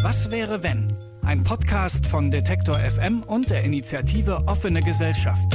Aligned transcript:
Was 0.00 0.30
wäre 0.30 0.62
wenn? 0.62 0.96
Ein 1.22 1.42
Podcast 1.42 2.06
von 2.06 2.30
Detektor 2.30 2.78
FM 2.78 3.24
und 3.24 3.50
der 3.50 3.64
Initiative 3.64 4.44
Offene 4.46 4.80
Gesellschaft. 4.80 5.52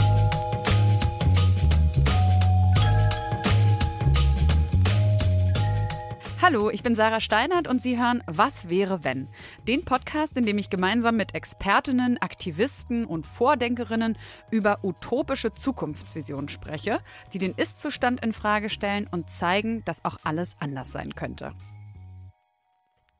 Hallo, 6.41 6.69
ich 6.69 6.83
bin 6.83 6.93
Sarah 6.93 7.21
Steinert 7.21 7.69
und 7.69 7.81
Sie 7.81 7.97
hören 7.97 8.21
Was 8.27 8.67
wäre 8.67 9.05
wenn? 9.05 9.29
Den 9.65 9.85
Podcast, 9.85 10.35
in 10.35 10.45
dem 10.45 10.57
ich 10.57 10.69
gemeinsam 10.69 11.15
mit 11.15 11.33
Expertinnen, 11.35 12.21
Aktivisten 12.21 13.05
und 13.05 13.25
Vordenkerinnen 13.25 14.17
über 14.51 14.83
utopische 14.83 15.53
Zukunftsvisionen 15.53 16.49
spreche, 16.49 16.99
die 17.31 17.39
den 17.39 17.53
Ist-Zustand 17.53 18.21
in 18.21 18.33
Frage 18.33 18.67
stellen 18.67 19.07
und 19.09 19.31
zeigen, 19.31 19.85
dass 19.85 20.03
auch 20.03 20.17
alles 20.25 20.57
anders 20.59 20.91
sein 20.91 21.15
könnte. 21.15 21.53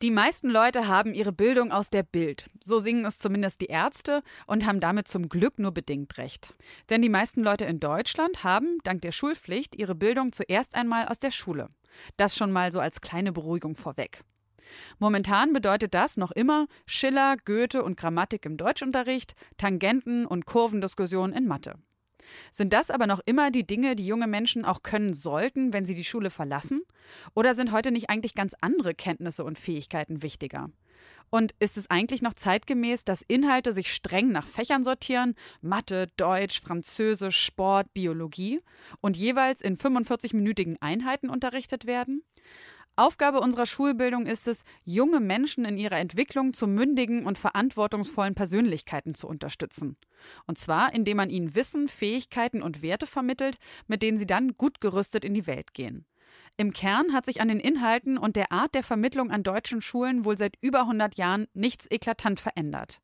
Die 0.02 0.12
meisten 0.12 0.50
Leute 0.50 0.88
haben 0.88 1.14
ihre 1.14 1.32
Bildung 1.32 1.71
aus 1.71 1.89
der 1.89 2.04
Bild. 2.04 2.50
So 2.65 2.79
singen 2.79 3.06
es 3.06 3.20
zumindest 3.20 3.61
die 3.61 3.68
Ärzte 3.68 4.21
und 4.47 4.65
haben 4.65 4.82
damit 4.82 5.07
zum 5.07 5.29
Glück 5.29 5.60
nur 5.60 5.71
bedingt 5.71 6.18
recht. 6.18 6.56
Denn 6.89 7.01
die 7.01 7.10
meisten 7.10 7.42
Leute 7.42 7.64
in 7.65 7.79
Deutschland 7.79 8.43
haben, 8.43 8.79
dank 8.84 9.01
der 9.01 9.14
Schulpflicht, 9.14 9.75
ihre 9.75 9.96
Bildung 9.96 10.34
zuerst 10.34 10.75
einmal 10.75 11.07
aus 11.07 11.20
der 11.20 11.32
Schule. 11.32 11.70
Das 12.18 12.36
schon 12.36 12.51
mal 12.51 12.71
so 12.71 12.79
als 12.79 13.00
kleine 13.00 13.32
Beruhigung 13.32 13.75
vorweg. 13.75 14.24
Momentan 15.00 15.54
bedeutet 15.54 15.93
das 15.93 16.18
noch 16.18 16.32
immer 16.32 16.68
Schiller, 16.86 17.37
Goethe 17.46 17.84
und 17.84 17.98
Grammatik 17.98 18.46
im 18.46 18.57
Deutschunterricht, 18.57 19.36
Tangenten 19.57 20.25
und 20.25 20.46
Kurvendiskussionen 20.46 21.36
in 21.36 21.48
Mathe. 21.48 21.75
Sind 22.51 22.73
das 22.73 22.91
aber 22.91 23.07
noch 23.07 23.21
immer 23.25 23.51
die 23.51 23.65
Dinge, 23.65 23.95
die 23.95 24.05
junge 24.05 24.27
Menschen 24.27 24.65
auch 24.65 24.83
können 24.83 25.14
sollten, 25.14 25.73
wenn 25.73 25.86
sie 25.86 25.95
die 25.95 26.04
Schule 26.04 26.29
verlassen? 26.29 26.81
Oder 27.33 27.54
sind 27.55 27.71
heute 27.71 27.91
nicht 27.91 28.09
eigentlich 28.09 28.36
ganz 28.36 28.55
andere 28.61 28.93
Kenntnisse 28.93 29.43
und 29.43 29.57
Fähigkeiten 29.57 30.21
wichtiger? 30.21 30.69
Und 31.29 31.55
ist 31.59 31.78
es 31.78 31.89
eigentlich 31.89 32.22
noch 32.22 32.36
zeitgemäß, 32.36 33.06
dass 33.06 33.23
Inhalte 33.23 33.72
sich 33.72 33.92
streng 33.92 34.31
nach 34.31 34.45
Fächern 34.45 34.83
sortieren, 34.83 35.36
Mathe, 35.61 36.08
Deutsch, 36.16 36.61
Französisch, 36.61 37.38
Sport, 37.38 37.92
Biologie, 37.94 38.61
und 39.02 39.17
jeweils 39.17 39.61
in 39.61 39.76
45-minütigen 39.76 40.78
Einheiten 40.80 41.30
unterrichtet 41.30 41.88
werden? 41.88 42.22
Aufgabe 42.95 43.39
unserer 43.39 43.66
Schulbildung 43.66 44.27
ist 44.27 44.47
es, 44.47 44.63
junge 44.86 45.19
Menschen 45.19 45.66
in 45.66 45.77
ihrer 45.77 45.97
Entwicklung 45.97 46.53
zu 46.53 46.67
mündigen 46.67 47.25
und 47.25 47.39
verantwortungsvollen 47.39 48.36
Persönlichkeiten 48.36 49.16
zu 49.16 49.27
unterstützen. 49.27 49.97
Und 50.45 50.59
zwar, 50.59 50.94
indem 50.94 51.17
man 51.17 51.31
ihnen 51.31 51.55
Wissen, 51.55 51.88
Fähigkeiten 51.88 52.61
und 52.61 52.83
Werte 52.83 53.08
vermittelt, 53.08 53.58
mit 53.88 54.03
denen 54.03 54.19
sie 54.19 54.27
dann 54.27 54.55
gut 54.58 54.80
gerüstet 54.80 55.25
in 55.25 55.33
die 55.33 55.47
Welt 55.47 55.73
gehen. 55.73 56.05
Im 56.55 56.71
Kern 56.71 57.14
hat 57.14 57.25
sich 57.25 57.41
an 57.41 57.47
den 57.47 57.59
Inhalten 57.59 58.19
und 58.19 58.36
der 58.36 58.52
Art 58.52 58.75
der 58.75 58.83
Vermittlung 58.83 59.31
an 59.31 59.41
deutschen 59.41 59.81
Schulen 59.81 60.23
wohl 60.23 60.38
seit 60.38 60.55
über 60.61 60.81
100 60.81 61.16
Jahren 61.16 61.47
nichts 61.55 61.88
eklatant 61.89 62.39
verändert. 62.39 63.02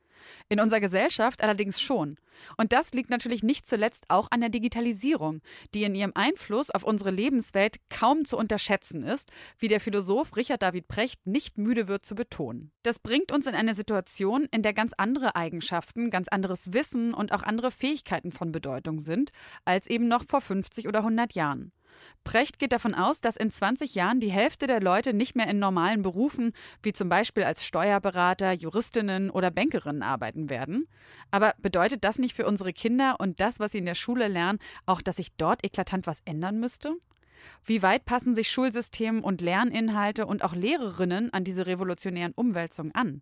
In 0.50 0.60
unserer 0.60 0.80
Gesellschaft 0.80 1.42
allerdings 1.44 1.82
schon. 1.82 2.18
Und 2.58 2.72
das 2.72 2.94
liegt 2.94 3.10
natürlich 3.10 3.44
nicht 3.44 3.68
zuletzt 3.68 4.06
auch 4.08 4.30
an 4.32 4.42
der 4.42 4.50
Digitalisierung, 4.50 5.42
die 5.74 5.84
in 5.84 5.96
ihrem 5.96 6.14
Einfluss 6.16 6.70
auf 6.70 6.84
unsere 6.84 7.12
Lebenswelt 7.12 7.78
kaum 7.90 8.26
zu 8.26 8.38
unterschätzen 8.38 9.04
ist, 9.04 9.30
wie 9.58 9.68
der 9.68 9.80
Philosoph 9.80 10.36
Richard 10.36 10.62
David 10.62 10.88
Precht 10.88 11.26
nicht 11.28 11.58
müde 11.58 11.88
wird 11.88 12.06
zu 12.06 12.16
betonen. 12.16 12.72
Das 12.84 13.00
bringt 13.00 13.32
uns 13.32 13.48
in 13.48 13.56
eine 13.56 13.76
Situation, 13.76 14.48
in 14.52 14.62
der 14.62 14.74
ganz 14.74 14.94
andere 14.98 15.36
Eigenschaften, 15.36 16.10
ganz 16.10 16.28
anderes 16.28 16.74
Wissen 16.74 17.14
und 17.14 17.32
auch 17.34 17.44
andere 17.44 17.72
Fähigkeiten 17.72 18.32
von 18.32 18.52
Bedeutung 18.52 19.00
sind, 19.00 19.32
als 19.66 19.88
eben 19.88 20.08
noch 20.08 20.24
vor 20.26 20.42
50 20.42 20.88
oder 20.88 21.00
100 21.00 21.34
Jahren. 21.34 21.72
Precht 22.24 22.60
geht 22.60 22.72
davon 22.72 22.94
aus, 22.94 23.22
dass 23.22 23.36
in 23.36 23.52
20 23.52 23.96
Jahren 23.96 24.20
die 24.20 24.32
Hälfte 24.32 24.68
der 24.68 24.82
Leute 24.82 25.14
nicht 25.14 25.36
mehr 25.36 25.48
in 25.48 25.60
normalen 25.60 26.02
Berufen, 26.02 26.54
wie 26.84 26.94
zum 26.94 27.10
Beispiel 27.10 27.44
als 27.44 27.66
Steuerberater, 27.66 28.52
Juristinnen 28.52 29.30
oder 29.30 29.52
Bankerinnen 29.52 30.04
arbeiten 30.04 30.50
werden. 30.50 30.88
Aber 31.32 31.54
bedeutet 31.60 32.04
das 32.04 32.20
nicht 32.20 32.36
für 32.36 32.46
unsere 32.46 32.74
Kinder 32.74 33.16
und 33.20 33.40
das, 33.40 33.60
was 33.60 33.72
sie 33.72 33.80
in 33.80 33.86
der 33.86 33.96
Schule 33.96 34.28
lernen, 34.28 34.60
auch, 34.86 35.02
dass 35.02 35.18
sich 35.18 35.34
dort 35.38 35.66
eklatant 35.66 36.08
was 36.08 36.22
ändern 36.26 36.60
müsste? 36.60 36.96
Wie 37.64 37.82
weit 37.82 38.06
passen 38.06 38.36
sich 38.36 38.52
Schulsystem 38.52 39.24
und 39.24 39.42
Lerninhalte 39.42 40.26
und 40.26 40.44
auch 40.44 40.54
Lehrerinnen 40.54 41.32
an 41.34 41.44
diese 41.44 41.66
revolutionären 41.66 42.34
Umwälzungen 42.34 42.94
an? 42.94 43.22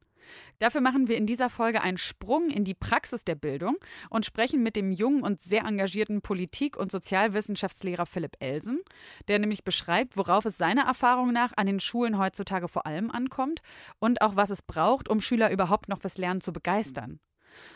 Dafür 0.60 0.82
machen 0.82 1.08
wir 1.08 1.18
in 1.18 1.26
dieser 1.26 1.50
Folge 1.50 1.82
einen 1.82 1.98
Sprung 1.98 2.50
in 2.50 2.64
die 2.64 2.74
Praxis 2.74 3.24
der 3.24 3.36
Bildung 3.36 3.78
und 4.10 4.26
sprechen 4.26 4.64
mit 4.64 4.76
dem 4.76 4.92
jungen 4.92 5.24
und 5.24 5.42
sehr 5.42 5.66
engagierten 5.66 6.22
Politik- 6.22 6.78
und 6.78 6.92
Sozialwissenschaftslehrer 6.92 8.06
Philipp 8.06 8.38
Elsen, 8.40 8.80
der 9.28 9.40
nämlich 9.40 9.64
beschreibt, 9.64 10.18
worauf 10.18 10.46
es 10.46 10.58
seiner 10.58 10.84
Erfahrung 10.84 11.32
nach 11.32 11.54
an 11.56 11.68
den 11.68 11.80
Schulen 11.80 12.18
heutzutage 12.18 12.68
vor 12.68 12.86
allem 12.86 13.12
ankommt 13.12 13.62
und 14.00 14.22
auch 14.22 14.36
was 14.36 14.50
es 14.50 14.62
braucht, 14.62 15.10
um 15.10 15.22
Schüler 15.22 15.52
überhaupt 15.52 15.90
noch 15.90 16.02
fürs 16.02 16.18
Lernen 16.18 16.42
zu 16.42 16.54
begeistern. 16.54 17.20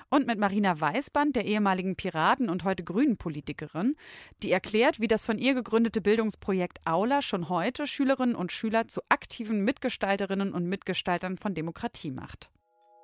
Und 0.09 0.27
mit 0.27 0.39
Marina 0.39 0.79
Weißband, 0.79 1.35
der 1.35 1.45
ehemaligen 1.45 1.95
Piraten 1.95 2.49
und 2.49 2.63
heute 2.63 2.83
Grünen-Politikerin, 2.83 3.95
die 4.43 4.51
erklärt, 4.51 4.99
wie 4.99 5.07
das 5.07 5.23
von 5.23 5.37
ihr 5.37 5.53
gegründete 5.53 6.01
Bildungsprojekt 6.01 6.79
Aula 6.85 7.21
schon 7.21 7.49
heute 7.49 7.87
Schülerinnen 7.87 8.35
und 8.35 8.51
Schüler 8.51 8.87
zu 8.87 9.01
aktiven 9.09 9.63
Mitgestalterinnen 9.63 10.53
und 10.53 10.67
Mitgestaltern 10.67 11.37
von 11.37 11.53
Demokratie 11.53 12.11
macht. 12.11 12.49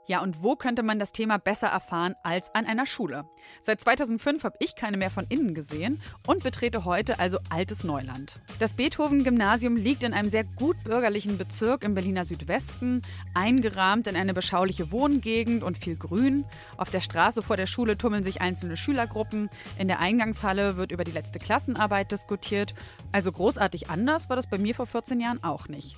Ja, 0.10 0.22
und 0.22 0.42
wo 0.42 0.56
könnte 0.56 0.84
man 0.84 1.00
das 1.00 1.12
Thema 1.12 1.38
besser 1.38 1.68
erfahren 1.68 2.16
als 2.24 2.56
an 2.56 2.66
einer 2.66 2.86
Schule? 2.86 3.26
Seit 3.62 3.82
2005 3.82 4.46
habe 4.46 4.56
ich 4.60 4.78
keine 4.78 4.96
mehr 4.96 5.10
von 5.10 5.26
innen 5.28 5.54
gesehen 5.54 6.02
und 6.26 6.44
betrete 6.44 6.86
heute 6.86 7.20
also 7.20 7.40
altes 7.50 7.84
Neuland. 7.84 8.40
Das 8.60 8.74
Beethoven-Gymnasium 8.74 9.76
liegt 9.76 10.04
in 10.04 10.14
einem 10.14 10.30
sehr 10.30 10.46
gut 10.46 10.82
bürgerlichen 10.86 11.38
Bezirk 11.38 11.84
im 11.84 11.94
Berliner 11.94 12.24
Südwesten, 12.24 13.02
eingerahmt 13.34 14.08
in 14.08 14.16
eine 14.16 14.34
beschauliche 14.34 14.94
Wohngegend 14.94 15.62
und 15.62 15.78
viel 15.78 15.98
Grün. 15.98 16.46
Auf 16.78 16.90
der 16.90 17.02
Straße 17.02 17.44
vor 17.44 17.58
der 17.58 17.68
Schule 17.68 17.98
tummeln 17.98 18.24
sich 18.24 18.40
einzelne 18.40 18.78
Schülergruppen. 18.78 19.50
In 19.78 19.90
der 19.90 20.00
Eingangshalle 20.00 20.78
wird 20.78 20.94
über 20.94 21.04
die 21.04 21.12
letzte 21.12 21.40
Klassenarbeit 21.40 22.14
diskutiert. 22.14 22.74
Also 23.12 23.34
großartig 23.34 23.90
anders 23.90 24.30
war 24.30 24.38
das 24.38 24.50
bei 24.50 24.58
mir 24.58 24.74
vor 24.74 24.86
14 24.86 25.20
Jahren 25.20 25.44
auch 25.44 25.68
nicht. 25.68 25.98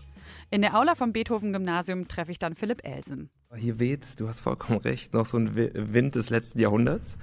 In 0.49 0.63
der 0.63 0.75
Aula 0.75 0.95
vom 0.95 1.13
Beethoven-Gymnasium 1.13 2.07
treffe 2.07 2.31
ich 2.31 2.39
dann 2.39 2.55
Philipp 2.55 2.83
Elsen. 2.83 3.29
Hier 3.55 3.79
weht, 3.79 4.19
du 4.19 4.27
hast 4.27 4.41
vollkommen 4.41 4.77
recht, 4.79 5.15
noch 5.15 5.25
so 5.25 5.35
ein 5.37 5.55
Wind 5.55 6.13
des 6.13 6.29
letzten 6.29 6.59
Jahrhunderts, 6.59 7.17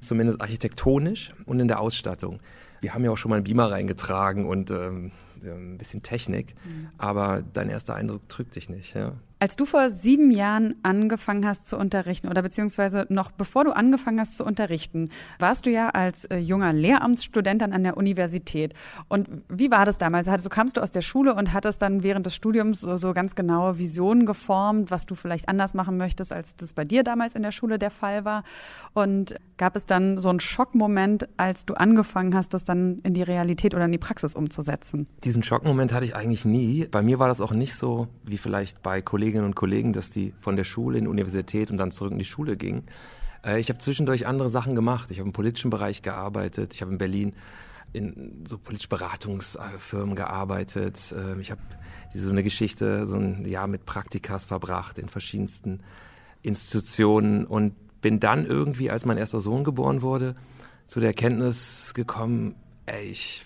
zumindest 0.00 0.40
architektonisch 0.40 1.32
und 1.46 1.60
in 1.60 1.68
der 1.68 1.78
Ausstattung. 1.78 2.40
Wir 2.80 2.94
haben 2.94 3.04
ja 3.04 3.12
auch 3.12 3.16
schon 3.16 3.28
mal 3.30 3.36
einen 3.36 3.44
Beamer 3.44 3.70
reingetragen 3.70 4.44
und 4.44 4.72
ähm, 4.72 5.12
ein 5.40 5.78
bisschen 5.78 6.02
Technik, 6.02 6.56
mhm. 6.64 6.88
aber 6.98 7.44
dein 7.52 7.68
erster 7.68 7.94
Eindruck 7.94 8.28
trügt 8.28 8.56
dich 8.56 8.68
nicht. 8.68 8.94
Ja. 8.94 9.12
Als 9.40 9.54
du 9.54 9.66
vor 9.66 9.90
sieben 9.90 10.32
Jahren 10.32 10.74
angefangen 10.82 11.46
hast 11.46 11.68
zu 11.68 11.76
unterrichten 11.76 12.26
oder 12.26 12.42
beziehungsweise 12.42 13.06
noch 13.08 13.30
bevor 13.30 13.64
du 13.64 13.70
angefangen 13.70 14.18
hast 14.18 14.36
zu 14.36 14.44
unterrichten, 14.44 15.10
warst 15.38 15.64
du 15.66 15.70
ja 15.70 15.90
als 15.90 16.24
äh, 16.24 16.38
junger 16.38 16.72
Lehramtsstudent 16.72 17.62
dann 17.62 17.72
an 17.72 17.84
der 17.84 17.96
Universität. 17.96 18.74
Und 19.06 19.28
wie 19.48 19.70
war 19.70 19.86
das 19.86 19.98
damals? 19.98 20.26
Also 20.26 20.48
kamst 20.48 20.76
du 20.76 20.80
aus 20.80 20.90
der 20.90 21.02
Schule 21.02 21.34
und 21.34 21.52
hattest 21.52 21.82
dann 21.82 22.02
während 22.02 22.26
des 22.26 22.34
Studiums 22.34 22.80
so, 22.80 22.96
so 22.96 23.12
ganz 23.12 23.36
genaue 23.36 23.78
Visionen 23.78 24.26
geformt, 24.26 24.90
was 24.90 25.06
du 25.06 25.14
vielleicht 25.14 25.48
anders 25.48 25.72
machen 25.72 25.98
möchtest, 25.98 26.32
als 26.32 26.56
das 26.56 26.72
bei 26.72 26.84
dir 26.84 27.04
damals 27.04 27.36
in 27.36 27.42
der 27.42 27.52
Schule 27.52 27.78
der 27.78 27.90
Fall 27.90 28.24
war? 28.24 28.42
Und 28.92 29.36
gab 29.56 29.76
es 29.76 29.86
dann 29.86 30.20
so 30.20 30.30
einen 30.30 30.40
Schockmoment, 30.40 31.28
als 31.36 31.64
du 31.64 31.74
angefangen 31.74 32.34
hast, 32.34 32.54
das 32.54 32.64
dann 32.64 32.98
in 33.04 33.14
die 33.14 33.22
Realität 33.22 33.72
oder 33.74 33.84
in 33.84 33.92
die 33.92 33.98
Praxis 33.98 34.34
umzusetzen? 34.34 35.06
Diesen 35.22 35.44
Schockmoment 35.44 35.92
hatte 35.92 36.06
ich 36.06 36.16
eigentlich 36.16 36.44
nie. 36.44 36.88
Bei 36.90 37.02
mir 37.02 37.20
war 37.20 37.28
das 37.28 37.40
auch 37.40 37.52
nicht 37.52 37.76
so 37.76 38.08
wie 38.24 38.38
vielleicht 38.38 38.82
bei 38.82 39.00
Kollegen 39.00 39.27
Kolleginnen 39.28 39.44
und 39.44 39.56
Kollegen, 39.56 39.92
dass 39.92 40.10
die 40.10 40.32
von 40.40 40.56
der 40.56 40.64
Schule 40.64 40.96
in 40.96 41.04
die 41.04 41.10
Universität 41.10 41.70
und 41.70 41.76
dann 41.76 41.90
zurück 41.90 42.12
in 42.12 42.18
die 42.18 42.24
Schule 42.24 42.56
gingen. 42.56 42.84
Äh, 43.44 43.60
ich 43.60 43.68
habe 43.68 43.78
zwischendurch 43.78 44.26
andere 44.26 44.48
Sachen 44.48 44.74
gemacht. 44.74 45.10
Ich 45.10 45.18
habe 45.18 45.28
im 45.28 45.34
politischen 45.34 45.68
Bereich 45.70 46.00
gearbeitet. 46.00 46.72
Ich 46.72 46.80
habe 46.80 46.92
in 46.92 46.98
Berlin 46.98 47.34
in 47.92 48.46
so 48.48 48.56
politische 48.56 48.88
Beratungsfirmen 48.88 50.16
gearbeitet. 50.16 51.12
Äh, 51.12 51.38
ich 51.42 51.50
habe 51.50 51.60
so 52.14 52.30
eine 52.30 52.42
Geschichte, 52.42 53.06
so 53.06 53.16
ein 53.16 53.44
Jahr 53.44 53.66
mit 53.66 53.84
Praktikas 53.84 54.46
verbracht 54.46 54.98
in 54.98 55.10
verschiedensten 55.10 55.80
Institutionen 56.40 57.44
und 57.44 57.74
bin 58.00 58.18
dann 58.18 58.46
irgendwie, 58.46 58.90
als 58.90 59.04
mein 59.04 59.18
erster 59.18 59.40
Sohn 59.40 59.62
geboren 59.62 60.00
wurde, 60.00 60.36
zu 60.86 61.00
der 61.00 61.10
Erkenntnis 61.10 61.92
gekommen, 61.92 62.54
ey, 62.86 63.10
ich 63.10 63.42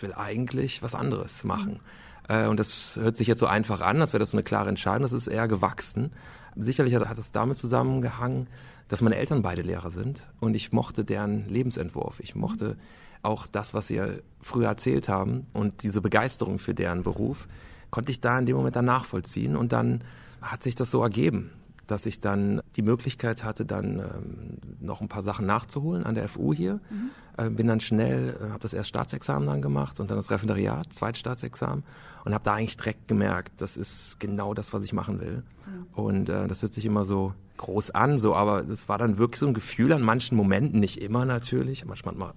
will 0.00 0.14
eigentlich 0.14 0.82
was 0.82 0.94
anderes 0.94 1.44
machen. 1.44 1.80
Äh, 2.28 2.46
und 2.46 2.58
das 2.58 2.96
hört 2.96 3.16
sich 3.16 3.26
jetzt 3.26 3.40
so 3.40 3.46
einfach 3.46 3.80
an, 3.80 4.00
als 4.00 4.12
wäre 4.12 4.20
das 4.20 4.30
so 4.30 4.36
eine 4.36 4.44
klare 4.44 4.68
Entscheidung. 4.68 5.02
Das 5.02 5.12
ist 5.12 5.26
eher 5.26 5.48
gewachsen. 5.48 6.12
Sicherlich 6.56 6.94
hat, 6.94 7.08
hat 7.08 7.18
das 7.18 7.32
damit 7.32 7.58
zusammengehangen, 7.58 8.46
dass 8.88 9.02
meine 9.02 9.16
Eltern 9.16 9.42
beide 9.42 9.62
Lehrer 9.62 9.90
sind 9.90 10.22
und 10.40 10.54
ich 10.54 10.72
mochte 10.72 11.04
deren 11.04 11.46
Lebensentwurf. 11.48 12.20
Ich 12.20 12.34
mochte 12.34 12.76
auch 13.22 13.46
das, 13.46 13.74
was 13.74 13.88
sie 13.88 14.00
früher 14.40 14.68
erzählt 14.68 15.08
haben 15.08 15.46
und 15.52 15.82
diese 15.82 16.00
Begeisterung 16.00 16.58
für 16.58 16.74
deren 16.74 17.02
Beruf 17.02 17.48
konnte 17.90 18.12
ich 18.12 18.20
da 18.20 18.38
in 18.38 18.46
dem 18.46 18.56
Moment 18.56 18.76
dann 18.76 18.84
nachvollziehen 18.84 19.56
und 19.56 19.72
dann 19.72 20.02
hat 20.40 20.62
sich 20.62 20.74
das 20.74 20.90
so 20.90 21.02
ergeben. 21.02 21.50
Dass 21.86 22.06
ich 22.06 22.20
dann 22.20 22.60
die 22.76 22.82
Möglichkeit 22.82 23.44
hatte, 23.44 23.64
dann 23.64 23.98
ähm, 23.98 24.58
noch 24.80 25.00
ein 25.00 25.08
paar 25.08 25.22
Sachen 25.22 25.46
nachzuholen 25.46 26.04
an 26.04 26.14
der 26.14 26.28
FU 26.28 26.52
hier. 26.52 26.80
Mhm. 26.90 27.10
Äh, 27.36 27.50
bin 27.50 27.66
dann 27.66 27.80
schnell, 27.80 28.36
äh, 28.40 28.50
habe 28.50 28.60
das 28.60 28.72
erst 28.72 28.88
Staatsexamen 28.88 29.46
dann 29.46 29.62
gemacht 29.62 30.00
und 30.00 30.10
dann 30.10 30.16
das 30.16 30.30
Referendariat, 30.30 30.92
Zweitstaatsexamen 30.92 31.84
und 32.24 32.34
habe 32.34 32.44
da 32.44 32.54
eigentlich 32.54 32.76
direkt 32.76 33.08
gemerkt, 33.08 33.60
das 33.60 33.76
ist 33.76 34.18
genau 34.18 34.54
das, 34.54 34.72
was 34.72 34.82
ich 34.82 34.92
machen 34.92 35.20
will. 35.20 35.42
Mhm. 35.66 35.86
Und 35.92 36.28
äh, 36.28 36.48
das 36.48 36.62
hört 36.62 36.74
sich 36.74 36.84
immer 36.84 37.04
so 37.04 37.34
groß 37.56 37.90
an, 37.92 38.18
so, 38.18 38.34
aber 38.34 38.68
es 38.68 38.88
war 38.88 38.98
dann 38.98 39.18
wirklich 39.18 39.38
so 39.38 39.46
ein 39.46 39.54
Gefühl 39.54 39.92
an 39.92 40.02
manchen 40.02 40.36
Momenten, 40.36 40.80
nicht 40.80 41.00
immer 41.00 41.24
natürlich, 41.24 41.84
manchmal 41.86 42.14
hat 42.14 42.18
man 42.18 42.32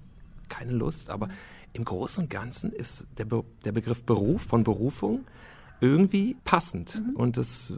keine 0.47 0.71
Lust, 0.73 1.09
aber 1.09 1.29
im 1.73 1.85
Großen 1.85 2.23
und 2.23 2.29
Ganzen 2.29 2.71
ist 2.71 3.05
der, 3.17 3.25
Be 3.25 3.43
der 3.63 3.71
Begriff 3.71 4.03
Beruf 4.03 4.43
von 4.43 4.63
Berufung 4.63 5.25
irgendwie 5.81 6.35
passend. 6.43 6.95
Mhm. 6.95 7.15
Und 7.15 7.37
das 7.37 7.71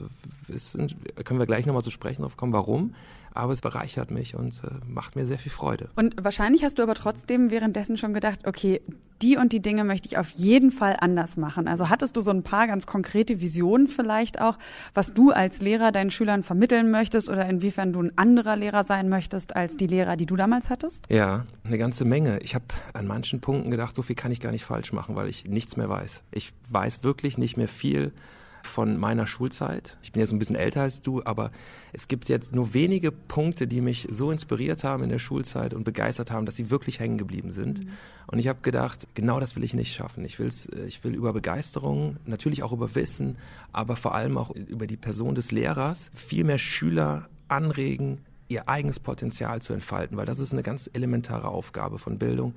ist, 0.47 0.77
können 1.23 1.39
wir 1.39 1.45
gleich 1.45 1.65
nochmal 1.65 1.83
zu 1.83 1.91
sprechen 1.91 2.21
drauf 2.21 2.37
kommen, 2.37 2.53
warum 2.53 2.93
aber 3.33 3.53
es 3.53 3.61
bereichert 3.61 4.11
mich 4.11 4.35
und 4.35 4.61
äh, 4.63 4.67
macht 4.87 5.15
mir 5.15 5.25
sehr 5.25 5.39
viel 5.39 5.51
Freude. 5.51 5.89
Und 5.95 6.15
wahrscheinlich 6.21 6.63
hast 6.63 6.79
du 6.79 6.83
aber 6.83 6.95
trotzdem 6.95 7.51
währenddessen 7.51 7.97
schon 7.97 8.13
gedacht, 8.13 8.47
okay, 8.47 8.81
die 9.21 9.37
und 9.37 9.53
die 9.53 9.59
Dinge 9.59 9.83
möchte 9.83 10.07
ich 10.07 10.17
auf 10.17 10.31
jeden 10.31 10.71
Fall 10.71 10.97
anders 10.99 11.37
machen. 11.37 11.67
Also 11.67 11.89
hattest 11.89 12.17
du 12.17 12.21
so 12.21 12.31
ein 12.31 12.43
paar 12.43 12.67
ganz 12.67 12.87
konkrete 12.87 13.39
Visionen 13.39 13.87
vielleicht 13.87 14.41
auch, 14.41 14.57
was 14.93 15.13
du 15.13 15.31
als 15.31 15.61
Lehrer 15.61 15.91
deinen 15.91 16.09
Schülern 16.09 16.43
vermitteln 16.43 16.91
möchtest 16.91 17.29
oder 17.29 17.47
inwiefern 17.47 17.93
du 17.93 18.01
ein 18.01 18.17
anderer 18.17 18.55
Lehrer 18.55 18.83
sein 18.83 19.09
möchtest 19.09 19.55
als 19.55 19.77
die 19.77 19.87
Lehrer, 19.87 20.17
die 20.17 20.25
du 20.25 20.35
damals 20.35 20.69
hattest? 20.69 21.05
Ja, 21.09 21.45
eine 21.63 21.77
ganze 21.77 22.05
Menge. 22.05 22.39
Ich 22.39 22.55
habe 22.55 22.65
an 22.93 23.05
manchen 23.05 23.41
Punkten 23.41 23.69
gedacht, 23.69 23.95
so 23.95 24.01
viel 24.01 24.15
kann 24.15 24.31
ich 24.31 24.39
gar 24.39 24.51
nicht 24.51 24.65
falsch 24.65 24.91
machen, 24.91 25.15
weil 25.15 25.27
ich 25.27 25.45
nichts 25.45 25.77
mehr 25.77 25.89
weiß. 25.89 26.23
Ich 26.31 26.53
weiß 26.69 27.03
wirklich 27.03 27.37
nicht 27.37 27.57
mehr 27.57 27.67
viel 27.67 28.11
von 28.63 28.97
meiner 28.97 29.27
Schulzeit. 29.27 29.97
Ich 30.01 30.11
bin 30.11 30.19
ja 30.19 30.25
so 30.25 30.35
ein 30.35 30.39
bisschen 30.39 30.55
älter 30.55 30.81
als 30.81 31.01
du, 31.01 31.21
aber 31.23 31.51
es 31.93 32.07
gibt 32.07 32.29
jetzt 32.29 32.53
nur 32.55 32.73
wenige 32.73 33.11
Punkte, 33.11 33.67
die 33.67 33.81
mich 33.81 34.07
so 34.11 34.31
inspiriert 34.31 34.83
haben 34.83 35.03
in 35.03 35.09
der 35.09 35.19
Schulzeit 35.19 35.73
und 35.73 35.83
begeistert 35.83 36.31
haben, 36.31 36.45
dass 36.45 36.55
sie 36.55 36.69
wirklich 36.69 36.99
hängen 36.99 37.17
geblieben 37.17 37.51
sind. 37.51 37.85
Mhm. 37.85 37.91
Und 38.27 38.39
ich 38.39 38.47
habe 38.47 38.59
gedacht, 38.61 39.07
genau 39.13 39.39
das 39.39 39.55
will 39.55 39.63
ich 39.63 39.73
nicht 39.73 39.93
schaffen. 39.93 40.23
Ich, 40.25 40.39
will's, 40.39 40.67
äh, 40.67 40.85
ich 40.85 41.03
will 41.03 41.15
über 41.15 41.33
Begeisterung, 41.33 42.17
natürlich 42.25 42.63
auch 42.63 42.71
über 42.71 42.95
Wissen, 42.95 43.37
aber 43.71 43.95
vor 43.95 44.15
allem 44.15 44.37
auch 44.37 44.51
über 44.51 44.87
die 44.87 44.97
Person 44.97 45.35
des 45.35 45.51
Lehrers 45.51 46.11
viel 46.13 46.43
mehr 46.43 46.59
Schüler 46.59 47.29
anregen, 47.47 48.19
ihr 48.47 48.69
eigenes 48.69 48.99
Potenzial 48.99 49.61
zu 49.61 49.73
entfalten, 49.73 50.17
weil 50.17 50.25
das 50.25 50.39
ist 50.39 50.53
eine 50.53 50.63
ganz 50.63 50.89
elementare 50.93 51.47
Aufgabe 51.47 51.99
von 51.99 52.17
Bildung. 52.19 52.53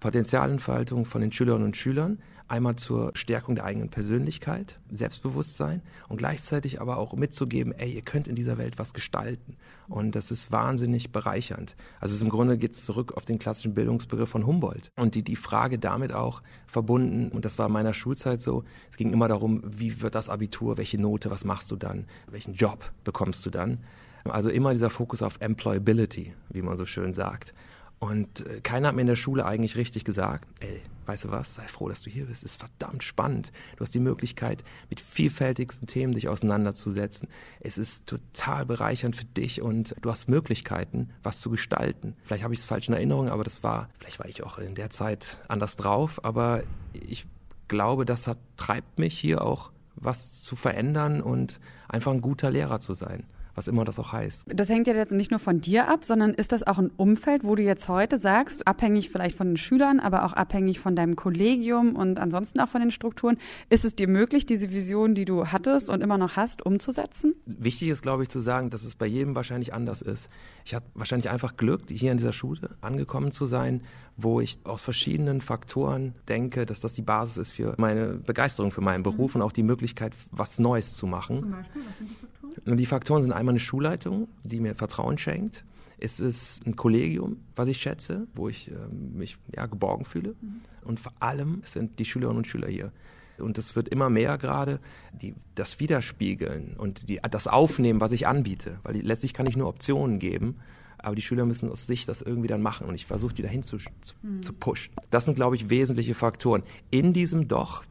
Potenzialentfaltung 0.00 1.06
von 1.06 1.20
den 1.20 1.32
Schülerinnen 1.32 1.66
und 1.66 1.76
Schülern, 1.76 2.18
einmal 2.48 2.76
zur 2.76 3.10
Stärkung 3.14 3.54
der 3.54 3.64
eigenen 3.64 3.88
Persönlichkeit, 3.88 4.78
Selbstbewusstsein 4.90 5.82
und 6.08 6.18
gleichzeitig 6.18 6.80
aber 6.80 6.98
auch 6.98 7.14
mitzugeben, 7.14 7.72
ey, 7.72 7.92
ihr 7.92 8.02
könnt 8.02 8.28
in 8.28 8.36
dieser 8.36 8.58
Welt 8.58 8.78
was 8.78 8.94
gestalten. 8.94 9.56
Und 9.88 10.14
das 10.14 10.30
ist 10.30 10.52
wahnsinnig 10.52 11.12
bereichernd. 11.12 11.76
Also 12.00 12.22
im 12.24 12.30
Grunde 12.30 12.58
geht 12.58 12.72
es 12.74 12.84
zurück 12.84 13.16
auf 13.16 13.24
den 13.24 13.38
klassischen 13.38 13.74
Bildungsbegriff 13.74 14.28
von 14.28 14.46
Humboldt. 14.46 14.90
Und 14.96 15.14
die, 15.14 15.22
die 15.22 15.36
Frage 15.36 15.78
damit 15.78 16.12
auch 16.12 16.42
verbunden, 16.66 17.30
und 17.30 17.44
das 17.44 17.58
war 17.58 17.66
in 17.66 17.72
meiner 17.72 17.94
Schulzeit 17.94 18.42
so, 18.42 18.64
es 18.90 18.96
ging 18.96 19.12
immer 19.12 19.28
darum, 19.28 19.62
wie 19.64 20.00
wird 20.00 20.14
das 20.14 20.28
Abitur, 20.28 20.76
welche 20.76 21.00
Note, 21.00 21.30
was 21.30 21.44
machst 21.44 21.70
du 21.70 21.76
dann, 21.76 22.06
welchen 22.30 22.54
Job 22.54 22.92
bekommst 23.04 23.44
du 23.46 23.50
dann. 23.50 23.78
Also 24.24 24.48
immer 24.48 24.72
dieser 24.72 24.90
Fokus 24.90 25.22
auf 25.22 25.40
Employability, 25.40 26.32
wie 26.50 26.62
man 26.62 26.76
so 26.76 26.84
schön 26.84 27.12
sagt. 27.12 27.54
Und 27.98 28.46
äh, 28.46 28.60
keiner 28.60 28.88
hat 28.88 28.94
mir 28.94 29.00
in 29.00 29.06
der 29.06 29.16
Schule 29.16 29.46
eigentlich 29.46 29.76
richtig 29.76 30.04
gesagt, 30.04 30.48
ey, 30.60 30.82
weißt 31.06 31.24
du 31.24 31.30
was, 31.30 31.54
sei 31.54 31.62
froh, 31.62 31.88
dass 31.88 32.02
du 32.02 32.10
hier 32.10 32.26
bist. 32.26 32.44
Es 32.44 32.52
ist 32.52 32.60
verdammt 32.60 33.02
spannend. 33.02 33.52
Du 33.76 33.82
hast 33.82 33.94
die 33.94 34.00
Möglichkeit, 34.00 34.64
mit 34.90 35.00
vielfältigsten 35.00 35.86
Themen 35.86 36.12
dich 36.12 36.28
auseinanderzusetzen. 36.28 37.28
Es 37.60 37.78
ist 37.78 38.06
total 38.06 38.66
bereichernd 38.66 39.16
für 39.16 39.24
dich 39.24 39.62
und 39.62 39.94
du 40.02 40.10
hast 40.10 40.28
Möglichkeiten, 40.28 41.10
was 41.22 41.40
zu 41.40 41.48
gestalten. 41.48 42.16
Vielleicht 42.22 42.44
habe 42.44 42.52
ich 42.52 42.60
es 42.60 42.66
falsch 42.66 42.88
in 42.88 42.94
Erinnerung, 42.94 43.28
aber 43.28 43.44
das 43.44 43.62
war, 43.62 43.88
vielleicht 43.98 44.18
war 44.18 44.28
ich 44.28 44.42
auch 44.42 44.58
in 44.58 44.74
der 44.74 44.90
Zeit 44.90 45.38
anders 45.48 45.76
drauf, 45.76 46.24
aber 46.24 46.62
ich 46.92 47.26
glaube, 47.68 48.04
das 48.04 48.26
hat, 48.26 48.38
treibt 48.56 48.98
mich 48.98 49.18
hier 49.18 49.42
auch 49.42 49.70
was 49.94 50.42
zu 50.42 50.56
verändern 50.56 51.22
und 51.22 51.60
einfach 51.88 52.12
ein 52.12 52.20
guter 52.20 52.50
Lehrer 52.50 52.80
zu 52.80 52.92
sein 52.92 53.24
was 53.56 53.68
immer 53.68 53.84
das 53.84 53.98
auch 53.98 54.12
heißt. 54.12 54.44
Das 54.46 54.68
hängt 54.68 54.86
ja 54.86 54.94
jetzt 54.94 55.12
nicht 55.12 55.30
nur 55.30 55.40
von 55.40 55.60
dir 55.60 55.88
ab, 55.88 56.04
sondern 56.04 56.34
ist 56.34 56.52
das 56.52 56.66
auch 56.66 56.78
ein 56.78 56.90
Umfeld, 56.96 57.42
wo 57.42 57.54
du 57.54 57.62
jetzt 57.62 57.88
heute 57.88 58.18
sagst, 58.18 58.66
abhängig 58.66 59.10
vielleicht 59.10 59.36
von 59.36 59.48
den 59.48 59.56
Schülern, 59.56 59.98
aber 59.98 60.24
auch 60.24 60.34
abhängig 60.34 60.78
von 60.78 60.94
deinem 60.94 61.16
Kollegium 61.16 61.96
und 61.96 62.18
ansonsten 62.18 62.60
auch 62.60 62.68
von 62.68 62.80
den 62.82 62.90
Strukturen, 62.90 63.38
ist 63.70 63.84
es 63.84 63.96
dir 63.96 64.08
möglich, 64.08 64.46
diese 64.46 64.70
Vision, 64.70 65.14
die 65.14 65.24
du 65.24 65.46
hattest 65.46 65.88
und 65.88 66.02
immer 66.02 66.18
noch 66.18 66.36
hast, 66.36 66.64
umzusetzen? 66.64 67.34
Wichtig 67.46 67.88
ist, 67.88 68.02
glaube 68.02 68.22
ich, 68.22 68.28
zu 68.28 68.40
sagen, 68.40 68.70
dass 68.70 68.84
es 68.84 68.94
bei 68.94 69.06
jedem 69.06 69.34
wahrscheinlich 69.34 69.72
anders 69.72 70.02
ist. 70.02 70.28
Ich 70.64 70.74
hatte 70.74 70.86
wahrscheinlich 70.94 71.30
einfach 71.30 71.56
Glück, 71.56 71.82
hier 71.88 72.12
in 72.12 72.18
dieser 72.18 72.32
Schule 72.32 72.76
angekommen 72.80 73.32
zu 73.32 73.46
sein, 73.46 73.82
wo 74.16 74.40
ich 74.40 74.58
aus 74.64 74.82
verschiedenen 74.82 75.40
Faktoren 75.40 76.14
denke, 76.28 76.66
dass 76.66 76.80
das 76.80 76.94
die 76.94 77.02
Basis 77.02 77.36
ist 77.36 77.50
für 77.50 77.74
meine 77.76 78.14
Begeisterung 78.14 78.70
für 78.70 78.80
meinen 78.80 79.02
Beruf 79.02 79.34
mhm. 79.34 79.40
und 79.40 79.46
auch 79.46 79.52
die 79.52 79.62
Möglichkeit, 79.62 80.12
was 80.30 80.58
Neues 80.58 80.94
zu 80.94 81.06
machen. 81.06 81.38
Zum 81.38 81.50
Beispiel, 81.50 81.82
was 81.86 81.98
sind 81.98 82.08
die 82.08 82.14
Faktoren? 82.14 82.76
Die 82.76 82.86
Faktoren 82.86 83.22
sind 83.22 83.32
einmal 83.32 83.45
eine 83.52 83.60
Schulleitung, 83.60 84.28
die 84.44 84.60
mir 84.60 84.74
Vertrauen 84.74 85.18
schenkt. 85.18 85.64
Es 85.98 86.20
ist 86.20 86.66
ein 86.66 86.76
Kollegium, 86.76 87.38
was 87.54 87.68
ich 87.68 87.78
schätze, 87.78 88.26
wo 88.34 88.48
ich 88.48 88.70
äh, 88.70 88.74
mich 88.92 89.38
ja, 89.54 89.66
geborgen 89.66 90.04
fühle. 90.04 90.34
Mhm. 90.40 90.60
Und 90.84 91.00
vor 91.00 91.12
allem 91.20 91.62
sind 91.64 91.98
die 91.98 92.04
Schülerinnen 92.04 92.38
und 92.38 92.46
Schüler 92.46 92.68
hier. 92.68 92.92
Und 93.38 93.58
es 93.58 93.76
wird 93.76 93.88
immer 93.88 94.08
mehr 94.08 94.38
gerade, 94.38 94.80
die, 95.12 95.34
das 95.54 95.80
Widerspiegeln 95.80 96.74
und 96.76 97.08
die, 97.08 97.20
das 97.30 97.48
Aufnehmen, 97.48 98.00
was 98.00 98.12
ich 98.12 98.26
anbiete. 98.26 98.78
Weil 98.82 98.96
letztlich 98.96 99.34
kann 99.34 99.46
ich 99.46 99.56
nur 99.56 99.68
Optionen 99.68 100.18
geben 100.18 100.56
aber 100.98 101.14
die 101.14 101.22
Schüler 101.22 101.44
müssen 101.44 101.70
aus 101.70 101.86
sich 101.86 102.06
das 102.06 102.22
irgendwie 102.22 102.48
dann 102.48 102.62
machen 102.62 102.86
und 102.86 102.94
ich 102.94 103.06
versuche 103.06 103.34
die 103.34 103.42
dahin 103.42 103.62
zu, 103.62 103.78
zu, 103.78 104.14
mhm. 104.22 104.42
zu 104.42 104.52
pushen. 104.52 104.92
Das 105.10 105.24
sind, 105.24 105.34
glaube 105.34 105.56
ich, 105.56 105.70
wesentliche 105.70 106.14
Faktoren. 106.14 106.62
In 106.90 107.12
diesem 107.12 107.48
doch 107.48 107.84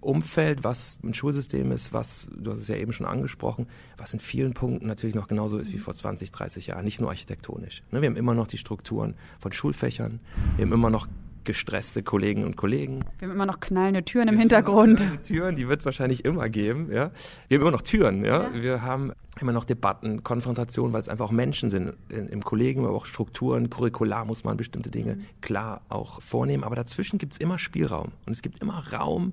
Umfeld, 0.00 0.64
was 0.64 0.98
ein 1.02 1.14
Schulsystem 1.14 1.72
ist, 1.72 1.92
was, 1.92 2.28
du 2.36 2.52
hast 2.52 2.60
es 2.60 2.68
ja 2.68 2.76
eben 2.76 2.92
schon 2.92 3.06
angesprochen, 3.06 3.66
was 3.96 4.12
in 4.12 4.20
vielen 4.20 4.54
Punkten 4.54 4.86
natürlich 4.86 5.16
noch 5.16 5.28
genauso 5.28 5.58
ist 5.58 5.72
wie 5.72 5.78
vor 5.78 5.94
20, 5.94 6.30
30 6.30 6.68
Jahren, 6.68 6.84
nicht 6.84 7.00
nur 7.00 7.10
architektonisch. 7.10 7.82
Ne, 7.90 8.00
wir 8.00 8.08
haben 8.08 8.16
immer 8.16 8.34
noch 8.34 8.46
die 8.46 8.58
Strukturen 8.58 9.14
von 9.40 9.52
Schulfächern, 9.52 10.20
wir 10.56 10.64
haben 10.64 10.72
immer 10.72 10.90
noch 10.90 11.08
gestresste 11.48 12.02
Kollegen 12.02 12.44
und 12.44 12.58
Kollegen. 12.58 13.06
Wir 13.18 13.26
haben 13.26 13.34
immer 13.34 13.46
noch 13.46 13.58
knallende 13.58 14.04
Türen 14.04 14.28
im 14.28 14.38
Hintergrund. 14.38 15.02
Türen, 15.26 15.56
die 15.56 15.66
wird 15.66 15.80
es 15.80 15.86
wahrscheinlich 15.86 16.26
immer 16.26 16.50
geben. 16.50 16.90
Ja? 16.92 17.10
Wir 17.48 17.56
haben 17.56 17.62
immer 17.62 17.70
noch 17.70 17.80
Türen. 17.80 18.22
Ja? 18.22 18.50
ja. 18.50 18.62
Wir 18.62 18.82
haben 18.82 19.12
immer 19.40 19.52
noch 19.52 19.64
Debatten, 19.64 20.22
Konfrontationen, 20.22 20.92
weil 20.92 21.00
es 21.00 21.08
einfach 21.08 21.24
auch 21.24 21.30
Menschen 21.30 21.70
sind 21.70 21.94
in, 22.10 22.28
im 22.28 22.44
Kollegium, 22.44 22.84
aber 22.84 22.96
auch 22.96 23.06
Strukturen, 23.06 23.70
Curricular 23.70 24.26
muss 24.26 24.44
man 24.44 24.58
bestimmte 24.58 24.90
Dinge 24.90 25.14
mhm. 25.14 25.24
klar 25.40 25.80
auch 25.88 26.20
vornehmen. 26.20 26.64
Aber 26.64 26.76
dazwischen 26.76 27.18
gibt 27.18 27.32
es 27.32 27.38
immer 27.38 27.58
Spielraum 27.58 28.12
und 28.26 28.32
es 28.32 28.42
gibt 28.42 28.60
immer 28.60 28.84
Raum, 28.92 29.32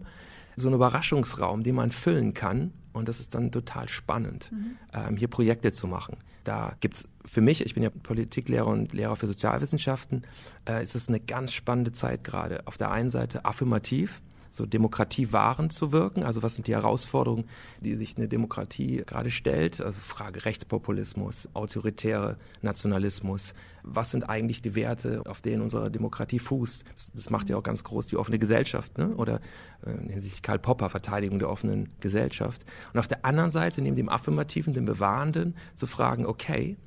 so 0.55 0.67
einen 0.67 0.75
Überraschungsraum, 0.75 1.63
den 1.63 1.75
man 1.75 1.91
füllen 1.91 2.33
kann. 2.33 2.73
Und 2.93 3.09
das 3.09 3.19
ist 3.19 3.35
dann 3.35 3.51
total 3.51 3.89
spannend, 3.89 4.49
mhm. 4.51 4.77
ähm, 4.93 5.17
hier 5.17 5.27
Projekte 5.27 5.73
zu 5.73 5.85
machen. 5.85 6.17
Da 6.45 6.75
gibt 6.79 6.95
es 6.95 7.07
für 7.25 7.41
mich, 7.41 7.65
ich 7.65 7.73
bin 7.73 7.83
ja 7.83 7.89
Politiklehrer 7.89 8.67
und 8.67 8.93
Lehrer 8.93 9.15
für 9.15 9.27
Sozialwissenschaften, 9.27 10.25
äh, 10.69 10.83
ist 10.83 10.95
es 10.95 11.09
eine 11.09 11.19
ganz 11.19 11.51
spannende 11.51 11.91
Zeit 11.91 12.23
gerade. 12.23 12.65
Auf 12.67 12.77
der 12.77 12.91
einen 12.91 13.09
Seite 13.09 13.43
affirmativ, 13.43 14.21
so 14.49 14.65
Demokratie 14.65 15.31
wahrend 15.31 15.73
zu 15.73 15.91
wirken? 15.91 16.23
Also 16.23 16.43
was 16.43 16.55
sind 16.55 16.67
die 16.67 16.73
Herausforderungen, 16.73 17.45
die 17.81 17.95
sich 17.95 18.17
eine 18.17 18.27
Demokratie 18.27 19.03
gerade 19.05 19.31
stellt? 19.31 19.81
Also 19.81 19.97
Frage 19.99 20.45
Rechtspopulismus, 20.45 21.49
autoritäre 21.53 22.37
Nationalismus. 22.61 23.53
Was 23.83 24.11
sind 24.11 24.27
eigentlich 24.29 24.61
die 24.61 24.75
Werte, 24.75 25.23
auf 25.25 25.41
denen 25.41 25.61
unsere 25.61 25.91
Demokratie 25.91 26.39
fußt? 26.39 26.83
Das, 26.93 27.11
das 27.13 27.29
macht 27.29 27.49
ja 27.49 27.57
auch 27.57 27.63
ganz 27.63 27.83
groß 27.83 28.07
die 28.07 28.17
offene 28.17 28.39
Gesellschaft, 28.39 28.97
ne? 28.97 29.15
oder 29.15 29.41
äh, 29.85 30.19
sich 30.19 30.41
Karl 30.41 30.59
Popper, 30.59 30.89
Verteidigung 30.89 31.39
der 31.39 31.49
offenen 31.49 31.89
Gesellschaft. 31.99 32.65
Und 32.93 32.99
auf 32.99 33.07
der 33.07 33.25
anderen 33.25 33.51
Seite, 33.51 33.81
neben 33.81 33.95
dem 33.95 34.09
Affirmativen, 34.09 34.73
dem 34.73 34.85
Bewahrenden, 34.85 35.55
zu 35.75 35.87
fragen, 35.87 36.25
okay, 36.25 36.77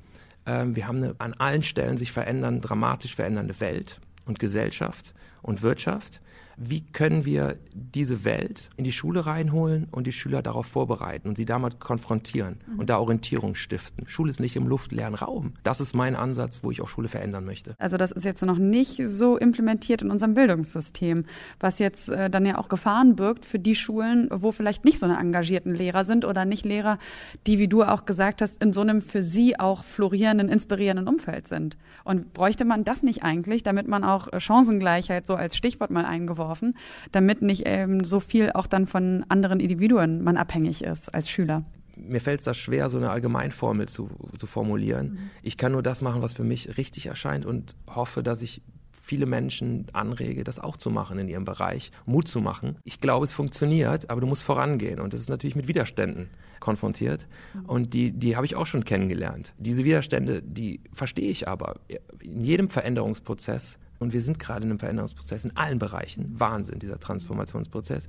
äh, 0.45 0.65
wir 0.67 0.87
haben 0.87 0.97
eine 0.97 1.15
an 1.19 1.33
allen 1.33 1.63
Stellen 1.63 1.97
sich 1.97 2.11
verändern, 2.11 2.61
dramatisch 2.61 3.15
verändernde 3.15 3.59
Welt 3.59 3.99
und 4.25 4.39
Gesellschaft 4.39 5.13
und 5.41 5.61
Wirtschaft 5.61 6.21
wie 6.61 6.81
können 6.81 7.23
wir 7.23 7.55
diese 7.73 8.25
Welt 8.25 8.69
in 8.75 8.83
die 8.83 8.91
Schule 8.91 9.25
reinholen 9.25 9.87
und 9.91 10.05
die 10.07 10.11
Schüler 10.11 10.41
darauf 10.41 10.65
vorbereiten 10.65 11.29
und 11.29 11.37
sie 11.37 11.45
damit 11.45 11.79
konfrontieren 11.79 12.59
mhm. 12.67 12.79
und 12.79 12.89
da 12.89 12.99
Orientierung 12.99 13.55
stiften. 13.55 14.07
Schule 14.07 14.29
ist 14.29 14.41
nicht 14.41 14.57
im 14.57 14.67
luftleeren 14.67 15.15
Raum. 15.15 15.53
Das 15.63 15.79
ist 15.79 15.93
mein 15.95 16.17
Ansatz, 16.17 16.59
wo 16.61 16.71
ich 16.71 16.81
auch 16.81 16.89
Schule 16.89 17.07
verändern 17.07 17.45
möchte. 17.45 17.75
Also 17.79 17.95
das 17.95 18.11
ist 18.11 18.25
jetzt 18.25 18.41
noch 18.43 18.57
nicht 18.57 19.01
so 19.05 19.37
implementiert 19.37 20.01
in 20.01 20.11
unserem 20.11 20.33
Bildungssystem, 20.33 21.25
was 21.61 21.79
jetzt 21.79 22.09
äh, 22.09 22.29
dann 22.29 22.45
ja 22.45 22.57
auch 22.57 22.67
Gefahren 22.67 23.15
birgt 23.15 23.45
für 23.45 23.59
die 23.59 23.75
Schulen, 23.75 24.27
wo 24.29 24.51
vielleicht 24.51 24.83
nicht 24.83 24.99
so 24.99 25.05
eine 25.05 25.17
engagierten 25.17 25.73
Lehrer 25.73 26.03
sind 26.03 26.25
oder 26.25 26.43
nicht 26.43 26.65
Lehrer, 26.65 26.99
die, 27.47 27.57
wie 27.57 27.69
du 27.69 27.83
auch 27.83 28.03
gesagt 28.03 28.41
hast, 28.41 28.61
in 28.61 28.73
so 28.73 28.81
einem 28.81 29.01
für 29.01 29.23
sie 29.23 29.57
auch 29.57 29.85
florierenden, 29.85 30.49
inspirierenden 30.49 31.07
Umfeld 31.07 31.47
sind. 31.47 31.77
Und 32.03 32.33
bräuchte 32.33 32.65
man 32.65 32.83
das 32.83 33.01
nicht 33.01 33.23
eigentlich, 33.23 33.63
damit 33.63 33.87
man 33.87 34.03
auch 34.03 34.27
Chancengleichheit 34.39 35.25
so 35.25 35.35
als 35.35 35.55
Stichwort 35.55 35.91
mal 35.91 36.05
eingeworfen 36.05 36.48
geworfen, 36.49 36.75
damit 37.11 37.41
nicht 37.41 37.63
ähm, 37.65 38.03
so 38.03 38.19
viel 38.19 38.51
auch 38.51 38.67
dann 38.67 38.87
von 38.87 39.25
anderen 39.29 39.59
Individuen 39.59 40.23
man 40.23 40.37
abhängig 40.37 40.83
ist 40.83 41.13
als 41.13 41.29
Schüler. 41.29 41.63
mir 41.95 42.21
fällt 42.21 42.39
es 42.39 42.45
da 42.45 42.53
schwer, 42.53 42.89
so 42.89 42.97
eine 42.97 43.11
Allgemeinformel 43.11 43.87
zu, 43.87 44.09
zu 44.37 44.47
formulieren. 44.47 45.11
Mhm. 45.11 45.29
Ich 45.43 45.57
kann 45.57 45.73
nur 45.73 45.83
das 45.83 46.01
machen, 46.01 46.21
was 46.21 46.33
für 46.33 46.43
mich 46.45 46.77
richtig 46.77 47.07
erscheint 47.07 47.45
und 47.45 47.75
hoffe, 47.93 48.23
dass 48.23 48.41
ich 48.41 48.61
viele 48.91 49.25
Menschen 49.25 49.87
anrege, 49.91 50.43
das 50.43 50.59
auch 50.59 50.77
zu 50.77 50.91
machen 50.91 51.19
in 51.19 51.27
ihrem 51.27 51.43
Bereich, 51.43 51.91
Mut 52.05 52.27
zu 52.27 52.39
machen. 52.41 52.77
Ich 52.83 53.01
glaube, 53.01 53.25
es 53.25 53.33
funktioniert, 53.33 54.09
aber 54.09 54.21
du 54.21 54.27
musst 54.27 54.43
vorangehen 54.43 54.99
und 54.99 55.13
das 55.13 55.21
ist 55.21 55.29
natürlich 55.29 55.55
mit 55.55 55.67
Widerständen 55.67 56.29
konfrontiert 56.59 57.27
mhm. 57.53 57.65
und 57.65 57.93
die, 57.93 58.11
die 58.11 58.35
habe 58.35 58.45
ich 58.45 58.55
auch 58.55 58.67
schon 58.67 58.85
kennengelernt. 58.85 59.53
Diese 59.57 59.83
Widerstände, 59.83 60.41
die 60.41 60.81
verstehe 60.93 61.29
ich 61.29 61.47
aber 61.47 61.79
in 62.21 62.43
jedem 62.43 62.69
Veränderungsprozess 62.69 63.77
und 63.99 64.13
wir 64.13 64.21
sind 64.21 64.39
gerade 64.39 64.63
in 64.63 64.71
einem 64.71 64.79
Veränderungsprozess 64.79 65.43
in 65.45 65.55
allen 65.55 65.79
Bereichen, 65.79 66.39
Wahnsinn, 66.39 66.79
dieser 66.79 66.99
Transformationsprozess, 66.99 68.07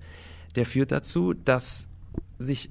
der 0.54 0.66
führt 0.66 0.92
dazu, 0.92 1.34
dass 1.34 1.86
sich 2.38 2.70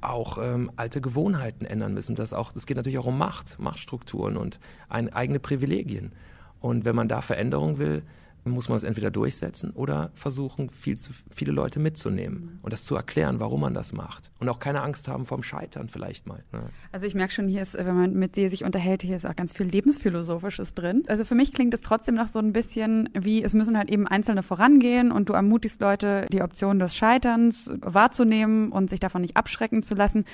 auch 0.00 0.38
ähm, 0.38 0.70
alte 0.76 1.00
Gewohnheiten 1.00 1.64
ändern 1.64 1.94
müssen. 1.94 2.14
Das 2.14 2.32
auch, 2.32 2.52
das 2.52 2.66
geht 2.66 2.76
natürlich 2.76 2.98
auch 2.98 3.06
um 3.06 3.16
Macht, 3.16 3.58
Machtstrukturen 3.58 4.36
und 4.36 4.58
ein, 4.88 5.12
eigene 5.12 5.38
Privilegien. 5.38 6.12
Und 6.60 6.84
wenn 6.84 6.96
man 6.96 7.08
da 7.08 7.22
Veränderung 7.22 7.78
will, 7.78 8.02
muss 8.44 8.68
man 8.68 8.76
es 8.76 8.84
entweder 8.84 9.10
durchsetzen 9.10 9.70
oder 9.70 10.10
versuchen, 10.14 10.70
viel 10.70 10.96
zu, 10.96 11.12
viele 11.30 11.52
Leute 11.52 11.80
mitzunehmen 11.80 12.40
mhm. 12.40 12.58
und 12.62 12.72
das 12.72 12.84
zu 12.84 12.94
erklären, 12.94 13.40
warum 13.40 13.60
man 13.60 13.74
das 13.74 13.92
macht. 13.92 14.30
Und 14.38 14.48
auch 14.48 14.58
keine 14.58 14.82
Angst 14.82 15.08
haben 15.08 15.24
vom 15.24 15.42
Scheitern 15.42 15.88
vielleicht 15.88 16.26
mal. 16.26 16.44
Ne? 16.52 16.62
Also 16.92 17.06
ich 17.06 17.14
merke 17.14 17.32
schon, 17.32 17.48
hier 17.48 17.62
ist, 17.62 17.74
wenn 17.74 17.94
man 17.94 18.14
mit 18.14 18.36
dir 18.36 18.50
sich 18.50 18.64
unterhält, 18.64 19.02
hier 19.02 19.16
ist 19.16 19.26
auch 19.26 19.36
ganz 19.36 19.52
viel 19.52 19.66
Lebensphilosophisches 19.66 20.74
drin. 20.74 21.04
Also 21.06 21.24
für 21.24 21.34
mich 21.34 21.52
klingt 21.52 21.72
es 21.72 21.80
trotzdem 21.80 22.14
noch 22.14 22.28
so 22.28 22.38
ein 22.38 22.52
bisschen 22.52 23.08
wie, 23.14 23.42
es 23.42 23.54
müssen 23.54 23.78
halt 23.78 23.90
eben 23.90 24.06
Einzelne 24.06 24.42
vorangehen 24.42 25.10
und 25.10 25.28
du 25.28 25.32
ermutigst 25.32 25.80
Leute, 25.80 26.26
die 26.30 26.42
Option 26.42 26.78
des 26.78 26.94
Scheiterns 26.94 27.70
wahrzunehmen 27.80 28.70
und 28.72 28.90
sich 28.90 29.00
davon 29.00 29.22
nicht 29.22 29.36
abschrecken 29.36 29.82
zu 29.82 29.94
lassen. 29.94 30.24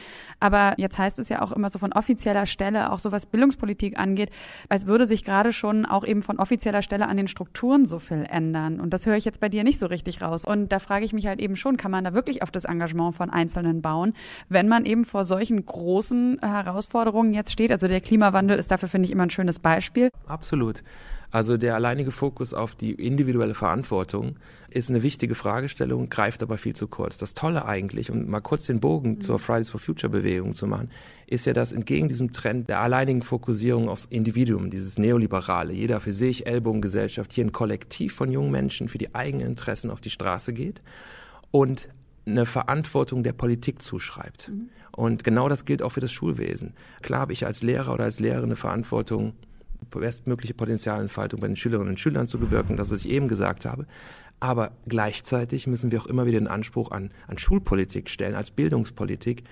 Aber 0.40 0.74
jetzt 0.78 0.98
heißt 0.98 1.18
es 1.20 1.28
ja 1.28 1.42
auch 1.42 1.52
immer 1.52 1.70
so 1.70 1.78
von 1.78 1.92
offizieller 1.92 2.46
Stelle, 2.46 2.90
auch 2.90 2.98
so 2.98 3.12
was 3.12 3.26
Bildungspolitik 3.26 3.98
angeht, 3.98 4.30
als 4.68 4.86
würde 4.86 5.06
sich 5.06 5.24
gerade 5.24 5.52
schon 5.52 5.86
auch 5.86 6.04
eben 6.04 6.22
von 6.22 6.38
offizieller 6.38 6.82
Stelle 6.82 7.06
an 7.06 7.16
den 7.16 7.28
Strukturen 7.28 7.86
so 7.86 7.99
viel 8.00 8.26
ändern. 8.28 8.80
Und 8.80 8.92
das 8.92 9.06
höre 9.06 9.16
ich 9.16 9.24
jetzt 9.24 9.40
bei 9.40 9.48
dir 9.48 9.64
nicht 9.64 9.78
so 9.78 9.86
richtig 9.86 10.22
raus. 10.22 10.44
Und 10.44 10.72
da 10.72 10.78
frage 10.78 11.04
ich 11.04 11.12
mich 11.12 11.26
halt 11.26 11.40
eben 11.40 11.56
schon, 11.56 11.76
kann 11.76 11.90
man 11.90 12.04
da 12.04 12.14
wirklich 12.14 12.42
auf 12.42 12.50
das 12.50 12.64
Engagement 12.64 13.14
von 13.14 13.30
Einzelnen 13.30 13.82
bauen, 13.82 14.14
wenn 14.48 14.68
man 14.68 14.84
eben 14.84 15.04
vor 15.04 15.24
solchen 15.24 15.64
großen 15.64 16.38
Herausforderungen 16.40 17.32
jetzt 17.32 17.52
steht? 17.52 17.70
Also 17.70 17.88
der 17.88 18.00
Klimawandel 18.00 18.58
ist 18.58 18.70
dafür, 18.70 18.88
finde 18.88 19.06
ich, 19.06 19.12
immer 19.12 19.24
ein 19.24 19.30
schönes 19.30 19.58
Beispiel. 19.58 20.10
Absolut. 20.26 20.82
Also 21.30 21.56
der 21.56 21.76
alleinige 21.76 22.10
Fokus 22.10 22.52
auf 22.52 22.74
die 22.74 22.92
individuelle 22.92 23.54
Verantwortung 23.54 24.36
ist 24.68 24.90
eine 24.90 25.02
wichtige 25.02 25.34
Fragestellung, 25.34 26.08
greift 26.08 26.42
aber 26.42 26.58
viel 26.58 26.74
zu 26.74 26.88
kurz. 26.88 27.18
Das 27.18 27.34
Tolle 27.34 27.66
eigentlich, 27.66 28.10
um 28.10 28.28
mal 28.28 28.40
kurz 28.40 28.66
den 28.66 28.80
Bogen 28.80 29.10
mhm. 29.10 29.20
zur 29.20 29.38
Fridays 29.38 29.70
for 29.70 29.80
Future 29.80 30.10
Bewegung 30.10 30.54
zu 30.54 30.66
machen, 30.66 30.90
ist 31.26 31.46
ja, 31.46 31.52
dass 31.52 31.70
entgegen 31.70 32.08
diesem 32.08 32.32
Trend 32.32 32.68
der 32.68 32.80
alleinigen 32.80 33.22
Fokussierung 33.22 33.88
aufs 33.88 34.06
Individuum, 34.06 34.70
dieses 34.70 34.98
Neoliberale, 34.98 35.72
jeder 35.72 36.00
für 36.00 36.12
sich, 36.12 36.46
Ellbogengesellschaft, 36.46 37.32
hier 37.32 37.44
ein 37.44 37.52
Kollektiv 37.52 38.14
von 38.14 38.32
jungen 38.32 38.50
Menschen 38.50 38.88
für 38.88 38.98
die 38.98 39.14
eigenen 39.14 39.46
Interessen 39.46 39.90
auf 39.90 40.00
die 40.00 40.10
Straße 40.10 40.52
geht 40.52 40.82
und 41.52 41.88
eine 42.26 42.46
Verantwortung 42.46 43.22
der 43.22 43.32
Politik 43.32 43.82
zuschreibt. 43.82 44.48
Mhm. 44.48 44.68
Und 44.92 45.24
genau 45.24 45.48
das 45.48 45.64
gilt 45.64 45.82
auch 45.82 45.90
für 45.90 46.00
das 46.00 46.12
Schulwesen. 46.12 46.74
Klar 47.00 47.20
habe 47.20 47.32
ich 47.32 47.46
als 47.46 47.62
Lehrer 47.62 47.94
oder 47.94 48.04
als 48.04 48.18
Lehrerin 48.18 48.46
eine 48.46 48.56
Verantwortung, 48.56 49.34
bestmögliche 49.90 50.54
Potenzialentfaltung 50.54 51.40
bei 51.40 51.46
den 51.46 51.56
Schülerinnen 51.56 51.90
und 51.90 52.00
Schülern 52.00 52.26
zu 52.26 52.38
bewirken, 52.38 52.76
das, 52.76 52.90
was 52.90 53.04
ich 53.04 53.10
eben 53.10 53.28
gesagt 53.28 53.64
habe. 53.64 53.86
Aber 54.40 54.72
gleichzeitig 54.86 55.66
müssen 55.66 55.90
wir 55.90 56.00
auch 56.00 56.06
immer 56.06 56.26
wieder 56.26 56.38
den 56.38 56.48
Anspruch 56.48 56.90
an, 56.90 57.10
an 57.26 57.38
Schulpolitik 57.38 58.08
stellen, 58.08 58.34
als 58.34 58.50
Bildungspolitik, 58.50 59.44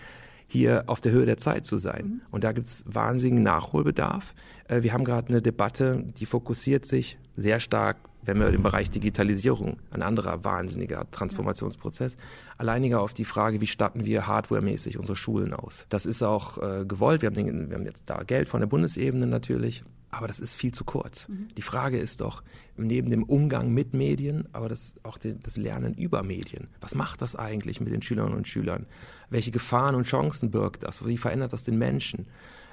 hier 0.48 0.84
auf 0.86 1.02
der 1.02 1.12
Höhe 1.12 1.26
der 1.26 1.36
Zeit 1.36 1.66
zu 1.66 1.76
sein. 1.78 2.06
Mhm. 2.06 2.20
Und 2.30 2.44
da 2.44 2.52
gibt 2.52 2.66
es 2.66 2.82
wahnsinnigen 2.86 3.42
Nachholbedarf. 3.42 4.34
Äh, 4.66 4.82
wir 4.82 4.94
haben 4.94 5.04
gerade 5.04 5.28
eine 5.28 5.42
Debatte, 5.42 6.04
die 6.18 6.26
fokussiert 6.26 6.86
sich 6.86 7.18
sehr 7.36 7.60
stark, 7.60 7.98
wenn 8.22 8.40
wir 8.40 8.48
im 8.48 8.62
Bereich 8.62 8.90
Digitalisierung, 8.90 9.76
ein 9.90 10.02
anderer 10.02 10.44
wahnsinniger 10.44 11.10
Transformationsprozess, 11.10 12.16
alleiniger 12.56 13.00
auf 13.00 13.14
die 13.14 13.24
Frage, 13.24 13.60
wie 13.60 13.66
statten 13.66 14.04
wir 14.04 14.26
hardwaremäßig 14.26 14.98
unsere 14.98 15.16
Schulen 15.16 15.54
aus. 15.54 15.86
Das 15.88 16.04
ist 16.04 16.22
auch 16.22 16.58
äh, 16.58 16.84
gewollt. 16.84 17.22
Wir 17.22 17.28
haben, 17.28 17.36
den, 17.36 17.70
wir 17.70 17.76
haben 17.76 17.86
jetzt 17.86 18.04
da 18.06 18.22
Geld 18.24 18.48
von 18.48 18.60
der 18.60 18.66
Bundesebene 18.66 19.26
natürlich. 19.26 19.84
Aber 20.10 20.26
das 20.26 20.40
ist 20.40 20.54
viel 20.54 20.72
zu 20.72 20.84
kurz. 20.84 21.28
Mhm. 21.28 21.48
Die 21.56 21.62
Frage 21.62 21.98
ist 21.98 22.20
doch, 22.20 22.42
neben 22.76 23.10
dem 23.10 23.24
Umgang 23.24 23.72
mit 23.72 23.92
Medien, 23.92 24.48
aber 24.52 24.68
das, 24.68 24.94
auch 25.02 25.18
die, 25.18 25.38
das 25.38 25.56
Lernen 25.56 25.94
über 25.94 26.22
Medien. 26.22 26.68
Was 26.80 26.94
macht 26.94 27.20
das 27.20 27.36
eigentlich 27.36 27.80
mit 27.80 27.92
den 27.92 28.00
Schülerinnen 28.00 28.36
und 28.36 28.48
Schülern? 28.48 28.86
Welche 29.28 29.50
Gefahren 29.50 29.94
und 29.94 30.04
Chancen 30.04 30.50
birgt 30.50 30.82
das? 30.82 31.04
Wie 31.04 31.18
verändert 31.18 31.52
das 31.52 31.64
den 31.64 31.76
Menschen? 31.76 32.26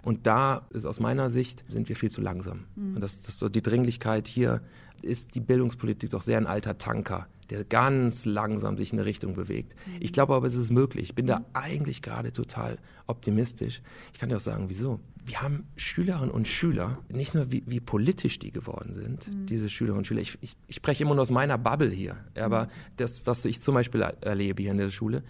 Und 0.03 0.27
da 0.27 0.67
ist 0.69 0.85
aus 0.85 0.99
meiner 0.99 1.29
Sicht, 1.29 1.65
sind 1.67 1.89
wir 1.89 1.95
viel 1.95 2.11
zu 2.11 2.21
langsam. 2.21 2.65
Mhm. 2.75 2.95
Und 2.95 3.01
das, 3.01 3.21
das, 3.21 3.39
die 3.51 3.61
Dringlichkeit 3.61 4.27
hier 4.27 4.61
ist 5.01 5.35
die 5.35 5.39
Bildungspolitik 5.39 6.11
doch 6.11 6.21
sehr 6.21 6.37
ein 6.37 6.47
alter 6.47 6.77
Tanker, 6.77 7.27
der 7.49 7.63
ganz 7.63 8.25
langsam 8.25 8.77
sich 8.77 8.91
in 8.91 8.99
eine 8.99 9.05
Richtung 9.05 9.33
bewegt. 9.33 9.75
Mhm. 9.85 9.93
Ich 9.99 10.13
glaube 10.13 10.33
aber, 10.33 10.47
es 10.47 10.55
ist 10.55 10.71
möglich. 10.71 11.09
Ich 11.09 11.15
bin 11.15 11.25
mhm. 11.25 11.29
da 11.29 11.45
eigentlich 11.53 12.01
gerade 12.01 12.31
total 12.31 12.77
optimistisch. 13.07 13.81
Ich 14.13 14.19
kann 14.19 14.29
dir 14.29 14.37
auch 14.37 14.41
sagen, 14.41 14.65
wieso. 14.67 14.99
Wir 15.25 15.41
haben 15.41 15.67
Schülerinnen 15.75 16.29
und 16.29 16.47
Schüler, 16.47 16.99
nicht 17.09 17.33
nur 17.33 17.51
wie, 17.51 17.63
wie 17.65 17.79
politisch 17.79 18.37
die 18.37 18.51
geworden 18.51 18.93
sind, 18.93 19.27
mhm. 19.27 19.47
diese 19.47 19.69
Schülerinnen 19.69 19.99
und 19.99 20.07
Schüler. 20.07 20.21
Ich, 20.21 20.37
ich, 20.41 20.55
ich, 20.67 20.75
spreche 20.75 21.03
immer 21.03 21.15
nur 21.15 21.23
aus 21.23 21.31
meiner 21.31 21.57
Bubble 21.57 21.89
hier. 21.89 22.17
Aber 22.39 22.65
mhm. 22.65 22.69
das, 22.97 23.25
was 23.25 23.43
ich 23.45 23.61
zum 23.61 23.73
Beispiel 23.73 24.01
erlebe 24.01 24.61
hier 24.61 24.71
in 24.71 24.77
der 24.77 24.91
Schule, 24.91 25.23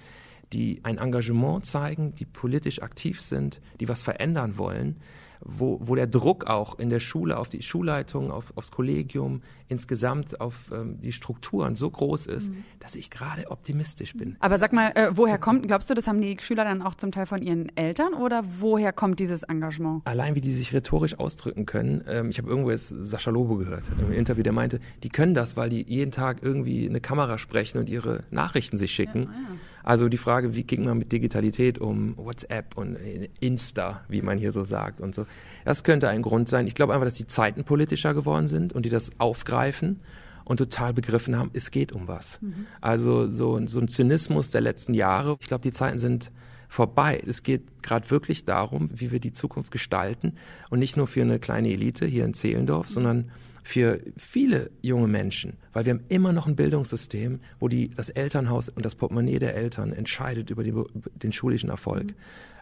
die 0.51 0.79
ein 0.83 0.97
Engagement 0.97 1.65
zeigen, 1.65 2.13
die 2.15 2.25
politisch 2.25 2.81
aktiv 2.81 3.21
sind, 3.21 3.61
die 3.79 3.87
was 3.87 4.03
verändern 4.03 4.57
wollen, 4.57 4.97
wo, 5.45 5.79
wo 5.81 5.95
der 5.95 6.07
Druck 6.07 6.45
auch 6.45 6.77
in 6.79 6.89
der 6.89 6.99
Schule, 6.99 7.37
auf 7.37 7.49
die 7.49 7.61
Schulleitung, 7.61 8.31
auf, 8.31 8.51
aufs 8.55 8.71
Kollegium, 8.71 9.41
insgesamt 9.67 10.41
auf 10.41 10.71
ähm, 10.73 10.99
die 10.99 11.11
Strukturen 11.11 11.75
so 11.75 11.89
groß 11.89 12.25
ist, 12.25 12.49
mhm. 12.49 12.63
dass 12.79 12.95
ich 12.95 13.11
gerade 13.11 13.49
optimistisch 13.51 14.13
bin. 14.13 14.35
Aber 14.39 14.57
sag 14.57 14.73
mal, 14.73 14.91
äh, 14.95 15.09
woher 15.11 15.37
kommt, 15.37 15.67
glaubst 15.67 15.89
du, 15.89 15.93
das 15.93 16.07
haben 16.07 16.19
die 16.19 16.37
Schüler 16.39 16.63
dann 16.63 16.81
auch 16.81 16.95
zum 16.95 17.11
Teil 17.11 17.27
von 17.27 17.41
ihren 17.41 17.75
Eltern 17.77 18.13
oder 18.13 18.43
woher 18.59 18.91
kommt 18.91 19.19
dieses 19.19 19.43
Engagement? 19.43 20.01
Allein 20.05 20.35
wie 20.35 20.41
die 20.41 20.51
sich 20.51 20.73
rhetorisch 20.73 21.17
ausdrücken 21.19 21.65
können. 21.65 22.03
Ähm, 22.07 22.29
ich 22.29 22.39
habe 22.39 22.49
irgendwo 22.49 22.71
jetzt 22.71 22.89
Sascha 22.89 23.29
Lobo 23.29 23.57
gehört 23.57 23.83
im 23.99 24.11
Interview, 24.11 24.43
der 24.43 24.53
meinte, 24.53 24.79
die 25.03 25.09
können 25.09 25.35
das, 25.35 25.55
weil 25.55 25.69
die 25.69 25.85
jeden 25.87 26.11
Tag 26.11 26.39
irgendwie 26.41 26.89
eine 26.89 27.01
Kamera 27.01 27.37
sprechen 27.37 27.77
und 27.77 27.89
ihre 27.89 28.23
Nachrichten 28.31 28.77
sich 28.77 28.91
schicken. 28.91 29.23
Ja, 29.23 29.29
ja. 29.29 29.55
Also 29.85 30.09
die 30.09 30.17
Frage, 30.17 30.55
wie 30.55 30.63
ging 30.63 30.83
man 30.83 30.97
mit 30.97 31.11
Digitalität 31.11 31.77
um, 31.77 32.17
WhatsApp 32.17 32.75
und 32.75 32.97
Insta, 33.39 34.01
wie 34.09 34.23
man 34.23 34.39
hier 34.39 34.51
so 34.51 34.65
sagt 34.65 34.99
und 34.99 35.13
so. 35.13 35.27
Das 35.63 35.83
könnte 35.83 36.09
ein 36.09 36.23
Grund 36.23 36.49
sein. 36.49 36.65
Ich 36.65 36.73
glaube 36.73 36.93
einfach, 36.93 37.05
dass 37.05 37.13
die 37.13 37.27
Zeiten 37.27 37.63
politischer 37.63 38.15
geworden 38.15 38.47
sind 38.47 38.73
und 38.73 38.83
die 38.83 38.89
das 38.89 39.11
aufgreifen 39.19 39.99
und 40.43 40.57
total 40.57 40.91
begriffen 40.91 41.37
haben, 41.37 41.51
es 41.53 41.69
geht 41.69 41.91
um 41.91 42.07
was. 42.07 42.41
Mhm. 42.41 42.65
Also 42.81 43.29
so, 43.29 43.63
so 43.67 43.79
ein 43.79 43.87
Zynismus 43.87 44.49
der 44.49 44.61
letzten 44.61 44.95
Jahre. 44.95 45.37
Ich 45.39 45.47
glaube, 45.47 45.61
die 45.61 45.71
Zeiten 45.71 45.99
sind 45.99 46.31
vorbei. 46.67 47.21
Es 47.23 47.43
geht 47.43 47.83
gerade 47.83 48.09
wirklich 48.09 48.43
darum, 48.43 48.89
wie 48.91 49.11
wir 49.11 49.19
die 49.19 49.33
Zukunft 49.33 49.69
gestalten 49.69 50.33
und 50.71 50.79
nicht 50.79 50.97
nur 50.97 51.05
für 51.05 51.21
eine 51.21 51.37
kleine 51.37 51.69
Elite 51.69 52.07
hier 52.07 52.25
in 52.25 52.33
Zehlendorf, 52.33 52.89
sondern 52.89 53.29
für 53.65 53.99
viele 54.15 54.69
junge 54.83 55.07
Menschen, 55.07 55.57
weil 55.73 55.85
wir 55.85 55.93
haben 55.93 56.03
immer 56.07 56.31
noch 56.31 56.45
ein 56.45 56.55
Bildungssystem, 56.55 57.39
wo 57.59 57.67
die, 57.67 57.89
das 57.89 58.09
Elternhaus 58.09 58.69
und 58.69 58.85
das 58.85 58.93
Portemonnaie 58.93 59.39
der 59.39 59.55
Eltern 59.55 59.91
entscheidet 59.91 60.51
über 60.51 60.63
die, 60.63 60.71
den 61.15 61.31
schulischen 61.31 61.71
Erfolg. 61.71 62.05
Mhm. 62.05 62.13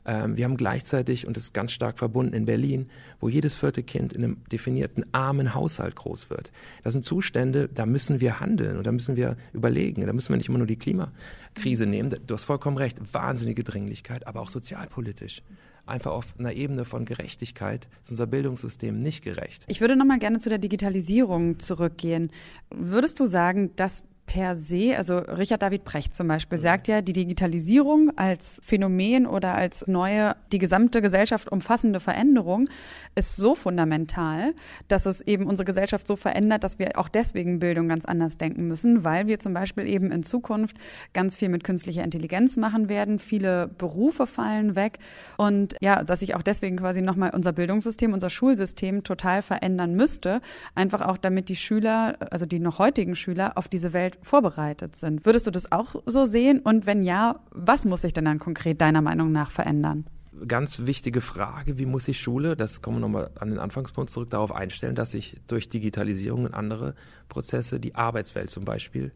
Ähm, 0.06 0.38
wir 0.38 0.46
haben 0.46 0.56
gleichzeitig, 0.56 1.28
und 1.28 1.36
das 1.36 1.44
ist 1.44 1.54
ganz 1.54 1.74
stark 1.74 2.00
verbunden 2.00 2.34
in 2.34 2.46
Berlin, 2.46 2.90
wo 3.20 3.28
jedes 3.28 3.54
vierte 3.54 3.84
Kind 3.84 4.14
in 4.14 4.24
einem 4.24 4.38
definierten 4.50 5.06
armen 5.12 5.54
Haushalt 5.54 5.98
groß 5.98 6.30
wird. 6.30 6.54
Das 6.84 6.94
sind 6.94 7.04
Zustände, 7.04 7.68
da 7.68 7.86
müssen 7.86 8.22
wir 8.22 8.40
handeln 8.40 8.78
und 8.78 8.88
da 8.88 8.94
müssen 8.94 9.18
wir 9.18 9.36
überlegen. 9.52 10.08
Da 10.08 10.14
müssen 10.14 10.30
wir 10.30 10.38
nicht 10.38 10.48
immer 10.48 10.58
nur 10.58 10.68
die 10.68 10.78
Klimakrise 10.78 11.86
nehmen. 11.86 12.16
Du 12.26 12.34
hast 12.34 12.46
vollkommen 12.46 12.78
recht, 12.78 12.98
wahnsinnige 13.14 13.66
Dringlichkeit, 13.66 14.26
aber 14.26 14.40
auch 14.40 14.50
sozialpolitisch 14.50 15.42
einfach 15.86 16.12
auf 16.12 16.36
einer 16.38 16.54
Ebene 16.54 16.86
von 16.86 17.06
Gerechtigkeit 17.06 17.88
ist 18.04 18.12
unser 18.12 18.28
Bildungssystem 18.28 19.00
nicht 19.00 19.24
gerecht. 19.24 19.64
Ich 19.68 19.82
würde 19.82 19.96
noch 19.96 20.06
mal 20.06 20.20
gerne 20.20 20.40
zu 20.40 20.50
der 20.50 20.58
Digitalisierung 20.60 21.60
zurückgehen. 21.60 22.32
Würdest 22.70 23.20
du 23.20 23.26
sagen, 23.26 23.76
dass 23.76 24.04
per 24.34 24.56
se, 24.56 24.96
also 24.98 25.18
Richard 25.18 25.62
David 25.62 25.84
Precht 25.84 26.16
zum 26.16 26.28
Beispiel 26.28 26.60
sagt 26.60 26.88
ja, 26.88 27.02
die 27.02 27.14
Digitalisierung 27.14 28.18
als 28.18 28.60
Phänomen 28.64 29.28
oder 29.28 29.54
als 29.54 29.86
neue, 29.88 30.36
die 30.52 30.60
gesamte 30.60 31.02
Gesellschaft 31.02 31.52
umfassende 31.52 32.00
Veränderung 32.00 32.70
ist 33.16 33.36
so 33.36 33.54
fundamental, 33.54 34.54
dass 34.88 35.06
es 35.06 35.22
eben 35.22 35.46
unsere 35.46 35.66
Gesellschaft 35.66 36.08
so 36.08 36.16
verändert, 36.16 36.64
dass 36.64 36.80
wir 36.80 36.98
auch 36.98 37.10
deswegen 37.10 37.60
Bildung 37.60 37.88
ganz 37.88 38.06
anders 38.06 38.38
denken 38.38 38.68
müssen, 38.68 39.04
weil 39.04 39.28
wir 39.28 39.40
zum 39.40 39.54
Beispiel 39.54 39.88
eben 39.88 40.12
in 40.12 40.24
Zukunft 40.24 40.78
ganz 41.14 41.36
viel 41.36 41.50
mit 41.50 41.64
künstlicher 41.64 42.04
Intelligenz 42.04 42.58
machen 42.58 42.90
werden, 42.90 43.20
viele 43.20 43.68
Berufe 43.68 44.26
fallen 44.26 44.76
weg. 44.76 45.00
Und 45.38 45.76
ja, 45.80 46.04
dass 46.04 46.22
sich 46.22 46.34
auch 46.34 46.42
deswegen 46.42 46.78
quasi 46.78 47.02
nochmal 47.02 47.32
unser 47.36 47.52
Bildungssystem, 47.52 48.14
unser 48.14 48.30
Schulsystem 48.30 49.04
total 49.04 49.42
verändern 49.42 49.94
müsste, 49.94 50.42
einfach 50.76 51.02
auch 51.02 51.18
damit 51.18 51.50
die 51.50 51.56
Schüler, 51.56 52.16
also 52.32 52.46
die 52.46 52.60
noch 52.60 52.80
heutigen 52.80 53.16
Schüler 53.16 53.58
auf 53.58 53.68
diese 53.68 53.94
Welt 53.94 54.14
Welt 54.14 54.23
vorbereitet 54.24 54.96
sind. 54.96 55.26
Würdest 55.26 55.48
du 55.48 55.52
das 55.52 55.72
auch 55.72 55.96
so 56.06 56.26
sehen? 56.26 56.60
Und 56.60 56.86
wenn 56.86 57.04
ja, 57.04 57.40
was 57.52 57.86
muss 57.86 58.02
sich 58.02 58.14
denn 58.14 58.26
dann 58.26 58.40
konkret 58.40 58.82
deiner 58.82 59.02
Meinung 59.02 59.32
nach 59.32 59.52
verändern? 59.52 60.06
Ganz 60.48 60.80
wichtige 60.80 61.22
Frage, 61.22 61.78
wie 61.78 61.86
muss 61.86 62.06
sich 62.06 62.20
Schule, 62.20 62.58
das 62.58 62.82
kommen 62.82 62.98
wir 62.98 63.02
nochmal 63.02 63.30
an 63.40 63.50
den 63.50 63.60
Anfangspunkt 63.60 64.10
zurück, 64.10 64.32
darauf 64.32 64.52
einstellen, 64.52 64.96
dass 64.96 65.12
sich 65.12 65.40
durch 65.48 65.70
Digitalisierung 65.70 66.46
und 66.46 66.54
andere 66.54 66.96
Prozesse 67.30 67.80
die 67.80 67.94
Arbeitswelt 67.96 68.50
zum 68.50 68.66
Beispiel 68.66 69.12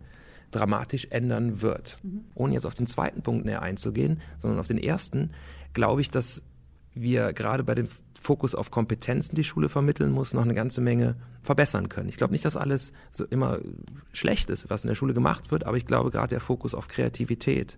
dramatisch 0.52 1.08
ändern 1.10 1.62
wird. 1.62 2.00
Mhm. 2.04 2.26
Ohne 2.36 2.54
jetzt 2.54 2.66
auf 2.66 2.76
den 2.76 2.88
zweiten 2.88 3.22
Punkt 3.22 3.46
näher 3.46 3.62
einzugehen, 3.62 4.22
sondern 4.38 4.60
auf 4.60 4.68
den 4.68 4.78
ersten, 4.78 5.32
glaube 5.74 6.02
ich, 6.02 6.12
dass 6.12 6.44
wir 6.94 7.34
gerade 7.34 7.64
bei 7.64 7.76
dem 7.76 7.88
Fokus 8.22 8.56
auf 8.56 8.72
Kompetenzen, 8.72 9.36
die 9.36 9.44
Schule 9.44 9.70
vermitteln 9.70 10.12
muss, 10.12 10.34
noch 10.34 10.44
eine 10.44 10.54
ganze 10.54 10.82
Menge 10.82 11.16
verbessern 11.42 11.90
können. 11.90 12.10
Ich 12.10 12.18
glaube 12.18 12.34
nicht, 12.34 12.46
dass 12.46 12.58
alles 12.58 12.92
so 13.12 13.26
immer 13.26 13.60
schlecht 14.12 14.50
ist, 14.50 14.70
was 14.70 14.84
in 14.84 14.88
der 14.88 14.96
Schule 14.96 15.14
gemacht 15.14 15.52
wird, 15.52 15.66
aber 15.66 15.78
ich 15.78 15.86
glaube 15.86 16.12
gerade 16.12 16.30
der 16.30 16.42
Fokus 16.42 16.74
auf 16.74 16.88
Kreativität, 16.88 17.78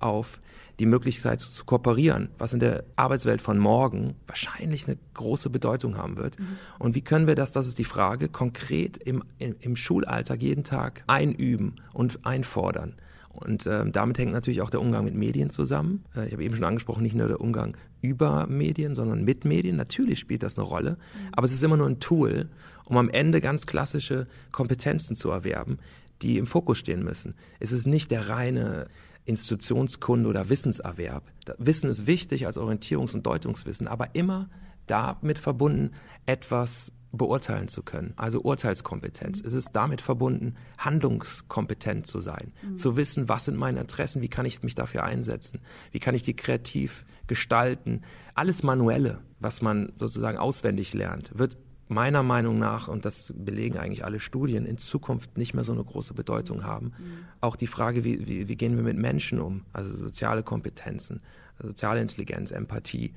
auf 0.00 0.40
die 0.78 0.86
Möglichkeit 0.86 1.40
zu 1.40 1.64
kooperieren, 1.64 2.28
was 2.38 2.52
in 2.52 2.60
der 2.60 2.84
Arbeitswelt 2.94 3.42
von 3.42 3.58
morgen 3.58 4.14
wahrscheinlich 4.26 4.86
eine 4.86 4.96
große 5.14 5.50
Bedeutung 5.50 5.96
haben 5.96 6.16
wird. 6.16 6.38
Mhm. 6.38 6.58
Und 6.78 6.94
wie 6.94 7.00
können 7.00 7.26
wir 7.26 7.34
das, 7.34 7.50
das 7.50 7.66
ist 7.66 7.78
die 7.78 7.84
Frage, 7.84 8.28
konkret 8.28 8.96
im, 8.96 9.24
im, 9.38 9.56
im 9.58 9.74
Schulalltag 9.74 10.40
jeden 10.40 10.62
Tag 10.62 11.02
einüben 11.08 11.76
und 11.92 12.24
einfordern. 12.24 12.94
Und 13.38 13.66
äh, 13.66 13.88
damit 13.90 14.18
hängt 14.18 14.32
natürlich 14.32 14.62
auch 14.62 14.70
der 14.70 14.80
Umgang 14.80 15.04
mit 15.04 15.14
Medien 15.14 15.50
zusammen. 15.50 16.04
Äh, 16.16 16.26
ich 16.26 16.32
habe 16.32 16.44
eben 16.44 16.56
schon 16.56 16.64
angesprochen, 16.64 17.02
nicht 17.02 17.14
nur 17.14 17.28
der 17.28 17.40
Umgang 17.40 17.76
über 18.00 18.46
Medien, 18.46 18.94
sondern 18.94 19.24
mit 19.24 19.44
Medien. 19.44 19.76
Natürlich 19.76 20.18
spielt 20.18 20.42
das 20.42 20.58
eine 20.58 20.66
Rolle, 20.66 20.92
mhm. 20.92 21.28
aber 21.32 21.44
es 21.46 21.52
ist 21.52 21.62
immer 21.62 21.76
nur 21.76 21.86
ein 21.86 22.00
Tool, 22.00 22.48
um 22.84 22.96
am 22.96 23.08
Ende 23.08 23.40
ganz 23.40 23.66
klassische 23.66 24.26
Kompetenzen 24.50 25.14
zu 25.14 25.30
erwerben, 25.30 25.78
die 26.22 26.38
im 26.38 26.46
Fokus 26.46 26.78
stehen 26.78 27.04
müssen. 27.04 27.34
Es 27.60 27.72
ist 27.72 27.86
nicht 27.86 28.10
der 28.10 28.28
reine 28.28 28.88
Institutionskunde 29.24 30.28
oder 30.28 30.48
Wissenserwerb. 30.48 31.22
Wissen 31.58 31.90
ist 31.90 32.06
wichtig 32.06 32.46
als 32.46 32.58
Orientierungs- 32.58 33.14
und 33.14 33.26
Deutungswissen, 33.26 33.86
aber 33.86 34.14
immer 34.14 34.48
damit 34.86 35.38
verbunden, 35.38 35.90
etwas 36.26 36.92
beurteilen 37.18 37.68
zu 37.68 37.82
können, 37.82 38.14
also 38.16 38.40
Urteilskompetenz. 38.40 39.42
Es 39.44 39.52
ist 39.52 39.70
damit 39.72 40.00
verbunden, 40.00 40.54
handlungskompetent 40.78 42.06
zu 42.06 42.20
sein, 42.20 42.52
mhm. 42.62 42.76
zu 42.76 42.96
wissen, 42.96 43.28
was 43.28 43.44
sind 43.44 43.56
meine 43.56 43.80
Interessen, 43.80 44.22
wie 44.22 44.28
kann 44.28 44.46
ich 44.46 44.62
mich 44.62 44.74
dafür 44.74 45.04
einsetzen, 45.04 45.60
wie 45.92 46.00
kann 46.00 46.14
ich 46.14 46.22
die 46.22 46.34
kreativ 46.34 47.04
gestalten. 47.26 48.02
Alles 48.34 48.62
Manuelle, 48.62 49.18
was 49.40 49.60
man 49.60 49.92
sozusagen 49.96 50.38
auswendig 50.38 50.94
lernt, 50.94 51.38
wird 51.38 51.58
meiner 51.88 52.22
Meinung 52.22 52.58
nach, 52.58 52.88
und 52.88 53.04
das 53.04 53.32
belegen 53.36 53.78
eigentlich 53.78 54.04
alle 54.04 54.20
Studien, 54.20 54.66
in 54.66 54.78
Zukunft 54.78 55.38
nicht 55.38 55.54
mehr 55.54 55.64
so 55.64 55.72
eine 55.72 55.84
große 55.84 56.14
Bedeutung 56.14 56.64
haben. 56.64 56.86
Mhm. 56.86 57.24
Auch 57.40 57.56
die 57.56 57.66
Frage, 57.66 58.04
wie, 58.04 58.26
wie, 58.26 58.48
wie 58.48 58.56
gehen 58.56 58.76
wir 58.76 58.84
mit 58.84 58.98
Menschen 58.98 59.40
um, 59.40 59.64
also 59.72 59.94
soziale 59.94 60.42
Kompetenzen, 60.42 61.20
soziale 61.62 62.00
Intelligenz, 62.00 62.50
Empathie, 62.50 63.14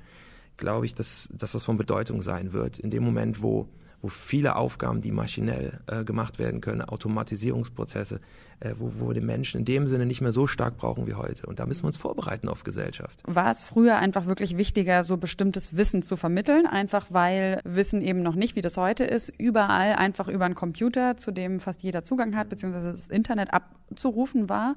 glaube 0.57 0.85
ich, 0.85 0.95
dass, 0.95 1.29
dass 1.33 1.51
das 1.51 1.63
von 1.63 1.77
Bedeutung 1.77 2.21
sein 2.21 2.53
wird. 2.53 2.79
In 2.79 2.91
dem 2.91 3.03
Moment, 3.03 3.41
wo 3.41 3.67
wo 4.01 4.09
viele 4.09 4.55
Aufgaben, 4.55 5.01
die 5.01 5.11
maschinell 5.11 5.79
äh, 5.87 6.03
gemacht 6.03 6.39
werden 6.39 6.61
können, 6.61 6.81
Automatisierungsprozesse, 6.81 8.19
äh, 8.61 8.75
wo, 8.77 8.91
wo 8.97 9.07
wir 9.09 9.15
den 9.15 9.25
Menschen 9.25 9.59
in 9.59 9.65
dem 9.65 9.87
Sinne 9.87 10.05
nicht 10.05 10.21
mehr 10.21 10.31
so 10.31 10.47
stark 10.47 10.77
brauchen 10.77 11.07
wie 11.07 11.15
heute. 11.15 11.45
Und 11.47 11.59
da 11.59 11.65
müssen 11.65 11.83
wir 11.83 11.87
uns 11.87 11.97
vorbereiten 11.97 12.47
auf 12.47 12.63
Gesellschaft. 12.63 13.21
War 13.25 13.51
es 13.51 13.63
früher 13.63 13.97
einfach 13.97 14.27
wirklich 14.27 14.55
wichtiger, 14.55 15.03
so 15.03 15.17
bestimmtes 15.17 15.75
Wissen 15.75 16.03
zu 16.03 16.15
vermitteln, 16.15 16.65
einfach 16.65 17.07
weil 17.09 17.61
Wissen 17.63 18.01
eben 18.01 18.21
noch 18.21 18.35
nicht, 18.35 18.55
wie 18.55 18.61
das 18.61 18.77
heute 18.77 19.03
ist, 19.03 19.33
überall 19.37 19.93
einfach 19.93 20.27
über 20.27 20.45
einen 20.45 20.55
Computer, 20.55 21.17
zu 21.17 21.31
dem 21.31 21.59
fast 21.59 21.83
jeder 21.83 22.03
Zugang 22.03 22.35
hat, 22.35 22.49
beziehungsweise 22.49 22.91
das 22.93 23.07
Internet 23.07 23.53
abzurufen 23.53 24.47
war 24.47 24.75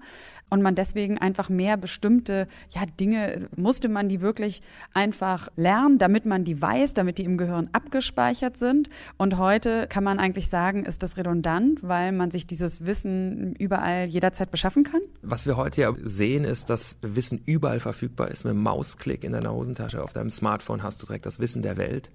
und 0.50 0.62
man 0.62 0.74
deswegen 0.74 1.18
einfach 1.18 1.48
mehr 1.48 1.76
bestimmte 1.76 2.48
ja, 2.70 2.82
Dinge, 2.86 3.48
musste 3.56 3.88
man 3.88 4.08
die 4.08 4.20
wirklich 4.20 4.62
einfach 4.92 5.48
lernen, 5.56 5.98
damit 5.98 6.24
man 6.26 6.44
die 6.44 6.60
weiß, 6.60 6.94
damit 6.94 7.18
die 7.18 7.24
im 7.24 7.36
Gehirn 7.36 7.68
abgespeichert 7.72 8.56
sind 8.56 8.88
und 9.18 9.38
heute 9.38 9.86
kann 9.88 10.04
man 10.04 10.18
eigentlich 10.18 10.48
sagen, 10.48 10.86
ist 10.86 11.02
das 11.02 11.16
redundant, 11.16 11.82
weil 11.82 12.12
man 12.12 12.30
sich 12.30 12.46
dieses 12.46 12.86
Wissen 12.86 13.54
überall 13.74 14.04
jederzeit 14.06 14.50
beschaffen 14.50 14.84
kann? 14.84 15.00
Was 15.22 15.46
wir 15.46 15.56
heute 15.56 15.80
ja 15.80 15.92
sehen, 16.02 16.44
ist, 16.44 16.70
dass 16.70 16.96
Wissen 17.02 17.42
überall 17.44 17.80
verfügbar 17.80 18.30
ist. 18.30 18.44
Mit 18.44 18.52
einem 18.52 18.62
Mausklick 18.62 19.24
in 19.24 19.32
deiner 19.32 19.52
Hosentasche 19.52 20.02
auf 20.02 20.12
deinem 20.12 20.30
Smartphone 20.30 20.82
hast 20.82 21.02
du 21.02 21.06
direkt 21.06 21.26
das 21.26 21.40
Wissen 21.40 21.62
der 21.62 21.76
Welt. 21.76 22.10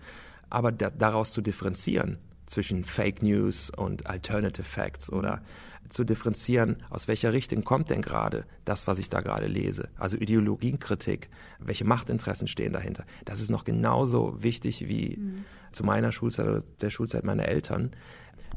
Aber 0.49 0.71
da, 0.71 0.89
daraus 0.89 1.31
zu 1.31 1.41
differenzieren 1.41 2.17
zwischen 2.45 2.84
Fake 2.84 3.21
News 3.21 3.69
und 3.69 4.07
Alternative 4.07 4.63
Facts 4.63 5.12
oder 5.12 5.41
zu 5.89 6.03
differenzieren, 6.03 6.77
aus 6.89 7.07
welcher 7.07 7.34
Richtung 7.34 7.63
kommt 7.63 7.89
denn 7.89 8.01
gerade 8.01 8.45
das, 8.65 8.88
was 8.88 8.99
ich 8.99 9.10
da 9.10 9.21
gerade 9.21 9.47
lese. 9.47 9.89
Also 9.97 10.17
Ideologienkritik, 10.17 11.29
welche 11.60 11.86
Machtinteressen 11.86 12.47
stehen 12.47 12.73
dahinter. 12.73 13.05
Das 13.25 13.41
ist 13.41 13.49
noch 13.49 13.65
genauso 13.65 14.41
wichtig 14.41 14.88
wie 14.88 15.17
mhm. 15.17 15.45
zu 15.71 15.84
meiner 15.84 16.12
Schulzeit 16.12 16.47
oder 16.47 16.63
der 16.81 16.89
Schulzeit 16.89 17.23
meiner 17.23 17.47
Eltern. 17.47 17.91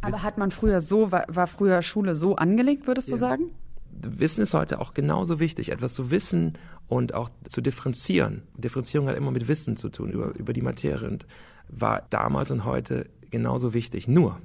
Aber 0.03 0.23
hat 0.23 0.37
man 0.37 0.51
früher 0.51 0.81
so, 0.81 1.11
war, 1.11 1.25
war 1.29 1.47
früher 1.47 1.81
Schule 1.83 2.15
so 2.15 2.37
angelegt, 2.37 2.87
würdest 2.87 3.09
ja. 3.09 3.15
du 3.15 3.19
sagen? 3.19 3.51
Wissen 3.91 4.43
ist 4.43 4.55
heute 4.55 4.81
auch 4.81 4.95
genauso 4.95 5.39
wichtig, 5.39 5.71
etwas 5.71 5.95
zu 5.95 6.11
wissen 6.11 6.59
und 6.89 7.15
auch 7.15 7.31
zu 7.49 7.61
differenzieren. 7.61 8.43
Differenzierung 8.57 9.09
hat 9.09 9.17
immer 9.17 9.31
mit 9.31 9.49
Wissen 9.49 9.77
zu 9.77 9.91
tun 9.91 10.11
über, 10.11 10.35
über 10.35 10.53
die 10.53 10.63
Materie 10.63 11.09
und 11.09 11.27
war 11.69 12.03
damals 12.11 12.51
und 12.51 12.65
heute 12.65 13.07
genauso 13.31 13.75
wichtig. 13.75 14.09
Nur, 14.09 14.39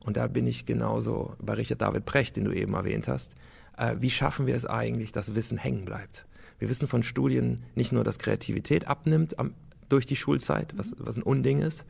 und 0.00 0.16
da 0.16 0.26
bin 0.26 0.46
ich 0.46 0.66
genauso 0.66 1.34
bei 1.40 1.54
Richard 1.54 1.80
David 1.80 2.04
Precht, 2.04 2.36
den 2.36 2.44
du 2.44 2.52
eben 2.52 2.74
erwähnt 2.74 3.08
hast. 3.08 3.32
Äh, 3.76 3.96
wie 3.98 4.10
schaffen 4.10 4.46
wir 4.46 4.54
es 4.54 4.66
eigentlich, 4.66 5.12
dass 5.12 5.34
Wissen 5.34 5.58
hängen 5.58 5.84
bleibt? 5.84 6.26
Wir 6.58 6.68
wissen 6.68 6.86
von 6.86 7.02
Studien 7.02 7.64
nicht 7.74 7.92
nur, 7.92 8.04
dass 8.04 8.18
Kreativität 8.18 8.86
abnimmt 8.86 9.38
am, 9.38 9.54
durch 9.88 10.06
die 10.06 10.16
Schulzeit, 10.16 10.74
was, 10.76 10.94
was 10.98 11.16
ein 11.16 11.22
Unding 11.22 11.60
ist, 11.60 11.84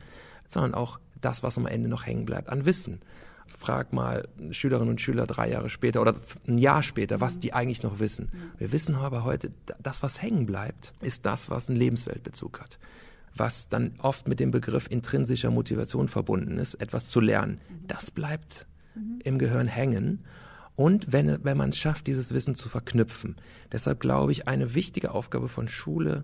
sondern 0.47 0.73
auch 0.73 0.99
das, 1.25 1.43
was 1.43 1.57
am 1.57 1.67
Ende 1.67 1.89
noch 1.89 2.05
hängen 2.05 2.25
bleibt 2.25 2.49
an 2.49 2.65
Wissen. 2.65 3.01
Frag 3.45 3.93
mal 3.93 4.27
Schülerinnen 4.51 4.89
und 4.89 5.01
Schüler 5.01 5.27
drei 5.27 5.49
Jahre 5.49 5.69
später 5.69 6.01
oder 6.01 6.15
ein 6.47 6.57
Jahr 6.57 6.81
später, 6.81 7.21
was 7.21 7.39
die 7.39 7.53
eigentlich 7.53 7.83
noch 7.83 7.99
wissen. 7.99 8.31
Wir 8.57 8.71
wissen 8.71 8.95
aber 8.95 9.23
heute, 9.23 9.51
das, 9.81 10.01
was 10.01 10.21
hängen 10.21 10.45
bleibt, 10.45 10.93
ist 11.01 11.25
das, 11.25 11.49
was 11.49 11.69
einen 11.69 11.77
Lebensweltbezug 11.77 12.61
hat 12.61 12.79
was 13.35 13.67
dann 13.67 13.93
oft 13.99 14.27
mit 14.27 14.39
dem 14.39 14.51
Begriff 14.51 14.87
intrinsischer 14.89 15.51
Motivation 15.51 16.07
verbunden 16.07 16.57
ist, 16.57 16.75
etwas 16.75 17.09
zu 17.09 17.19
lernen. 17.19 17.59
Das 17.87 18.11
bleibt 18.11 18.67
mhm. 18.95 19.19
im 19.23 19.39
Gehirn 19.39 19.67
hängen. 19.67 20.23
Und 20.75 21.11
wenn, 21.11 21.43
wenn 21.43 21.57
man 21.57 21.69
es 21.69 21.77
schafft, 21.77 22.07
dieses 22.07 22.33
Wissen 22.33 22.55
zu 22.55 22.69
verknüpfen. 22.69 23.35
Deshalb 23.71 23.99
glaube 23.99 24.31
ich, 24.31 24.47
eine 24.47 24.73
wichtige 24.73 25.11
Aufgabe 25.11 25.47
von 25.47 25.67
Schule 25.67 26.23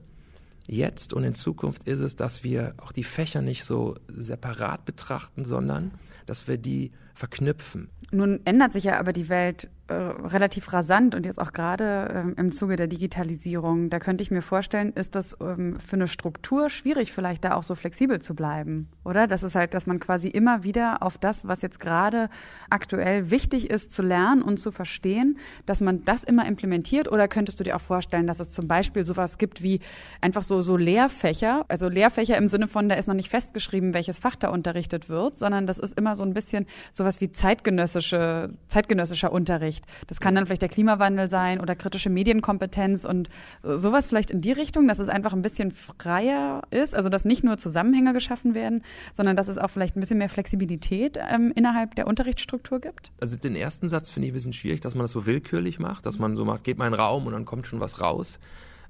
jetzt 0.70 1.14
und 1.14 1.24
in 1.24 1.34
Zukunft 1.34 1.88
ist 1.88 2.00
es, 2.00 2.16
dass 2.16 2.44
wir 2.44 2.76
auch 2.78 2.92
die 2.92 3.04
Fächer 3.04 3.42
nicht 3.42 3.64
so 3.64 3.96
separat 4.08 4.86
betrachten, 4.86 5.44
sondern 5.44 5.92
dass 6.26 6.48
wir 6.48 6.58
die 6.58 6.92
verknüpfen. 7.20 7.90
Nun 8.12 8.40
ändert 8.46 8.74
sich 8.74 8.86
ja 8.86 8.98
aber 9.00 9.14
die 9.14 9.30
Welt 9.30 9.70
äh, 9.90 9.94
relativ 9.94 10.72
rasant 10.72 11.16
und 11.16 11.26
jetzt 11.26 11.40
auch 11.40 11.52
gerade 11.52 12.12
ähm, 12.14 12.36
im 12.38 12.52
Zuge 12.52 12.76
der 12.76 12.86
Digitalisierung. 12.86 13.90
Da 13.90 14.00
könnte 14.00 14.22
ich 14.22 14.30
mir 14.30 14.44
vorstellen, 14.44 14.94
ist 14.94 15.16
das 15.16 15.36
ähm, 15.42 15.80
für 15.80 15.96
eine 15.96 16.08
Struktur 16.08 16.70
schwierig, 16.70 17.12
vielleicht 17.12 17.44
da 17.44 17.56
auch 17.56 17.64
so 17.64 17.74
flexibel 17.74 18.20
zu 18.20 18.36
bleiben, 18.36 18.88
oder? 19.04 19.26
Das 19.26 19.42
ist 19.42 19.56
halt, 19.56 19.74
dass 19.74 19.88
man 19.88 20.00
quasi 20.00 20.28
immer 20.28 20.64
wieder 20.64 21.02
auf 21.02 21.18
das, 21.18 21.48
was 21.48 21.64
jetzt 21.64 21.80
gerade 21.80 22.30
aktuell 22.70 23.32
wichtig 23.32 23.72
ist 23.72 23.92
zu 23.92 24.04
lernen 24.04 24.44
und 24.44 24.60
zu 24.60 24.72
verstehen, 24.72 25.40
dass 25.66 25.82
man 25.82 26.06
das 26.06 26.24
immer 26.24 26.46
implementiert. 26.46 27.12
Oder 27.12 27.28
könntest 27.28 27.60
du 27.60 27.64
dir 27.64 27.76
auch 27.76 27.82
vorstellen, 27.82 28.28
dass 28.28 28.40
es 28.40 28.52
zum 28.52 28.68
Beispiel 28.68 29.06
sowas 29.06 29.40
gibt 29.40 29.64
wie 29.64 29.80
einfach 30.22 30.44
so, 30.44 30.62
so 30.62 30.78
Lehrfächer, 30.78 31.66
also 31.68 31.90
Lehrfächer 31.90 32.38
im 32.38 32.48
Sinne 32.48 32.68
von, 32.68 32.90
da 32.90 32.96
ist 32.96 33.08
noch 33.08 33.16
nicht 33.16 33.30
festgeschrieben, 33.30 33.96
welches 33.96 34.20
Fach 34.20 34.36
da 34.36 34.50
unterrichtet 34.50 35.10
wird, 35.10 35.40
sondern 35.40 35.66
das 35.66 35.80
ist 35.80 35.98
immer 35.98 36.16
so 36.16 36.24
ein 36.24 36.36
bisschen 36.36 36.68
sowas 36.94 37.09
wie 37.20 37.32
zeitgenössische, 37.32 38.54
zeitgenössischer 38.68 39.32
Unterricht. 39.32 39.86
Das 40.08 40.20
kann 40.20 40.36
dann 40.36 40.46
vielleicht 40.46 40.62
der 40.62 40.70
Klimawandel 40.70 41.28
sein 41.28 41.60
oder 41.60 41.76
kritische 41.76 42.10
Medienkompetenz 42.10 43.06
und 43.06 43.30
sowas 43.64 44.08
vielleicht 44.08 44.32
in 44.32 44.42
die 44.42 44.52
Richtung, 44.52 44.88
dass 44.88 45.00
es 45.00 45.10
einfach 45.10 45.34
ein 45.34 45.42
bisschen 45.42 45.72
freier 45.72 46.62
ist, 46.70 46.96
also 46.96 47.10
dass 47.10 47.26
nicht 47.26 47.44
nur 47.44 47.58
Zusammenhänge 47.58 48.14
geschaffen 48.14 48.54
werden, 48.54 48.84
sondern 49.14 49.36
dass 49.36 49.48
es 49.48 49.58
auch 49.58 49.70
vielleicht 49.70 49.98
ein 49.98 50.00
bisschen 50.00 50.20
mehr 50.20 50.30
Flexibilität 50.30 51.18
ähm, 51.18 51.52
innerhalb 51.56 51.96
der 51.96 52.08
Unterrichtsstruktur 52.08 52.80
gibt? 52.80 53.12
Also 53.20 53.36
den 53.36 53.56
ersten 53.56 53.90
Satz 53.90 54.10
finde 54.10 54.28
ich 54.28 54.32
ein 54.32 54.36
bisschen 54.36 54.54
schwierig, 54.54 54.82
dass 54.82 54.96
man 54.96 55.04
das 55.04 55.12
so 55.12 55.26
willkürlich 55.26 55.80
macht, 55.80 56.06
dass 56.06 56.20
man 56.20 56.36
so 56.36 56.46
macht, 56.46 56.64
geht 56.64 56.78
mal 56.78 56.88
in 56.88 56.94
den 56.94 57.00
Raum 57.00 57.26
und 57.26 57.34
dann 57.34 57.46
kommt 57.46 57.68
schon 57.68 57.80
was 57.80 58.02
raus. 58.02 58.40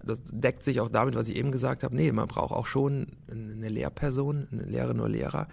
Das 0.04 0.22
deckt 0.24 0.64
sich 0.64 0.80
auch 0.80 0.90
damit, 0.90 1.16
was 1.16 1.28
ich 1.28 1.36
eben 1.36 1.52
gesagt 1.52 1.84
habe. 1.84 1.96
Nee, 1.96 2.12
man 2.12 2.28
braucht 2.28 2.54
auch 2.54 2.68
schon 2.68 3.08
eine 3.30 3.68
Lehrperson, 3.68 4.48
eine 4.52 4.64
Lehrerin 4.64 5.00
oder 5.00 5.10
Lehrer, 5.10 5.48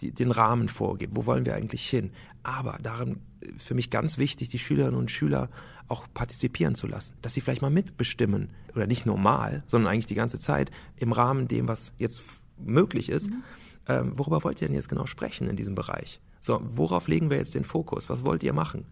die, 0.00 0.12
den 0.12 0.30
Rahmen 0.30 0.68
vorgeben. 0.68 1.16
Wo 1.16 1.26
wollen 1.26 1.46
wir 1.46 1.54
eigentlich 1.54 1.88
hin? 1.88 2.10
Aber 2.42 2.78
darin 2.82 3.20
für 3.58 3.74
mich 3.74 3.90
ganz 3.90 4.18
wichtig, 4.18 4.48
die 4.48 4.58
Schülerinnen 4.58 4.98
und 4.98 5.10
Schüler 5.10 5.48
auch 5.88 6.06
partizipieren 6.12 6.74
zu 6.74 6.86
lassen, 6.86 7.14
dass 7.22 7.34
sie 7.34 7.40
vielleicht 7.40 7.62
mal 7.62 7.70
mitbestimmen 7.70 8.50
oder 8.74 8.86
nicht 8.86 9.06
normal, 9.06 9.62
sondern 9.66 9.92
eigentlich 9.92 10.06
die 10.06 10.14
ganze 10.14 10.38
Zeit 10.38 10.70
im 10.96 11.12
Rahmen 11.12 11.48
dem, 11.48 11.68
was 11.68 11.92
jetzt 11.98 12.22
möglich 12.58 13.08
ist. 13.08 13.30
Mhm. 13.30 13.42
Ähm, 13.88 14.12
worüber 14.16 14.42
wollt 14.42 14.60
ihr 14.60 14.68
denn 14.68 14.74
jetzt 14.74 14.88
genau 14.88 15.06
sprechen 15.06 15.48
in 15.48 15.56
diesem 15.56 15.74
Bereich? 15.74 16.20
So, 16.40 16.60
worauf 16.74 17.08
legen 17.08 17.30
wir 17.30 17.36
jetzt 17.36 17.54
den 17.54 17.64
Fokus? 17.64 18.08
Was 18.08 18.24
wollt 18.24 18.42
ihr 18.42 18.52
machen? 18.52 18.86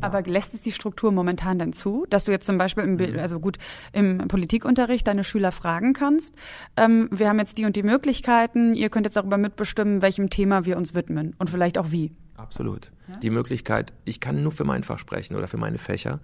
Aber 0.00 0.22
lässt 0.22 0.54
es 0.54 0.62
die 0.62 0.72
Struktur 0.72 1.12
momentan 1.12 1.58
denn 1.58 1.72
zu, 1.72 2.06
dass 2.08 2.24
du 2.24 2.32
jetzt 2.32 2.46
zum 2.46 2.58
Beispiel 2.58 2.84
im, 2.84 2.94
mhm. 2.94 3.18
also 3.18 3.40
gut, 3.40 3.58
im 3.92 4.28
Politikunterricht 4.28 5.06
deine 5.06 5.24
Schüler 5.24 5.52
fragen 5.52 5.92
kannst, 5.92 6.34
ähm, 6.76 7.08
wir 7.10 7.28
haben 7.28 7.38
jetzt 7.38 7.58
die 7.58 7.64
und 7.64 7.76
die 7.76 7.82
Möglichkeiten, 7.82 8.74
ihr 8.74 8.88
könnt 8.88 9.06
jetzt 9.06 9.16
darüber 9.16 9.38
mitbestimmen, 9.38 10.02
welchem 10.02 10.30
Thema 10.30 10.64
wir 10.64 10.76
uns 10.76 10.94
widmen 10.94 11.34
und 11.38 11.50
vielleicht 11.50 11.78
auch 11.78 11.90
wie. 11.90 12.12
Absolut. 12.36 12.90
Ja? 13.08 13.16
Die 13.16 13.30
Möglichkeit, 13.30 13.92
ich 14.04 14.20
kann 14.20 14.42
nur 14.42 14.52
für 14.52 14.64
mein 14.64 14.82
Fach 14.84 14.98
sprechen 14.98 15.36
oder 15.36 15.48
für 15.48 15.58
meine 15.58 15.78
Fächer. 15.78 16.20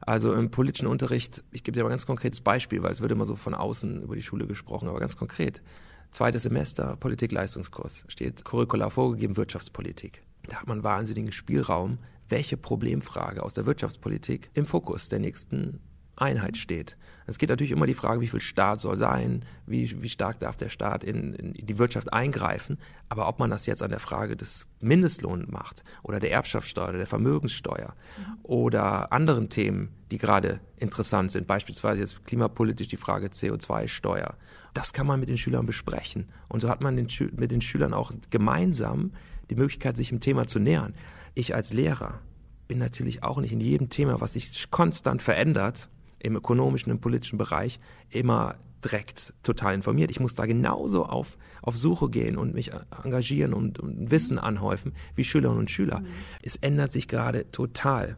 Also 0.00 0.32
im 0.32 0.50
politischen 0.50 0.86
Unterricht, 0.86 1.42
ich 1.50 1.64
gebe 1.64 1.76
dir 1.76 1.82
mal 1.82 1.88
ein 1.88 1.92
ganz 1.92 2.06
konkretes 2.06 2.40
Beispiel, 2.40 2.82
weil 2.82 2.92
es 2.92 3.00
wird 3.00 3.12
immer 3.12 3.26
so 3.26 3.36
von 3.36 3.54
außen 3.54 4.02
über 4.02 4.14
die 4.14 4.22
Schule 4.22 4.46
gesprochen, 4.46 4.88
aber 4.88 5.00
ganz 5.00 5.16
konkret. 5.16 5.60
Zweites 6.10 6.44
Semester 6.44 6.96
Politik-Leistungskurs 6.96 8.04
steht 8.08 8.44
Curricula 8.44 8.88
vorgegeben 8.90 9.36
Wirtschaftspolitik. 9.36 10.22
Da 10.48 10.60
hat 10.60 10.66
man 10.66 10.82
wahnsinnigen 10.82 11.32
Spielraum, 11.32 11.98
welche 12.28 12.56
Problemfrage 12.56 13.42
aus 13.42 13.54
der 13.54 13.66
Wirtschaftspolitik 13.66 14.50
im 14.54 14.66
Fokus 14.66 15.08
der 15.08 15.18
nächsten 15.18 15.80
Einheit 16.20 16.56
steht. 16.56 16.96
Es 17.26 17.38
geht 17.38 17.48
natürlich 17.48 17.72
immer 17.72 17.86
die 17.86 17.94
Frage, 17.94 18.20
wie 18.20 18.28
viel 18.28 18.40
Staat 18.40 18.80
soll 18.80 18.96
sein, 18.96 19.44
wie, 19.66 20.02
wie 20.02 20.08
stark 20.08 20.40
darf 20.40 20.56
der 20.56 20.68
Staat 20.68 21.04
in, 21.04 21.34
in 21.34 21.66
die 21.66 21.78
Wirtschaft 21.78 22.12
eingreifen. 22.12 22.78
Aber 23.08 23.28
ob 23.28 23.38
man 23.38 23.50
das 23.50 23.66
jetzt 23.66 23.82
an 23.82 23.90
der 23.90 24.00
Frage 24.00 24.36
des 24.36 24.66
Mindestlohns 24.80 25.48
macht 25.48 25.84
oder 26.02 26.20
der 26.20 26.32
Erbschaftssteuer 26.32 26.88
oder 26.88 26.98
der 26.98 27.06
Vermögenssteuer 27.06 27.94
oder 28.42 29.12
anderen 29.12 29.48
Themen, 29.48 29.90
die 30.10 30.18
gerade 30.18 30.60
interessant 30.76 31.32
sind, 31.32 31.46
beispielsweise 31.46 32.00
jetzt 32.00 32.24
klimapolitisch 32.24 32.88
die 32.88 32.96
Frage 32.96 33.28
CO2-Steuer, 33.28 34.34
das 34.74 34.92
kann 34.92 35.06
man 35.06 35.20
mit 35.20 35.28
den 35.28 35.38
Schülern 35.38 35.66
besprechen. 35.66 36.28
Und 36.48 36.60
so 36.60 36.68
hat 36.68 36.80
man 36.80 36.96
den, 36.96 37.08
mit 37.36 37.50
den 37.50 37.60
Schülern 37.60 37.92
auch 37.92 38.10
gemeinsam 38.30 39.12
die 39.50 39.54
Möglichkeit, 39.54 39.96
sich 39.96 40.12
im 40.12 40.20
Thema 40.20 40.46
zu 40.46 40.58
nähern. 40.58 40.94
Ich 41.34 41.54
als 41.54 41.72
Lehrer 41.72 42.20
bin 42.66 42.78
natürlich 42.78 43.22
auch 43.22 43.40
nicht 43.40 43.52
in 43.52 43.60
jedem 43.60 43.88
Thema, 43.88 44.20
was 44.20 44.34
sich 44.34 44.70
konstant 44.70 45.22
verändert, 45.22 45.88
im 46.18 46.36
ökonomischen, 46.36 46.90
im 46.92 47.00
politischen 47.00 47.38
Bereich, 47.38 47.80
immer 48.10 48.56
direkt 48.84 49.32
total 49.42 49.74
informiert. 49.74 50.10
Ich 50.10 50.20
muss 50.20 50.34
da 50.34 50.46
genauso 50.46 51.04
auf, 51.04 51.36
auf 51.62 51.76
Suche 51.76 52.10
gehen 52.10 52.36
und 52.36 52.54
mich 52.54 52.70
engagieren 53.02 53.54
und, 53.54 53.78
und 53.78 54.10
Wissen 54.10 54.38
anhäufen 54.38 54.92
wie 55.14 55.24
Schülerinnen 55.24 55.60
und 55.60 55.70
Schüler. 55.70 56.00
Mhm. 56.00 56.06
Es 56.42 56.56
ändert 56.56 56.92
sich 56.92 57.08
gerade 57.08 57.50
total 57.50 58.16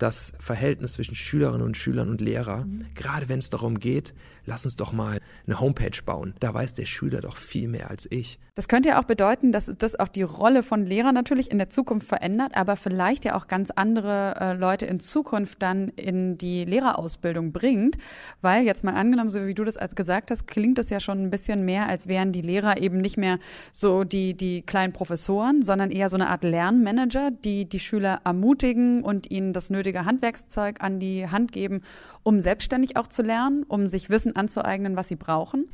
das 0.00 0.32
Verhältnis 0.38 0.94
zwischen 0.94 1.14
Schülerinnen 1.14 1.66
und 1.66 1.76
Schülern 1.76 2.08
und 2.08 2.20
Lehrer, 2.20 2.64
mhm. 2.64 2.86
gerade 2.94 3.28
wenn 3.28 3.38
es 3.38 3.50
darum 3.50 3.78
geht, 3.78 4.14
lass 4.46 4.64
uns 4.64 4.74
doch 4.74 4.92
mal 4.92 5.20
eine 5.46 5.60
Homepage 5.60 6.02
bauen. 6.04 6.34
Da 6.40 6.52
weiß 6.54 6.74
der 6.74 6.86
Schüler 6.86 7.20
doch 7.20 7.36
viel 7.36 7.68
mehr 7.68 7.90
als 7.90 8.06
ich. 8.10 8.38
Das 8.54 8.66
könnte 8.66 8.90
ja 8.90 9.00
auch 9.00 9.04
bedeuten, 9.04 9.52
dass 9.52 9.70
das 9.78 9.98
auch 9.98 10.08
die 10.08 10.22
Rolle 10.22 10.62
von 10.62 10.84
Lehrern 10.84 11.14
natürlich 11.14 11.50
in 11.50 11.58
der 11.58 11.70
Zukunft 11.70 12.08
verändert, 12.08 12.52
aber 12.54 12.76
vielleicht 12.76 13.24
ja 13.24 13.36
auch 13.36 13.46
ganz 13.46 13.70
andere 13.70 14.36
äh, 14.40 14.52
Leute 14.54 14.86
in 14.86 15.00
Zukunft 15.00 15.62
dann 15.62 15.88
in 15.88 16.36
die 16.36 16.64
Lehrerausbildung 16.64 17.52
bringt, 17.52 17.96
weil 18.40 18.64
jetzt 18.64 18.84
mal 18.84 18.94
angenommen, 18.94 19.28
so 19.28 19.46
wie 19.46 19.54
du 19.54 19.64
das 19.64 19.78
gesagt 19.94 20.30
hast, 20.30 20.46
klingt 20.46 20.78
das 20.78 20.90
ja 20.90 21.00
schon 21.00 21.22
ein 21.22 21.30
bisschen 21.30 21.64
mehr, 21.64 21.88
als 21.88 22.08
wären 22.08 22.32
die 22.32 22.42
Lehrer 22.42 22.78
eben 22.78 22.98
nicht 22.98 23.16
mehr 23.16 23.38
so 23.72 24.04
die, 24.04 24.34
die 24.34 24.62
kleinen 24.62 24.92
Professoren, 24.92 25.62
sondern 25.62 25.90
eher 25.90 26.08
so 26.08 26.16
eine 26.16 26.28
Art 26.28 26.42
Lernmanager, 26.42 27.30
die 27.30 27.66
die 27.66 27.80
Schüler 27.80 28.20
ermutigen 28.24 29.02
und 29.02 29.30
ihnen 29.30 29.52
das 29.52 29.70
nötige 29.70 29.89
Handwerkszeug 29.98 30.80
an 30.80 31.00
die 31.00 31.28
Hand 31.28 31.52
geben, 31.52 31.82
um 32.22 32.40
selbstständig 32.40 32.96
auch 32.96 33.06
zu 33.06 33.22
lernen, 33.22 33.64
um 33.64 33.88
sich 33.88 34.10
Wissen 34.10 34.36
anzueignen, 34.36 34.96
was 34.96 35.08
sie 35.08 35.16
brauchen? 35.16 35.68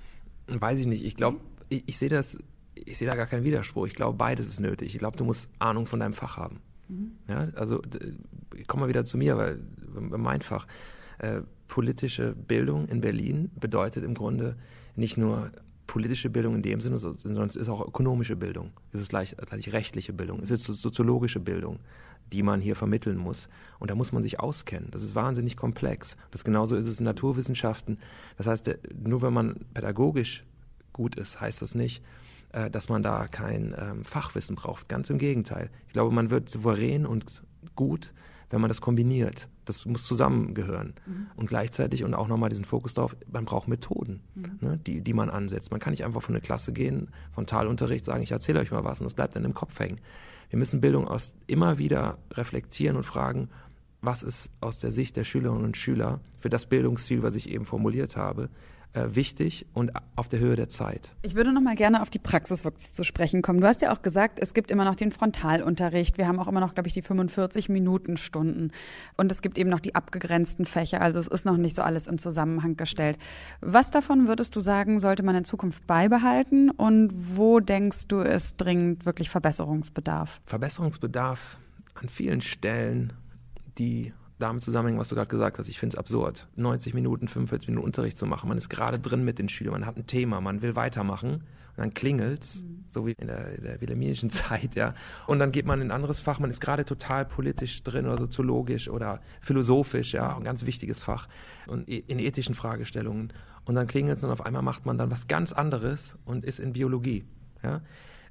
Weiß 0.47 0.79
ich 0.79 0.87
nicht. 0.87 1.05
Ich 1.05 1.17
glaube, 1.17 1.41
ich, 1.69 1.85
ich 1.87 1.99
sehe 1.99 2.09
das, 2.09 2.39
ich 2.75 2.99
sehe 2.99 3.09
da 3.09 3.15
gar 3.15 3.27
keinen 3.27 3.45
Widerspruch. 3.45 3.87
Ich 3.87 3.95
glaube, 3.95 4.17
beides 4.17 4.49
ist 4.49 4.61
nötig. 4.61 4.95
Ich 4.95 4.99
glaube, 4.99 5.17
du 5.17 5.25
musst 5.25 5.49
Ahnung 5.59 5.87
von 5.87 6.01
deinem 6.01 6.15
Fach 6.15 6.37
haben. 6.37 6.61
Mhm. 6.89 7.13
Ja, 7.29 7.49
also 7.55 7.83
ich 8.55 8.67
komme 8.67 8.83
mal 8.83 8.89
wieder 8.89 9.05
zu 9.05 9.19
mir, 9.19 9.37
weil 9.37 9.59
mein 9.93 10.43
Fach 10.43 10.67
äh, 11.19 11.41
politische 11.69 12.35
Bildung 12.35 12.87
in 12.89 13.01
Berlin 13.01 13.51
bedeutet 13.59 14.05
im 14.05 14.15
Grunde 14.15 14.57
nicht 14.95 15.17
nur 15.17 15.51
politische 15.87 16.31
Bildung 16.31 16.55
in 16.55 16.63
dem 16.63 16.81
Sinne, 16.81 16.99
sondern 16.99 17.47
es 17.47 17.57
ist 17.57 17.69
auch 17.69 17.87
ökonomische 17.87 18.37
Bildung, 18.37 18.73
es 18.93 19.01
ist 19.01 19.11
gleich, 19.11 19.37
gleich 19.37 19.73
rechtliche 19.73 20.13
Bildung, 20.13 20.41
es 20.41 20.51
ist 20.51 20.65
soziologische 20.65 21.41
Bildung, 21.41 21.79
die 22.33 22.43
man 22.43 22.61
hier 22.61 22.77
vermitteln 22.77 23.17
muss. 23.17 23.49
Und 23.79 23.91
da 23.91 23.95
muss 23.95 24.13
man 24.13 24.23
sich 24.23 24.41
auskennen. 24.41 24.91
Das 24.91 25.03
ist 25.03 25.15
wahnsinnig 25.15 25.57
komplex. 25.57 26.17
Das 26.31 26.45
genauso 26.45 26.75
ist 26.75 26.89
es 26.89 26.99
in 26.99 27.05
Naturwissenschaften. 27.05 27.99
Das 28.37 28.47
heißt, 28.47 28.69
nur 29.01 29.23
wenn 29.23 29.33
man 29.33 29.55
pädagogisch 29.75 30.45
gut 30.93 31.15
ist, 31.17 31.41
heißt 31.41 31.63
das 31.63 31.75
nicht, 31.75 32.03
äh, 32.53 32.71
dass 32.71 32.89
man 32.89 33.03
da 33.03 33.29
kein 33.29 33.75
ähm, 33.79 34.05
Fachwissen 34.05 34.57
braucht. 34.57 34.89
Ganz 34.89 35.11
im 35.11 35.19
Gegenteil. 35.19 35.71
Ich 35.87 35.93
glaube, 35.93 36.13
man 36.13 36.31
wird 36.31 36.49
souverän 36.49 37.07
und 37.07 37.43
gut, 37.77 38.13
wenn 38.51 38.61
man 38.61 38.69
das 38.69 38.81
kombiniert. 38.81 39.49
Das 39.65 39.85
muss 39.87 40.05
zusammengehören. 40.05 40.95
Mhm. 41.07 41.27
Und 41.37 41.49
gleichzeitig 41.49 42.05
und 42.05 42.15
auch 42.15 42.29
nochmal 42.29 42.51
diesen 42.51 42.65
Fokus 42.65 42.95
darauf, 42.95 43.17
man 43.31 43.45
braucht 43.45 43.69
Methoden, 43.69 44.21
mhm. 44.35 44.59
ne, 44.61 44.79
die, 44.87 45.01
die 45.01 45.13
man 45.15 45.31
ansetzt. 45.31 45.71
Man 45.71 45.81
kann 45.81 45.93
nicht 45.93 46.05
einfach 46.05 46.23
von 46.23 46.35
der 46.35 46.43
Klasse 46.43 46.73
gehen, 46.73 47.09
Frontalunterricht 47.33 48.05
sagen, 48.05 48.23
ich 48.23 48.31
erzähle 48.31 48.61
euch 48.61 48.71
mal 48.71 48.85
was 48.85 49.01
und 49.01 49.05
das 49.05 49.15
bleibt 49.15 49.35
dann 49.35 49.45
im 49.45 49.55
Kopf 49.55 49.79
hängen. 49.79 49.99
Wir 50.51 50.59
müssen 50.59 50.81
Bildung 50.81 51.09
aus, 51.09 51.33
immer 51.49 51.79
wieder 51.79 52.19
reflektieren 52.33 52.97
und 52.97 53.03
fragen, 53.03 53.49
was 54.01 54.23
ist 54.23 54.51
aus 54.61 54.79
der 54.79 54.93
Sicht 54.93 55.17
der 55.17 55.25
Schülerinnen 55.25 55.65
und 55.65 55.77
Schüler 55.77 56.21
für 56.39 56.49
das 56.51 56.67
Bildungsziel, 56.67 57.23
was 57.23 57.35
ich 57.35 57.51
eben 57.51 57.65
formuliert 57.65 58.17
habe, 58.17 58.49
wichtig 58.95 59.67
und 59.75 59.93
auf 60.17 60.29
der 60.29 60.41
Höhe 60.41 60.57
der 60.57 60.69
Zeit. 60.69 61.11
Ich 61.23 61.35
würde 61.35 61.53
noch 61.53 61.61
mal 61.61 61.75
gerne 61.75 62.01
auf 62.03 62.11
die 62.11 62.19
Praxis 62.19 62.65
wirklich 62.65 62.93
zu 62.93 63.05
sprechen 63.05 63.43
kommen. 63.43 63.61
Du 63.61 63.67
hast 63.67 63.83
ja 63.83 63.93
auch 63.93 64.03
gesagt, 64.03 64.39
es 64.41 64.55
gibt 64.55 64.71
immer 64.71 64.85
noch 64.85 64.95
den 64.95 65.13
Frontalunterricht. 65.13 66.19
Wir 66.19 66.27
haben 66.27 66.39
auch 66.39 66.49
immer 66.49 66.61
noch, 66.61 66.75
glaube 66.75 66.89
ich, 66.89 66.95
die 66.95 67.03
45 67.03 67.69
Minuten 67.69 68.17
Stunden. 68.17 68.71
Und 69.17 69.31
es 69.31 69.43
gibt 69.43 69.59
eben 69.59 69.71
noch 69.71 69.81
die 69.81 69.95
abgegrenzten 69.95 70.65
Fächer. 70.65 71.03
Also 71.03 71.21
es 71.21 71.27
ist 71.27 71.45
noch 71.45 71.57
nicht 71.57 71.77
so 71.77 71.83
alles 71.83 72.07
in 72.07 72.19
Zusammenhang 72.19 72.77
gestellt. 72.77 73.19
Was 73.61 73.91
davon 73.91 74.29
würdest 74.29 74.57
du 74.57 74.61
sagen, 74.61 74.99
sollte 74.99 75.23
man 75.23 75.37
in 75.37 75.45
Zukunft 75.45 75.87
beibehalten? 75.87 76.71
Und 76.71 77.11
wo 77.37 77.61
denkst 77.61 78.09
du, 78.09 78.21
ist 78.21 78.57
dringend 78.57 79.05
wirklich 79.05 79.29
Verbesserungsbedarf? 79.29 80.41
Verbesserungsbedarf 80.47 81.59
an 81.95 82.09
vielen 82.09 82.41
Stellen, 82.41 83.13
die 83.79 84.13
damit 84.39 84.63
zusammenhängen, 84.63 84.99
was 84.99 85.09
du 85.09 85.15
gerade 85.15 85.29
gesagt 85.29 85.59
hast. 85.59 85.69
Ich 85.69 85.79
finde 85.79 85.95
es 85.95 85.99
absurd, 85.99 86.49
90 86.57 86.95
Minuten, 86.95 87.29
45 87.29 87.69
Minuten 87.69 87.87
Unterricht 87.87 88.19
zu 88.19 88.27
machen. 88.27 88.49
Man 88.49 88.59
ist 88.59 88.69
gerade 88.69 88.99
drin 88.99 89.25
mit 89.25 89.39
den 89.39 89.49
Schülern, 89.49 89.73
man 89.73 89.87
hat 89.87 89.97
ein 89.97 90.07
Thema, 90.07 90.41
man 90.41 90.63
will 90.63 90.77
weitermachen 90.77 91.43
und 91.77 91.83
dann 91.83 91.95
klingelt's, 91.95 92.63
mhm. 92.63 92.85
so 92.89 93.07
wie 93.07 93.13
in 93.19 93.27
der, 93.27 93.55
in 93.55 93.65
der 93.65 93.81
wilhelminischen 93.81 94.31
Zeit, 94.31 94.75
ja. 94.75 94.95
Und 95.27 95.39
dann 95.39 95.53
geht 95.53 95.67
man 95.67 95.81
in 95.81 95.89
ein 95.89 95.91
anderes 95.91 96.21
Fach, 96.21 96.39
man 96.39 96.51
ist 96.51 96.61
gerade 96.61 96.85
total 96.85 97.25
politisch 97.25 97.83
drin 97.83 98.07
oder 98.07 98.19
soziologisch 98.19 98.89
oder 98.89 99.21
philosophisch, 99.41 100.13
ja, 100.13 100.37
ein 100.37 100.45
ganz 100.45 100.65
wichtiges 100.65 101.01
Fach 101.01 101.29
und 101.67 101.89
e, 101.89 101.99
in 101.99 102.19
ethischen 102.19 102.55
Fragestellungen. 102.55 103.33
Und 103.65 103.75
dann 103.75 103.87
klingelt's 103.87 104.23
und 104.23 104.31
auf 104.31 104.45
einmal 104.45 104.63
macht 104.63 104.87
man 104.87 104.97
dann 104.97 105.11
was 105.11 105.29
ganz 105.29 105.53
anderes 105.53 106.17
und 106.25 106.45
ist 106.45 106.61
in 106.61 106.73
Biologie, 106.73 107.25
ja. 107.63 107.81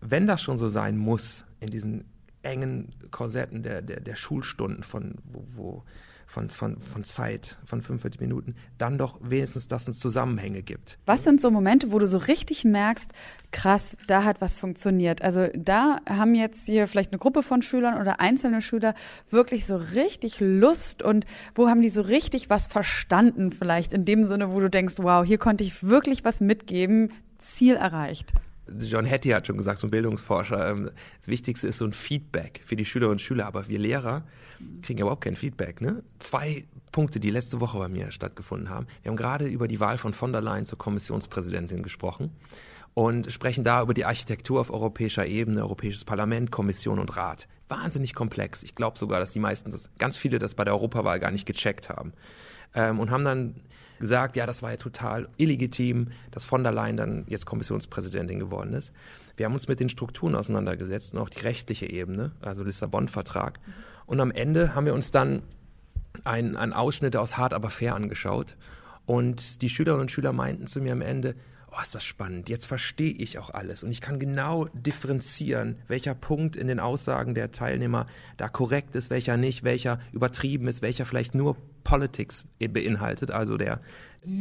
Wenn 0.01 0.27
das 0.27 0.41
schon 0.41 0.57
so 0.57 0.69
sein 0.69 0.97
muss 0.97 1.45
in 1.59 1.69
diesen 1.69 2.05
engen 2.45 2.93
Korsetten 3.11 3.63
der, 3.63 3.81
der, 3.81 3.99
der 3.99 4.15
Schulstunden 4.15 4.83
von, 4.83 5.15
wo, 5.25 5.43
wo, 5.55 5.83
von, 6.27 6.49
von, 6.49 6.77
von 6.79 7.03
Zeit, 7.03 7.57
von 7.65 7.81
45 7.81 8.19
Minuten, 8.19 8.55
dann 8.77 8.97
doch 8.97 9.19
wenigstens, 9.21 9.67
dass 9.67 9.87
es 9.87 9.99
Zusammenhänge 9.99 10.63
gibt. 10.63 10.97
Was 11.05 11.23
sind 11.23 11.39
so 11.39 11.51
Momente, 11.51 11.91
wo 11.91 11.99
du 11.99 12.07
so 12.07 12.17
richtig 12.17 12.65
merkst, 12.65 13.11
krass, 13.51 13.95
da 14.07 14.23
hat 14.23 14.41
was 14.41 14.55
funktioniert? 14.55 15.21
Also 15.21 15.47
da 15.53 15.99
haben 16.07 16.35
jetzt 16.35 16.65
hier 16.65 16.87
vielleicht 16.87 17.11
eine 17.11 17.19
Gruppe 17.19 17.43
von 17.43 17.61
Schülern 17.61 18.01
oder 18.01 18.19
einzelne 18.19 18.61
Schüler 18.61 18.95
wirklich 19.29 19.65
so 19.65 19.75
richtig 19.75 20.39
Lust 20.39 21.03
und 21.03 21.25
wo 21.53 21.67
haben 21.69 21.81
die 21.81 21.89
so 21.89 22.01
richtig 22.01 22.49
was 22.49 22.67
verstanden 22.67 23.51
vielleicht 23.51 23.93
in 23.93 24.05
dem 24.05 24.25
Sinne, 24.25 24.51
wo 24.51 24.59
du 24.59 24.69
denkst, 24.69 24.95
wow, 24.97 25.25
hier 25.25 25.37
konnte 25.37 25.63
ich 25.63 25.83
wirklich 25.83 26.25
was 26.25 26.41
mitgeben, 26.41 27.11
Ziel 27.39 27.75
erreicht. 27.75 28.33
John 28.67 29.05
Hattie 29.05 29.33
hat 29.33 29.47
schon 29.47 29.57
gesagt, 29.57 29.79
so 29.79 29.87
ein 29.87 29.91
Bildungsforscher, 29.91 30.69
ähm, 30.69 30.91
das 31.19 31.27
Wichtigste 31.27 31.67
ist 31.67 31.77
so 31.77 31.85
ein 31.85 31.93
Feedback 31.93 32.61
für 32.65 32.75
die 32.75 32.85
Schülerinnen 32.85 33.15
und 33.15 33.21
Schüler, 33.21 33.45
aber 33.45 33.67
wir 33.67 33.79
Lehrer 33.79 34.23
kriegen 34.81 34.99
überhaupt 34.99 35.23
kein 35.23 35.35
Feedback. 35.35 35.81
Ne? 35.81 36.03
Zwei 36.19 36.65
Punkte, 36.91 37.19
die 37.19 37.29
letzte 37.29 37.59
Woche 37.59 37.77
bei 37.77 37.89
mir 37.89 38.11
stattgefunden 38.11 38.69
haben. 38.69 38.87
Wir 39.03 39.09
haben 39.09 39.17
gerade 39.17 39.45
über 39.45 39.67
die 39.67 39.79
Wahl 39.79 39.97
von 39.97 40.13
von 40.13 40.31
der 40.31 40.41
Leyen 40.41 40.65
zur 40.65 40.77
Kommissionspräsidentin 40.77 41.83
gesprochen 41.83 42.31
und 42.93 43.31
sprechen 43.31 43.63
da 43.63 43.81
über 43.81 43.93
die 43.93 44.05
Architektur 44.05 44.61
auf 44.61 44.71
europäischer 44.71 45.25
Ebene, 45.27 45.61
Europäisches 45.61 46.05
Parlament, 46.05 46.51
Kommission 46.51 46.99
und 46.99 47.15
Rat. 47.17 47.47
Wahnsinnig 47.67 48.15
komplex. 48.15 48.63
Ich 48.63 48.75
glaube 48.75 48.97
sogar, 48.97 49.19
dass 49.19 49.31
die 49.31 49.39
meisten, 49.39 49.71
das, 49.71 49.89
ganz 49.97 50.17
viele 50.17 50.39
das 50.39 50.55
bei 50.55 50.63
der 50.63 50.73
Europawahl 50.73 51.19
gar 51.19 51.31
nicht 51.31 51.45
gecheckt 51.45 51.89
haben. 51.89 52.13
Ähm, 52.73 52.99
und 52.99 53.11
haben 53.11 53.25
dann 53.25 53.55
gesagt, 53.99 54.35
ja, 54.35 54.45
das 54.45 54.61
war 54.61 54.71
ja 54.71 54.77
total 54.77 55.27
illegitim, 55.37 56.09
dass 56.31 56.45
von 56.45 56.63
der 56.63 56.71
Leyen 56.71 56.97
dann 56.97 57.25
jetzt 57.27 57.45
Kommissionspräsidentin 57.45 58.39
geworden 58.39 58.73
ist. 58.73 58.91
Wir 59.37 59.45
haben 59.45 59.53
uns 59.53 59.67
mit 59.67 59.79
den 59.79 59.89
Strukturen 59.89 60.35
auseinandergesetzt 60.35 61.13
und 61.13 61.19
auch 61.19 61.29
die 61.29 61.39
rechtliche 61.39 61.89
Ebene, 61.89 62.31
also 62.41 62.63
Lissabon-Vertrag. 62.63 63.59
Und 64.05 64.19
am 64.19 64.31
Ende 64.31 64.75
haben 64.75 64.85
wir 64.85 64.93
uns 64.93 65.11
dann 65.11 65.41
einen 66.23 66.73
Ausschnitt 66.73 67.15
aus 67.15 67.37
Hart 67.37 67.53
aber 67.53 67.69
fair 67.69 67.95
angeschaut. 67.95 68.55
Und 69.05 69.61
die 69.61 69.69
Schülerinnen 69.69 70.01
und 70.01 70.11
Schüler 70.11 70.33
meinten 70.33 70.67
zu 70.67 70.79
mir 70.79 70.93
am 70.93 71.01
Ende, 71.01 71.35
oh, 71.75 71.81
ist 71.81 71.95
das 71.95 72.03
spannend, 72.03 72.49
jetzt 72.49 72.65
verstehe 72.65 73.11
ich 73.11 73.37
auch 73.37 73.49
alles 73.49 73.83
und 73.83 73.91
ich 73.91 74.01
kann 74.01 74.19
genau 74.19 74.65
differenzieren, 74.73 75.77
welcher 75.87 76.15
Punkt 76.15 76.55
in 76.55 76.67
den 76.67 76.79
Aussagen 76.79 77.35
der 77.35 77.51
Teilnehmer 77.51 78.07
da 78.37 78.47
korrekt 78.47 78.95
ist, 78.95 79.09
welcher 79.09 79.37
nicht, 79.37 79.63
welcher 79.63 79.99
übertrieben 80.11 80.67
ist, 80.67 80.81
welcher 80.81 81.05
vielleicht 81.05 81.35
nur 81.35 81.57
Politics 81.83 82.45
beinhaltet, 82.59 83.31
also 83.31 83.57
der 83.57 83.81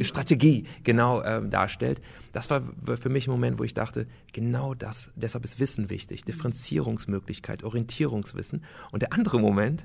Strategie 0.01 0.65
genau 0.83 1.23
ähm, 1.23 1.51
darstellt. 1.51 2.01
Das 2.33 2.49
war 2.49 2.63
für 3.01 3.11
mich 3.11 3.27
ein 3.27 3.31
Moment, 3.31 3.59
wo 3.59 3.65
ich 3.65 3.75
dachte, 3.75 4.07
genau 4.33 4.75
das, 4.75 5.11
deshalb 5.15 5.45
ist 5.45 5.61
Wissen 5.61 5.91
wichtig, 5.91 6.25
Differenzierungsmöglichkeit, 6.25 7.65
Orientierungswissen. 7.65 8.65
Und 8.93 9.03
der 9.03 9.13
andere 9.13 9.39
Moment, 9.39 9.85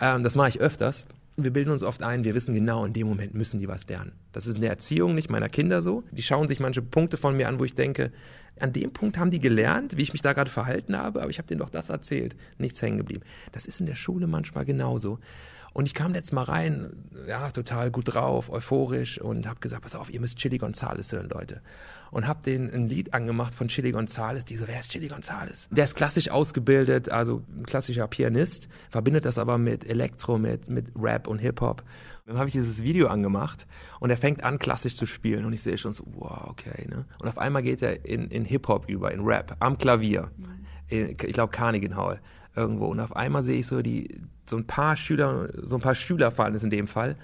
ähm, 0.00 0.22
das 0.22 0.36
mache 0.36 0.50
ich 0.50 0.60
öfters, 0.60 1.06
wir 1.36 1.52
bilden 1.52 1.70
uns 1.70 1.82
oft 1.82 2.02
ein, 2.02 2.24
wir 2.24 2.34
wissen 2.34 2.54
genau, 2.54 2.84
in 2.84 2.92
dem 2.92 3.06
Moment 3.06 3.34
müssen 3.34 3.58
die 3.58 3.68
was 3.68 3.86
lernen. 3.88 4.12
Das 4.32 4.46
ist 4.46 4.56
in 4.56 4.60
der 4.60 4.70
Erziehung 4.70 5.14
nicht 5.14 5.30
meiner 5.30 5.48
Kinder 5.48 5.82
so. 5.82 6.04
Die 6.10 6.22
schauen 6.22 6.48
sich 6.48 6.60
manche 6.60 6.82
Punkte 6.82 7.16
von 7.16 7.36
mir 7.36 7.48
an, 7.48 7.58
wo 7.58 7.64
ich 7.64 7.74
denke, 7.74 8.12
an 8.60 8.72
dem 8.72 8.92
Punkt 8.92 9.18
haben 9.18 9.30
die 9.30 9.40
gelernt, 9.40 9.96
wie 9.96 10.02
ich 10.02 10.12
mich 10.12 10.22
da 10.22 10.34
gerade 10.34 10.50
verhalten 10.50 10.96
habe, 10.96 11.22
aber 11.22 11.30
ich 11.30 11.38
habe 11.38 11.48
denen 11.48 11.60
doch 11.60 11.70
das 11.70 11.88
erzählt, 11.88 12.36
nichts 12.58 12.82
hängen 12.82 12.98
geblieben. 12.98 13.22
Das 13.52 13.66
ist 13.66 13.80
in 13.80 13.86
der 13.86 13.94
Schule 13.94 14.26
manchmal 14.26 14.64
genauso. 14.64 15.18
Und 15.72 15.86
ich 15.86 15.94
kam 15.94 16.14
jetzt 16.14 16.32
mal 16.32 16.42
rein, 16.42 16.92
ja, 17.26 17.50
total 17.50 17.90
gut 17.90 18.14
drauf, 18.14 18.50
euphorisch 18.50 19.20
und 19.20 19.46
habe 19.46 19.60
gesagt, 19.60 19.82
pass 19.82 19.94
auf, 19.94 20.12
ihr 20.12 20.20
müsst 20.20 20.36
Chili 20.36 20.58
Gonzales 20.58 21.12
hören, 21.12 21.28
Leute. 21.30 21.62
Und 22.10 22.26
habe 22.26 22.42
den 22.42 22.72
ein 22.72 22.88
Lied 22.88 23.14
angemacht 23.14 23.54
von 23.54 23.68
Chili 23.68 23.90
Gonzales. 23.90 24.44
Die 24.44 24.56
so, 24.56 24.68
wer 24.68 24.80
ist 24.80 24.90
Chili 24.90 25.08
Gonzales? 25.08 25.68
Der 25.70 25.84
ist 25.84 25.94
klassisch 25.94 26.30
ausgebildet, 26.30 27.10
also 27.10 27.42
ein 27.56 27.64
klassischer 27.64 28.06
Pianist, 28.06 28.68
verbindet 28.90 29.24
das 29.24 29.38
aber 29.38 29.56
mit 29.56 29.88
Elektro, 29.88 30.38
mit, 30.38 30.68
mit 30.68 30.88
Rap 30.94 31.26
und 31.26 31.38
Hip-Hop. 31.38 31.82
Dann 32.26 32.36
habe 32.36 32.48
ich 32.48 32.52
dieses 32.52 32.82
Video 32.82 33.08
angemacht 33.08 33.66
und 33.98 34.10
er 34.10 34.16
fängt 34.16 34.44
an, 34.44 34.58
klassisch 34.58 34.96
zu 34.96 35.06
spielen. 35.06 35.46
Und 35.46 35.54
ich 35.54 35.62
sehe 35.62 35.78
schon 35.78 35.92
so, 35.92 36.04
wow, 36.14 36.48
okay. 36.48 36.86
Ne? 36.88 37.06
Und 37.18 37.28
auf 37.28 37.38
einmal 37.38 37.62
geht 37.62 37.82
er 37.82 38.04
in, 38.04 38.28
in 38.28 38.44
Hip-Hop 38.44 38.88
über, 38.88 39.10
in 39.10 39.20
Rap, 39.20 39.56
am 39.60 39.78
Klavier. 39.78 40.30
In, 40.88 41.10
ich 41.10 41.16
glaube, 41.16 41.50
Carnegie 41.50 41.94
Hall 41.94 42.20
irgendwo. 42.54 42.86
Und 42.86 43.00
auf 43.00 43.16
einmal 43.16 43.42
sehe 43.42 43.58
ich 43.58 43.66
so 43.66 43.82
die, 43.82 44.22
so 44.48 44.56
ein 44.56 44.66
paar 44.66 44.96
Schüler, 44.96 45.48
so 45.62 45.76
ein 45.76 45.80
paar 45.80 45.94
Schüler 45.94 46.30
fallen 46.30 46.54
es 46.54 46.62
in 46.62 46.70
dem 46.70 46.86
Fall, 46.86 47.16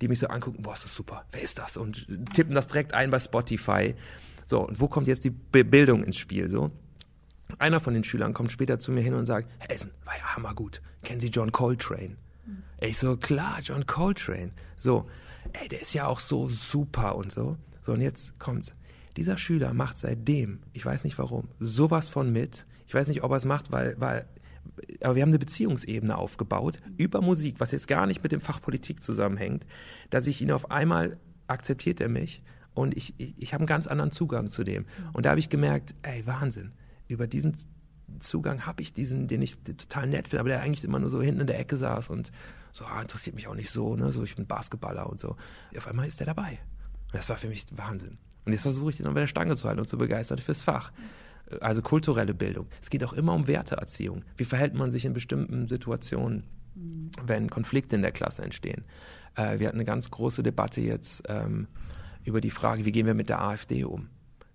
die 0.00 0.08
mich 0.08 0.18
so 0.18 0.28
angucken, 0.28 0.62
boah, 0.62 0.74
ist 0.74 0.84
das 0.84 0.94
super, 0.94 1.24
wer 1.32 1.42
ist 1.42 1.58
das? 1.58 1.76
Und 1.76 2.06
tippen 2.34 2.54
das 2.54 2.68
direkt 2.68 2.94
ein 2.94 3.10
bei 3.10 3.20
Spotify. 3.20 3.94
So, 4.44 4.66
und 4.66 4.80
wo 4.80 4.88
kommt 4.88 5.06
jetzt 5.06 5.24
die 5.24 5.30
Bildung 5.30 6.04
ins 6.04 6.16
Spiel? 6.16 6.48
So, 6.48 6.70
einer 7.58 7.80
von 7.80 7.94
den 7.94 8.04
Schülern 8.04 8.34
kommt 8.34 8.52
später 8.52 8.78
zu 8.78 8.92
mir 8.92 9.02
hin 9.02 9.14
und 9.14 9.26
sagt, 9.26 9.50
Herr 9.58 9.70
Essen, 9.70 9.90
war 10.04 10.16
ja 10.16 10.36
hammergut. 10.36 10.80
Kennen 11.02 11.20
Sie 11.20 11.28
John 11.28 11.52
Coltrane? 11.52 12.16
Mhm. 12.46 12.62
Ich 12.80 12.98
so, 12.98 13.16
klar, 13.16 13.58
John 13.62 13.86
Coltrane. 13.86 14.52
So, 14.78 15.08
ey, 15.52 15.68
der 15.68 15.82
ist 15.82 15.92
ja 15.94 16.06
auch 16.06 16.20
so 16.20 16.48
super 16.48 17.16
und 17.16 17.32
so. 17.32 17.56
So, 17.82 17.92
und 17.92 18.00
jetzt 18.00 18.38
kommt's. 18.38 18.72
Dieser 19.16 19.36
Schüler 19.36 19.74
macht 19.74 19.98
seitdem, 19.98 20.60
ich 20.72 20.86
weiß 20.86 21.04
nicht 21.04 21.18
warum, 21.18 21.48
sowas 21.58 22.08
von 22.08 22.32
mit. 22.32 22.64
Ich 22.86 22.94
weiß 22.94 23.08
nicht, 23.08 23.22
ob 23.22 23.32
er 23.32 23.36
es 23.36 23.44
macht, 23.44 23.72
weil, 23.72 23.96
weil 23.98 24.26
aber 25.02 25.14
wir 25.14 25.22
haben 25.22 25.30
eine 25.30 25.38
Beziehungsebene 25.38 26.16
aufgebaut 26.16 26.78
über 26.96 27.20
Musik, 27.20 27.56
was 27.58 27.72
jetzt 27.72 27.88
gar 27.88 28.06
nicht 28.06 28.22
mit 28.22 28.32
dem 28.32 28.40
Fach 28.40 28.60
Politik 28.60 29.02
zusammenhängt, 29.02 29.66
dass 30.10 30.26
ich 30.26 30.40
ihn 30.40 30.52
auf 30.52 30.70
einmal 30.70 31.18
akzeptiert 31.46 32.00
er 32.00 32.08
mich 32.08 32.42
und 32.74 32.96
ich, 32.96 33.14
ich, 33.18 33.34
ich 33.36 33.52
habe 33.52 33.62
einen 33.62 33.66
ganz 33.66 33.86
anderen 33.86 34.10
Zugang 34.10 34.50
zu 34.50 34.64
dem. 34.64 34.86
Und 35.12 35.26
da 35.26 35.30
habe 35.30 35.40
ich 35.40 35.48
gemerkt, 35.48 35.94
ey, 36.02 36.26
Wahnsinn, 36.26 36.72
über 37.08 37.26
diesen 37.26 37.56
Zugang 38.20 38.66
habe 38.66 38.82
ich 38.82 38.92
diesen, 38.92 39.28
den 39.28 39.42
ich 39.42 39.58
total 39.58 40.06
nett 40.06 40.28
finde, 40.28 40.40
aber 40.40 40.48
der 40.48 40.60
eigentlich 40.60 40.84
immer 40.84 40.98
nur 40.98 41.10
so 41.10 41.22
hinten 41.22 41.42
in 41.42 41.46
der 41.46 41.58
Ecke 41.58 41.76
saß 41.76 42.08
und 42.08 42.32
so, 42.72 42.84
ah, 42.84 43.02
interessiert 43.02 43.34
mich 43.34 43.48
auch 43.48 43.54
nicht 43.54 43.70
so, 43.70 43.96
ne, 43.96 44.12
so, 44.12 44.22
ich 44.22 44.36
bin 44.36 44.46
Basketballer 44.46 45.08
und 45.08 45.20
so. 45.20 45.36
Auf 45.76 45.86
einmal 45.88 46.06
ist 46.06 46.20
der 46.20 46.26
dabei. 46.26 46.58
Und 47.06 47.14
das 47.14 47.28
war 47.28 47.36
für 47.36 47.48
mich 47.48 47.66
Wahnsinn. 47.72 48.18
Und 48.46 48.52
jetzt 48.52 48.62
versuche 48.62 48.90
ich 48.90 48.96
den 48.96 49.06
noch 49.06 49.14
bei 49.14 49.20
der 49.20 49.26
Stange 49.26 49.56
zu 49.56 49.68
halten 49.68 49.80
und 49.80 49.86
zu 49.86 49.98
begeistern 49.98 50.38
fürs 50.38 50.62
Fach 50.62 50.92
also 51.60 51.82
kulturelle 51.82 52.34
Bildung. 52.34 52.66
Es 52.80 52.90
geht 52.90 53.04
auch 53.04 53.12
immer 53.12 53.34
um 53.34 53.46
Werteerziehung. 53.46 54.24
Wie 54.36 54.44
verhält 54.44 54.74
man 54.74 54.90
sich 54.90 55.04
in 55.04 55.12
bestimmten 55.12 55.68
Situationen, 55.68 56.44
wenn 57.24 57.50
Konflikte 57.50 57.96
in 57.96 58.02
der 58.02 58.12
Klasse 58.12 58.42
entstehen? 58.42 58.84
Äh, 59.34 59.58
wir 59.58 59.68
hatten 59.68 59.78
eine 59.78 59.84
ganz 59.84 60.10
große 60.10 60.42
Debatte 60.42 60.80
jetzt 60.80 61.22
ähm, 61.28 61.68
über 62.24 62.40
die 62.40 62.50
Frage, 62.50 62.84
wie 62.84 62.92
gehen 62.92 63.06
wir 63.06 63.14
mit 63.14 63.28
der 63.28 63.42
AfD 63.42 63.84
um? 63.84 64.08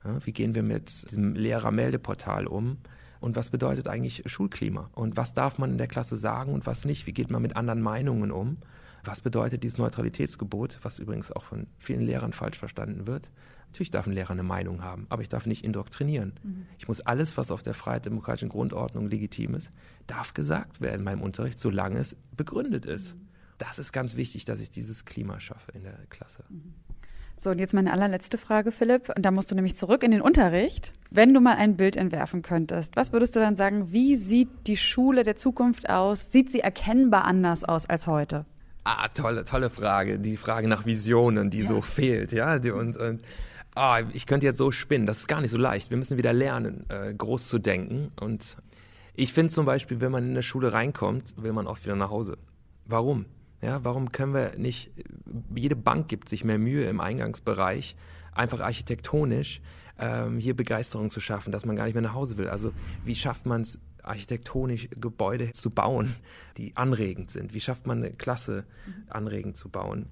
Ja, 0.03 0.25
wie 0.25 0.33
gehen 0.33 0.55
wir 0.55 0.63
mit 0.63 1.09
diesem 1.09 1.33
Lehrermeldeportal 1.33 2.47
um? 2.47 2.77
Und 3.19 3.35
was 3.35 3.49
bedeutet 3.49 3.87
eigentlich 3.87 4.23
Schulklima? 4.27 4.89
Und 4.93 5.17
was 5.17 5.33
darf 5.33 5.57
man 5.57 5.71
in 5.71 5.77
der 5.77 5.87
Klasse 5.87 6.15
sagen 6.15 6.53
und 6.53 6.65
was 6.67 6.85
nicht? 6.85 7.07
Wie 7.07 7.13
geht 7.13 7.31
man 7.31 7.41
mit 7.41 7.55
anderen 7.55 7.81
Meinungen 7.81 8.31
um? 8.31 8.57
Was 9.03 9.21
bedeutet 9.21 9.63
dieses 9.63 9.77
Neutralitätsgebot, 9.77 10.79
was 10.83 10.99
übrigens 10.99 11.31
auch 11.31 11.43
von 11.43 11.67
vielen 11.79 12.01
Lehrern 12.01 12.33
falsch 12.33 12.57
verstanden 12.57 13.07
wird? 13.07 13.29
Natürlich 13.75 13.91
darf 13.91 14.07
ein 14.07 14.13
Lehrer 14.13 14.31
eine 14.31 14.43
Meinung 14.43 14.83
haben, 14.83 15.05
aber 15.09 15.21
ich 15.21 15.27
darf 15.27 15.45
nicht 15.45 15.65
indoktrinieren. 15.65 16.31
Mhm. 16.41 16.65
Ich 16.79 16.87
muss 16.87 17.01
alles, 17.01 17.35
was 17.35 17.51
auf 17.51 17.61
der 17.61 17.73
freiheitdemokratischen 17.73 18.47
Grundordnung 18.47 19.09
legitim 19.09 19.53
ist, 19.53 19.69
darf 20.07 20.33
gesagt 20.33 20.79
werden 20.79 20.99
in 20.99 21.03
meinem 21.03 21.21
Unterricht, 21.21 21.59
solange 21.59 21.99
es 21.99 22.15
begründet 22.37 22.85
ist. 22.85 23.15
Mhm. 23.15 23.27
Das 23.57 23.77
ist 23.77 23.91
ganz 23.91 24.15
wichtig, 24.15 24.45
dass 24.45 24.61
ich 24.61 24.71
dieses 24.71 25.03
Klima 25.03 25.41
schaffe 25.41 25.73
in 25.73 25.83
der 25.83 25.97
Klasse. 26.09 26.45
Mhm. 26.47 26.73
So, 27.41 27.49
und 27.49 27.59
jetzt 27.59 27.73
meine 27.73 27.91
allerletzte 27.91 28.37
Frage, 28.37 28.71
Philipp. 28.71 29.11
Und 29.13 29.25
da 29.25 29.31
musst 29.31 29.51
du 29.51 29.55
nämlich 29.55 29.75
zurück 29.75 30.03
in 30.03 30.11
den 30.11 30.21
Unterricht. 30.21 30.93
Wenn 31.11 31.33
du 31.33 31.41
mal 31.41 31.57
ein 31.57 31.75
Bild 31.75 31.97
entwerfen 31.97 32.43
könntest, 32.43 32.95
was 32.95 33.11
würdest 33.11 33.35
du 33.35 33.41
dann 33.41 33.57
sagen, 33.57 33.91
wie 33.91 34.15
sieht 34.15 34.67
die 34.67 34.77
Schule 34.77 35.23
der 35.23 35.35
Zukunft 35.35 35.89
aus? 35.89 36.31
Sieht 36.31 36.49
sie 36.49 36.61
erkennbar 36.61 37.25
anders 37.25 37.65
aus 37.65 37.87
als 37.87 38.07
heute? 38.07 38.45
Ah, 38.85 39.09
tolle, 39.09 39.43
tolle 39.43 39.69
Frage. 39.69 40.17
Die 40.17 40.37
Frage 40.37 40.69
nach 40.69 40.85
Visionen, 40.85 41.49
die 41.49 41.63
ja. 41.63 41.67
so 41.67 41.81
fehlt, 41.81 42.31
ja. 42.31 42.53
Und, 42.53 42.95
und 42.95 43.21
ah, 43.75 44.01
ich 44.13 44.25
könnte 44.25 44.45
jetzt 44.45 44.57
so 44.57 44.71
spinnen, 44.71 45.05
das 45.05 45.19
ist 45.19 45.27
gar 45.27 45.41
nicht 45.41 45.51
so 45.51 45.57
leicht. 45.57 45.89
Wir 45.89 45.97
müssen 45.97 46.17
wieder 46.17 46.33
lernen, 46.33 46.85
äh, 46.89 47.13
groß 47.13 47.47
zu 47.47 47.59
denken. 47.59 48.11
Und 48.19 48.57
ich 49.13 49.33
finde 49.33 49.53
zum 49.53 49.65
Beispiel, 49.65 50.01
wenn 50.01 50.11
man 50.11 50.23
in 50.23 50.31
eine 50.31 50.43
Schule 50.43 50.73
reinkommt, 50.73 51.33
will 51.37 51.53
man 51.53 51.67
oft 51.67 51.85
wieder 51.85 51.95
nach 51.95 52.09
Hause. 52.09 52.37
Warum? 52.85 53.25
Ja, 53.61 53.83
warum 53.83 54.11
können 54.11 54.33
wir 54.33 54.57
nicht, 54.57 54.91
jede 55.55 55.75
Bank 55.75 56.07
gibt 56.07 56.29
sich 56.29 56.43
mehr 56.43 56.59
Mühe 56.59 56.85
im 56.85 56.99
Eingangsbereich, 56.99 57.95
einfach 58.33 58.59
architektonisch 58.59 59.61
ähm, 59.97 60.39
hier 60.39 60.55
Begeisterung 60.55 61.09
zu 61.09 61.19
schaffen, 61.19 61.51
dass 61.51 61.65
man 61.65 61.75
gar 61.75 61.85
nicht 61.85 61.93
mehr 61.93 62.03
nach 62.03 62.13
Hause 62.13 62.37
will. 62.37 62.49
Also 62.49 62.73
wie 63.05 63.15
schafft 63.15 63.45
man 63.45 63.61
es, 63.61 63.79
architektonisch 64.03 64.87
Gebäude 64.91 65.51
zu 65.51 65.71
bauen, 65.71 66.13
die 66.57 66.75
anregend 66.75 67.31
sind? 67.31 67.53
Wie 67.53 67.61
schafft 67.61 67.87
man 67.87 68.03
eine 68.03 68.11
Klasse 68.11 68.65
anregend 69.09 69.57
zu 69.57 69.69
bauen? 69.69 70.07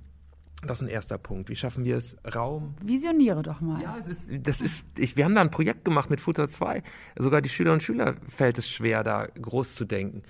Das 0.65 0.81
ist 0.81 0.87
ein 0.87 0.89
erster 0.89 1.17
Punkt. 1.17 1.49
Wie 1.49 1.55
schaffen 1.55 1.83
wir 1.83 1.97
es, 1.97 2.15
Raum? 2.35 2.75
Visioniere 2.81 3.43
doch 3.43 3.59
mal. 3.59 3.81
Ja, 3.81 3.97
es 3.99 4.07
ist, 4.07 4.29
das 4.43 4.61
ist, 4.61 4.85
ich, 4.97 5.17
wir 5.17 5.25
haben 5.25 5.35
da 5.35 5.41
ein 5.41 5.51
Projekt 5.51 5.85
gemacht 5.85 6.09
mit 6.09 6.21
Futter 6.21 6.49
2. 6.49 6.81
Sogar 7.17 7.41
die 7.41 7.49
Schüler 7.49 7.73
und 7.73 7.83
Schüler 7.83 8.15
fällt 8.29 8.57
es 8.57 8.69
schwer, 8.69 9.03
da 9.03 9.27
groß 9.27 9.75
zu 9.75 9.85
denken. 9.85 10.23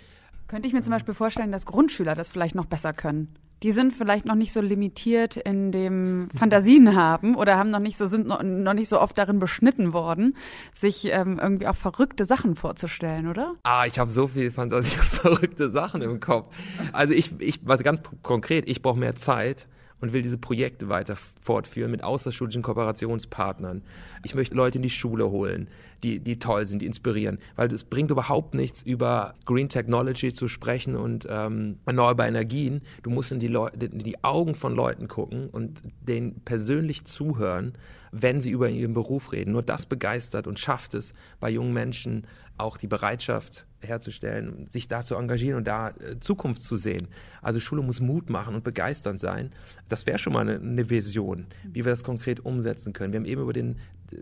Könnte 0.48 0.68
ich 0.68 0.74
mir 0.74 0.82
zum 0.82 0.92
Beispiel 0.92 1.14
vorstellen, 1.14 1.52
dass 1.52 1.66
Grundschüler 1.66 2.16
das 2.16 2.32
vielleicht 2.32 2.56
noch 2.56 2.66
besser 2.66 2.94
können. 2.94 3.36
Die 3.62 3.72
sind 3.72 3.94
vielleicht 3.94 4.26
noch 4.26 4.36
nicht 4.36 4.52
so 4.52 4.60
limitiert 4.60 5.38
in 5.38 5.72
dem 5.72 6.30
Fantasien 6.36 6.96
haben 6.98 7.36
oder 7.36 7.58
haben 7.58 7.70
noch 7.70 7.80
nicht 7.80 7.98
so, 7.98 8.08
sind 8.08 8.28
noch, 8.28 8.44
noch 8.44 8.74
nicht 8.74 8.90
so 8.90 9.00
oft 9.00 9.18
darin 9.18 9.40
beschnitten 9.40 9.94
worden, 9.94 10.36
sich 10.76 11.06
ähm, 11.06 11.40
irgendwie 11.42 11.68
auch 11.68 11.76
verrückte 11.76 12.26
Sachen 12.26 12.56
vorzustellen, 12.56 13.28
oder? 13.28 13.56
Ah, 13.64 13.86
ich 13.86 14.00
habe 14.00 14.12
so 14.12 14.28
viel 14.28 14.52
Fantasie 14.52 14.98
und 14.98 15.06
verrückte 15.06 15.70
Sachen 15.70 16.02
im 16.02 16.20
Kopf. 16.20 16.54
Also 16.92 17.14
ich, 17.14 17.40
ich, 17.40 17.62
was 17.64 17.82
ganz 17.84 18.02
konkret, 18.22 18.68
ich 18.68 18.82
brauche 18.82 19.00
mehr 19.00 19.16
Zeit 19.16 19.68
und 20.04 20.12
will 20.12 20.22
diese 20.22 20.38
Projekte 20.38 20.90
weiter 20.90 21.16
fortführen 21.40 21.90
mit 21.90 22.04
außerschulischen 22.04 22.62
Kooperationspartnern. 22.62 23.84
Ich 24.26 24.36
möchte 24.36 24.54
Leute 24.54 24.78
in 24.78 24.82
die 24.82 24.90
Schule 24.90 25.32
holen, 25.32 25.70
die, 26.04 26.20
die 26.20 26.40
toll 26.40 26.68
sind, 26.68 26.82
die 26.82 26.88
inspirieren, 26.88 27.40
weil 27.56 27.74
es 27.74 27.86
bringt 27.86 28.12
überhaupt 28.12 28.54
nichts, 28.54 28.82
über 28.82 29.34
Green 29.46 29.70
Technology 29.70 30.34
zu 30.34 30.50
sprechen 30.50 30.98
und 30.98 31.26
ähm, 31.30 31.78
erneuerbare 31.86 32.28
Energien. 32.28 32.82
Du 33.02 33.12
musst 33.12 33.32
in 33.32 33.40
die, 33.40 33.48
in 33.48 34.00
die 34.00 34.22
Augen 34.26 34.56
von 34.56 34.76
Leuten 34.76 35.08
gucken 35.08 35.48
und 35.50 35.82
denen 36.02 36.42
persönlich 36.44 37.06
zuhören, 37.06 37.72
wenn 38.14 38.42
sie 38.42 38.52
über 38.52 38.70
ihren 38.70 38.94
Beruf 38.94 39.32
reden. 39.32 39.52
Nur 39.52 39.64
das 39.64 39.88
begeistert 39.88 40.46
und 40.46 40.60
schafft 40.60 40.94
es 40.94 41.14
bei 41.40 41.50
jungen 41.50 41.74
Menschen 41.74 42.28
auch 42.58 42.78
die 42.78 42.88
Bereitschaft, 42.88 43.66
herzustellen, 43.82 44.68
sich 44.70 44.88
da 44.88 45.02
zu 45.02 45.16
engagieren 45.16 45.58
und 45.58 45.68
da 45.68 45.90
äh, 45.90 46.20
Zukunft 46.20 46.62
zu 46.62 46.78
sehen. 46.78 47.08
Also 47.42 47.60
Schule 47.60 47.82
muss 47.82 48.00
Mut 48.00 48.30
machen 48.30 48.56
und 48.56 48.64
begeisternd 48.64 49.20
sein. 49.20 49.52
Das 49.90 50.06
wäre 50.06 50.20
schon 50.20 50.32
mal 50.32 50.48
eine, 50.48 50.56
eine, 50.56 50.90
Vision, 50.90 51.48
wie 51.64 51.84
wir 51.84 51.92
das 51.92 52.04
konkret 52.04 52.46
umsetzen 52.46 52.94
können. 52.94 53.12
Wir 53.12 53.20
haben 53.20 53.26
eben 53.26 53.42
über 53.42 53.52
den, 53.52 53.78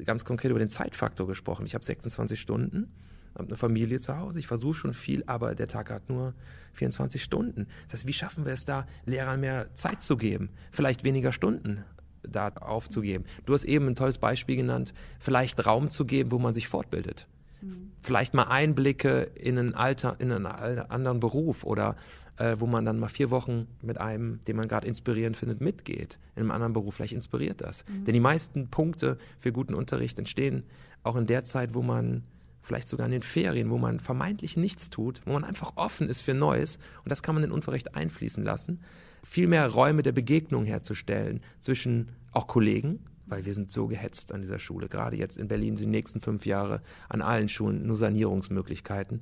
ganz 0.05 0.25
konkret 0.25 0.49
über 0.49 0.59
den 0.59 0.69
Zeitfaktor 0.69 1.27
gesprochen. 1.27 1.65
Ich 1.65 1.75
habe 1.75 1.83
26 1.83 2.39
Stunden, 2.39 2.91
habe 3.35 3.49
eine 3.49 3.57
Familie 3.57 3.99
zu 3.99 4.17
Hause, 4.17 4.39
ich 4.39 4.47
versuche 4.47 4.73
schon 4.73 4.93
viel, 4.93 5.23
aber 5.27 5.53
der 5.53 5.67
Tag 5.67 5.91
hat 5.91 6.09
nur 6.09 6.33
24 6.73 7.21
Stunden. 7.21 7.67
Das 7.89 7.99
heißt, 7.99 8.07
wie 8.07 8.13
schaffen 8.13 8.45
wir 8.45 8.53
es 8.53 8.65
da, 8.65 8.87
Lehrern 9.05 9.41
mehr 9.41 9.73
Zeit 9.73 10.01
zu 10.01 10.17
geben? 10.17 10.49
Vielleicht 10.71 11.03
weniger 11.03 11.33
Stunden 11.33 11.83
da 12.23 12.49
aufzugeben. 12.49 13.25
Du 13.45 13.53
hast 13.53 13.63
eben 13.63 13.87
ein 13.87 13.95
tolles 13.95 14.17
Beispiel 14.17 14.55
genannt, 14.55 14.93
vielleicht 15.19 15.65
Raum 15.65 15.89
zu 15.89 16.05
geben, 16.05 16.31
wo 16.31 16.39
man 16.39 16.53
sich 16.53 16.67
fortbildet 16.67 17.27
Mhm. 17.61 17.91
Vielleicht 18.01 18.33
mal 18.33 18.43
Einblicke 18.43 19.29
in 19.35 19.57
einen 19.57 19.73
Alter, 19.73 20.15
in 20.19 20.31
einen 20.31 20.45
anderen 20.45 21.19
Beruf 21.19 21.63
oder 21.63 21.95
äh, 22.37 22.55
wo 22.59 22.65
man 22.65 22.85
dann 22.85 22.99
mal 22.99 23.07
vier 23.07 23.29
Wochen 23.29 23.67
mit 23.81 23.99
einem, 23.99 24.43
den 24.45 24.55
man 24.55 24.67
gerade 24.67 24.87
inspirierend 24.87 25.37
findet, 25.37 25.61
mitgeht. 25.61 26.17
In 26.35 26.41
einem 26.41 26.51
anderen 26.51 26.73
Beruf, 26.73 26.95
vielleicht 26.95 27.13
inspiriert 27.13 27.61
das. 27.61 27.85
Mhm. 27.87 28.05
Denn 28.05 28.13
die 28.13 28.19
meisten 28.19 28.67
Punkte 28.67 29.17
für 29.39 29.51
guten 29.51 29.73
Unterricht 29.73 30.17
entstehen 30.17 30.63
auch 31.03 31.15
in 31.15 31.25
der 31.25 31.43
Zeit, 31.43 31.73
wo 31.73 31.81
man 31.81 32.23
vielleicht 32.71 32.87
sogar 32.87 33.05
in 33.05 33.11
den 33.11 33.21
Ferien, 33.21 33.69
wo 33.69 33.77
man 33.77 33.99
vermeintlich 33.99 34.55
nichts 34.55 34.89
tut, 34.89 35.19
wo 35.25 35.33
man 35.33 35.43
einfach 35.43 35.73
offen 35.75 36.07
ist 36.07 36.21
für 36.21 36.33
Neues 36.33 36.77
und 37.03 37.09
das 37.09 37.21
kann 37.21 37.35
man 37.35 37.43
in 37.43 37.49
den 37.49 37.53
Unterricht 37.53 37.95
einfließen 37.95 38.45
lassen. 38.45 38.79
Viel 39.25 39.47
mehr 39.47 39.67
Räume 39.67 40.03
der 40.03 40.13
Begegnung 40.13 40.63
herzustellen 40.63 41.41
zwischen 41.59 42.13
auch 42.31 42.47
Kollegen, 42.47 43.05
weil 43.25 43.43
wir 43.43 43.53
sind 43.53 43.71
so 43.71 43.87
gehetzt 43.87 44.31
an 44.31 44.39
dieser 44.39 44.57
Schule. 44.57 44.87
Gerade 44.87 45.17
jetzt 45.17 45.37
in 45.37 45.49
Berlin 45.49 45.75
sind 45.75 45.87
die 45.87 45.97
nächsten 45.97 46.21
fünf 46.21 46.45
Jahre 46.45 46.81
an 47.09 47.21
allen 47.21 47.49
Schulen 47.49 47.85
nur 47.85 47.97
Sanierungsmöglichkeiten 47.97 49.21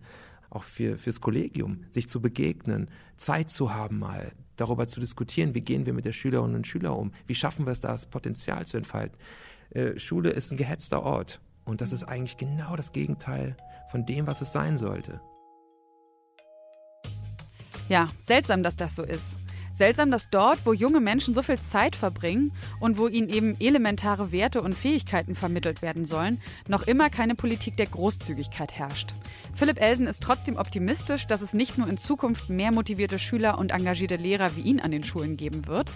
auch 0.51 0.63
für, 0.63 0.99
fürs 0.99 1.19
Kollegium, 1.19 1.85
sich 1.89 2.07
zu 2.07 2.21
begegnen, 2.21 2.89
Zeit 3.15 3.49
zu 3.49 3.73
haben 3.73 3.97
mal, 3.97 4.31
darüber 4.57 4.85
zu 4.85 4.99
diskutieren, 4.99 5.55
wie 5.55 5.61
gehen 5.61 5.87
wir 5.87 5.93
mit 5.93 6.05
der 6.05 6.13
Schülerinnen 6.13 6.55
und 6.55 6.67
Schüler 6.67 6.95
um, 6.95 7.13
wie 7.25 7.35
schaffen 7.35 7.65
wir 7.65 7.71
es, 7.71 7.81
das 7.81 8.05
Potenzial 8.05 8.67
zu 8.67 8.77
entfalten. 8.77 9.17
Äh, 9.71 9.97
Schule 9.97 10.29
ist 10.29 10.51
ein 10.51 10.57
gehetzter 10.57 11.01
Ort 11.01 11.41
und 11.69 11.81
das 11.81 11.91
ist 11.91 12.03
eigentlich 12.03 12.37
genau 12.37 12.75
das 12.75 12.91
Gegenteil 12.91 13.55
von 13.89 14.05
dem, 14.05 14.27
was 14.27 14.41
es 14.41 14.51
sein 14.51 14.77
sollte. 14.77 15.21
Ja, 17.87 18.07
seltsam, 18.21 18.63
dass 18.63 18.75
das 18.75 18.95
so 18.95 19.03
ist. 19.03 19.37
Seltsam, 19.73 20.11
dass 20.11 20.29
dort, 20.29 20.65
wo 20.65 20.73
junge 20.73 20.99
Menschen 20.99 21.33
so 21.33 21.41
viel 21.41 21.57
Zeit 21.59 21.95
verbringen 21.95 22.51
und 22.81 22.97
wo 22.97 23.07
ihnen 23.07 23.29
eben 23.29 23.55
elementare 23.61 24.31
Werte 24.31 24.61
und 24.61 24.75
Fähigkeiten 24.75 25.35
vermittelt 25.35 25.81
werden 25.81 26.03
sollen, 26.03 26.41
noch 26.67 26.83
immer 26.83 27.09
keine 27.09 27.33
Politik 27.33 27.77
der 27.77 27.85
Großzügigkeit 27.85 28.73
herrscht. 28.73 29.13
Philipp 29.53 29.79
Elsen 29.79 30.05
ist 30.05 30.21
trotzdem 30.21 30.57
optimistisch, 30.57 31.27
dass 31.27 31.41
es 31.41 31.53
nicht 31.53 31.77
nur 31.77 31.87
in 31.87 31.97
Zukunft 31.97 32.49
mehr 32.49 32.73
motivierte 32.73 33.17
Schüler 33.17 33.57
und 33.57 33.71
engagierte 33.71 34.17
Lehrer 34.17 34.55
wie 34.57 34.61
ihn 34.61 34.81
an 34.81 34.91
den 34.91 35.05
Schulen 35.05 35.37
geben 35.37 35.65
wird, 35.65 35.89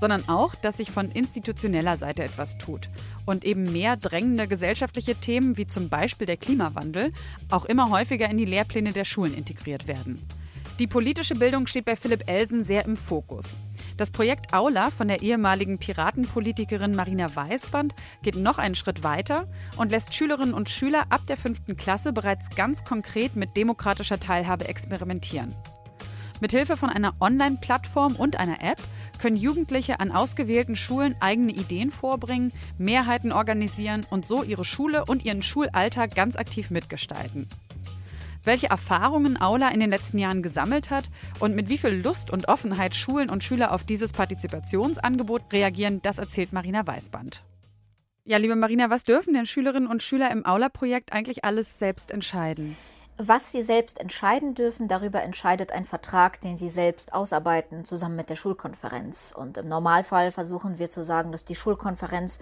sondern 0.00 0.28
auch, 0.28 0.54
dass 0.54 0.78
sich 0.78 0.90
von 0.90 1.10
institutioneller 1.12 1.96
Seite 1.98 2.24
etwas 2.24 2.58
tut 2.58 2.88
und 3.26 3.44
eben 3.44 3.70
mehr 3.70 3.96
drängende 3.96 4.48
gesellschaftliche 4.48 5.14
Themen 5.14 5.56
wie 5.56 5.66
zum 5.66 5.88
Beispiel 5.88 6.26
der 6.26 6.38
Klimawandel 6.38 7.12
auch 7.50 7.66
immer 7.66 7.90
häufiger 7.90 8.28
in 8.28 8.38
die 8.38 8.46
Lehrpläne 8.46 8.92
der 8.92 9.04
Schulen 9.04 9.34
integriert 9.34 9.86
werden. 9.86 10.26
Die 10.80 10.86
politische 10.86 11.34
Bildung 11.34 11.66
steht 11.66 11.84
bei 11.84 11.94
Philipp 11.94 12.26
Elsen 12.26 12.64
sehr 12.64 12.86
im 12.86 12.96
Fokus. 12.96 13.58
Das 13.98 14.10
Projekt 14.10 14.54
Aula 14.54 14.90
von 14.90 15.08
der 15.08 15.20
ehemaligen 15.20 15.76
Piratenpolitikerin 15.76 16.94
Marina 16.94 17.36
Weißband 17.36 17.94
geht 18.22 18.36
noch 18.36 18.56
einen 18.56 18.74
Schritt 18.74 19.04
weiter 19.04 19.46
und 19.76 19.90
lässt 19.90 20.14
Schülerinnen 20.14 20.54
und 20.54 20.70
Schüler 20.70 21.04
ab 21.10 21.26
der 21.28 21.36
fünften 21.36 21.76
Klasse 21.76 22.14
bereits 22.14 22.48
ganz 22.56 22.82
konkret 22.82 23.36
mit 23.36 23.58
demokratischer 23.58 24.18
Teilhabe 24.18 24.68
experimentieren. 24.68 25.54
Mithilfe 26.40 26.78
von 26.78 26.88
einer 26.88 27.14
Online-Plattform 27.20 28.16
und 28.16 28.40
einer 28.40 28.62
App 28.62 28.80
können 29.20 29.36
Jugendliche 29.36 30.00
an 30.00 30.10
ausgewählten 30.10 30.74
Schulen 30.74 31.14
eigene 31.20 31.52
Ideen 31.52 31.90
vorbringen, 31.90 32.52
Mehrheiten 32.78 33.32
organisieren 33.32 34.06
und 34.10 34.26
so 34.26 34.42
ihre 34.42 34.64
Schule 34.64 35.04
und 35.04 35.24
ihren 35.24 35.42
Schulalltag 35.42 36.14
ganz 36.14 36.36
aktiv 36.36 36.70
mitgestalten 36.70 37.46
welche 38.44 38.68
Erfahrungen 38.68 39.40
Aula 39.40 39.68
in 39.68 39.80
den 39.80 39.90
letzten 39.90 40.18
Jahren 40.18 40.42
gesammelt 40.42 40.90
hat 40.90 41.10
und 41.40 41.54
mit 41.54 41.68
wie 41.68 41.78
viel 41.78 42.02
Lust 42.02 42.30
und 42.30 42.48
Offenheit 42.48 42.94
Schulen 42.94 43.30
und 43.30 43.44
Schüler 43.44 43.72
auf 43.72 43.84
dieses 43.84 44.12
Partizipationsangebot 44.12 45.52
reagieren, 45.52 46.00
das 46.02 46.18
erzählt 46.18 46.52
Marina 46.52 46.86
Weißband. 46.86 47.42
Ja, 48.24 48.36
liebe 48.36 48.56
Marina, 48.56 48.90
was 48.90 49.04
dürfen 49.04 49.34
denn 49.34 49.46
Schülerinnen 49.46 49.88
und 49.88 50.02
Schüler 50.02 50.30
im 50.30 50.46
Aula-Projekt 50.46 51.12
eigentlich 51.12 51.44
alles 51.44 51.78
selbst 51.78 52.10
entscheiden? 52.10 52.76
Was 53.22 53.52
sie 53.52 53.60
selbst 53.60 54.00
entscheiden 54.00 54.54
dürfen, 54.54 54.88
darüber 54.88 55.20
entscheidet 55.20 55.72
ein 55.72 55.84
Vertrag, 55.84 56.40
den 56.40 56.56
sie 56.56 56.70
selbst 56.70 57.12
ausarbeiten, 57.12 57.84
zusammen 57.84 58.16
mit 58.16 58.30
der 58.30 58.36
Schulkonferenz. 58.36 59.34
Und 59.36 59.58
im 59.58 59.68
Normalfall 59.68 60.32
versuchen 60.32 60.78
wir 60.78 60.88
zu 60.88 61.04
sagen, 61.04 61.30
dass 61.30 61.44
die 61.44 61.54
Schulkonferenz 61.54 62.38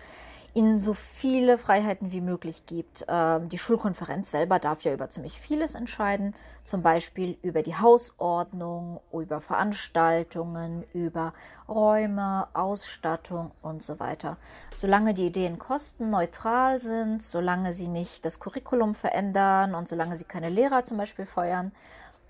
ihnen 0.58 0.80
so 0.80 0.92
viele 0.92 1.56
Freiheiten 1.56 2.10
wie 2.10 2.20
möglich 2.20 2.66
gibt. 2.66 3.06
Ähm, 3.08 3.48
die 3.48 3.58
Schulkonferenz 3.58 4.32
selber 4.32 4.58
darf 4.58 4.82
ja 4.82 4.92
über 4.92 5.08
ziemlich 5.08 5.40
vieles 5.40 5.76
entscheiden, 5.76 6.34
zum 6.64 6.82
Beispiel 6.82 7.38
über 7.42 7.62
die 7.62 7.76
Hausordnung, 7.76 9.00
über 9.12 9.40
Veranstaltungen, 9.40 10.84
über 10.92 11.32
Räume, 11.68 12.48
Ausstattung 12.54 13.52
und 13.62 13.84
so 13.84 14.00
weiter. 14.00 14.36
Solange 14.74 15.14
die 15.14 15.26
Ideen 15.26 15.60
kostenneutral 15.60 16.80
sind, 16.80 17.22
solange 17.22 17.72
sie 17.72 17.88
nicht 17.88 18.24
das 18.24 18.40
Curriculum 18.40 18.96
verändern 18.96 19.76
und 19.76 19.86
solange 19.86 20.16
sie 20.16 20.24
keine 20.24 20.50
Lehrer 20.50 20.84
zum 20.84 20.98
Beispiel 20.98 21.26
feuern, 21.26 21.70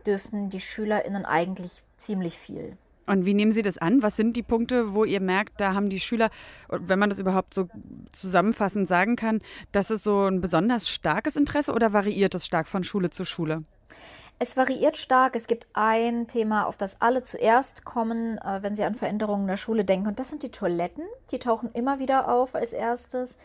dürfen 0.05 0.51
die 0.51 0.61
SchülerInnen 0.61 1.25
eigentlich 1.25 1.83
ziemlich 1.97 2.39
viel. 2.39 2.77
Und 3.09 3.25
wie 3.25 3.35
nehmen 3.35 3.53
Sie 3.53 3.63
das 3.63 3.79
an? 3.79 4.03
Was 4.03 4.17
sind 4.17 4.37
die 4.37 4.43
Punkte, 4.43 4.95
wo 4.95 5.05
ihr 5.05 5.21
merkt, 5.21 5.61
da 5.61 5.75
haben 5.75 5.89
die 5.89 6.01
Schüler, 6.01 6.31
wenn 6.69 6.99
man 6.99 7.09
das 7.09 7.19
überhaupt 7.19 7.55
so 7.55 7.69
zusammenfassend 8.13 8.89
sagen 8.89 9.17
kann, 9.17 9.41
das 9.73 9.91
ist 9.91 10.05
so 10.05 10.27
ein 10.27 10.41
besonders 10.41 10.89
starkes 10.89 11.37
Interesse 11.37 11.73
oder 11.73 11.93
variiert 11.93 12.35
es 12.35 12.47
stark 12.47 12.69
von 12.69 12.85
Schule 12.85 13.11
zu 13.11 13.25
Schule? 13.25 13.65
Es 14.39 14.57
variiert 14.57 14.97
stark. 14.97 15.35
Es 15.35 15.49
gibt 15.49 15.67
ein 15.73 16.29
Thema, 16.29 16.67
auf 16.67 16.77
das 16.77 17.01
alle 17.01 17.23
zuerst 17.23 17.85
kommen, 17.85 18.39
äh, 18.39 18.63
wenn 18.63 18.77
sie 18.77 18.85
an 18.85 18.95
Veränderungen 18.95 19.49
der 19.49 19.57
Schule 19.57 19.85
denken. 19.85 20.07
Und 20.07 20.21
das 20.21 20.29
sind 20.29 20.43
die 20.43 20.51
Toiletten. 20.51 21.05
Die 21.33 21.41
tauchen 21.41 21.71
immer 21.73 21.99
wieder 21.99 22.33
auf 22.33 22.55
als 22.55 22.73
erstes. 22.73 23.37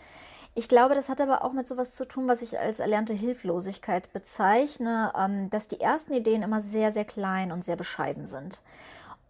Ich 0.55 0.67
glaube, 0.67 0.93
das 0.93 1.09
hat 1.09 1.19
aber 1.19 1.43
auch 1.43 1.53
mit 1.53 1.67
sowas 1.67 1.95
zu 1.95 2.05
tun, 2.05 2.27
was 2.27 2.43
ich 2.43 2.59
als 2.59 2.79
erlernte 2.79 3.13
Hilflosigkeit 3.13 4.13
bezeichne, 4.13 5.11
ähm, 5.17 5.49
dass 5.49 5.67
die 5.67 5.79
ersten 5.79 6.13
Ideen 6.13 6.43
immer 6.43 6.61
sehr, 6.61 6.91
sehr 6.91 7.05
klein 7.05 7.51
und 7.51 7.63
sehr 7.63 7.75
bescheiden 7.75 8.27
sind. 8.27 8.61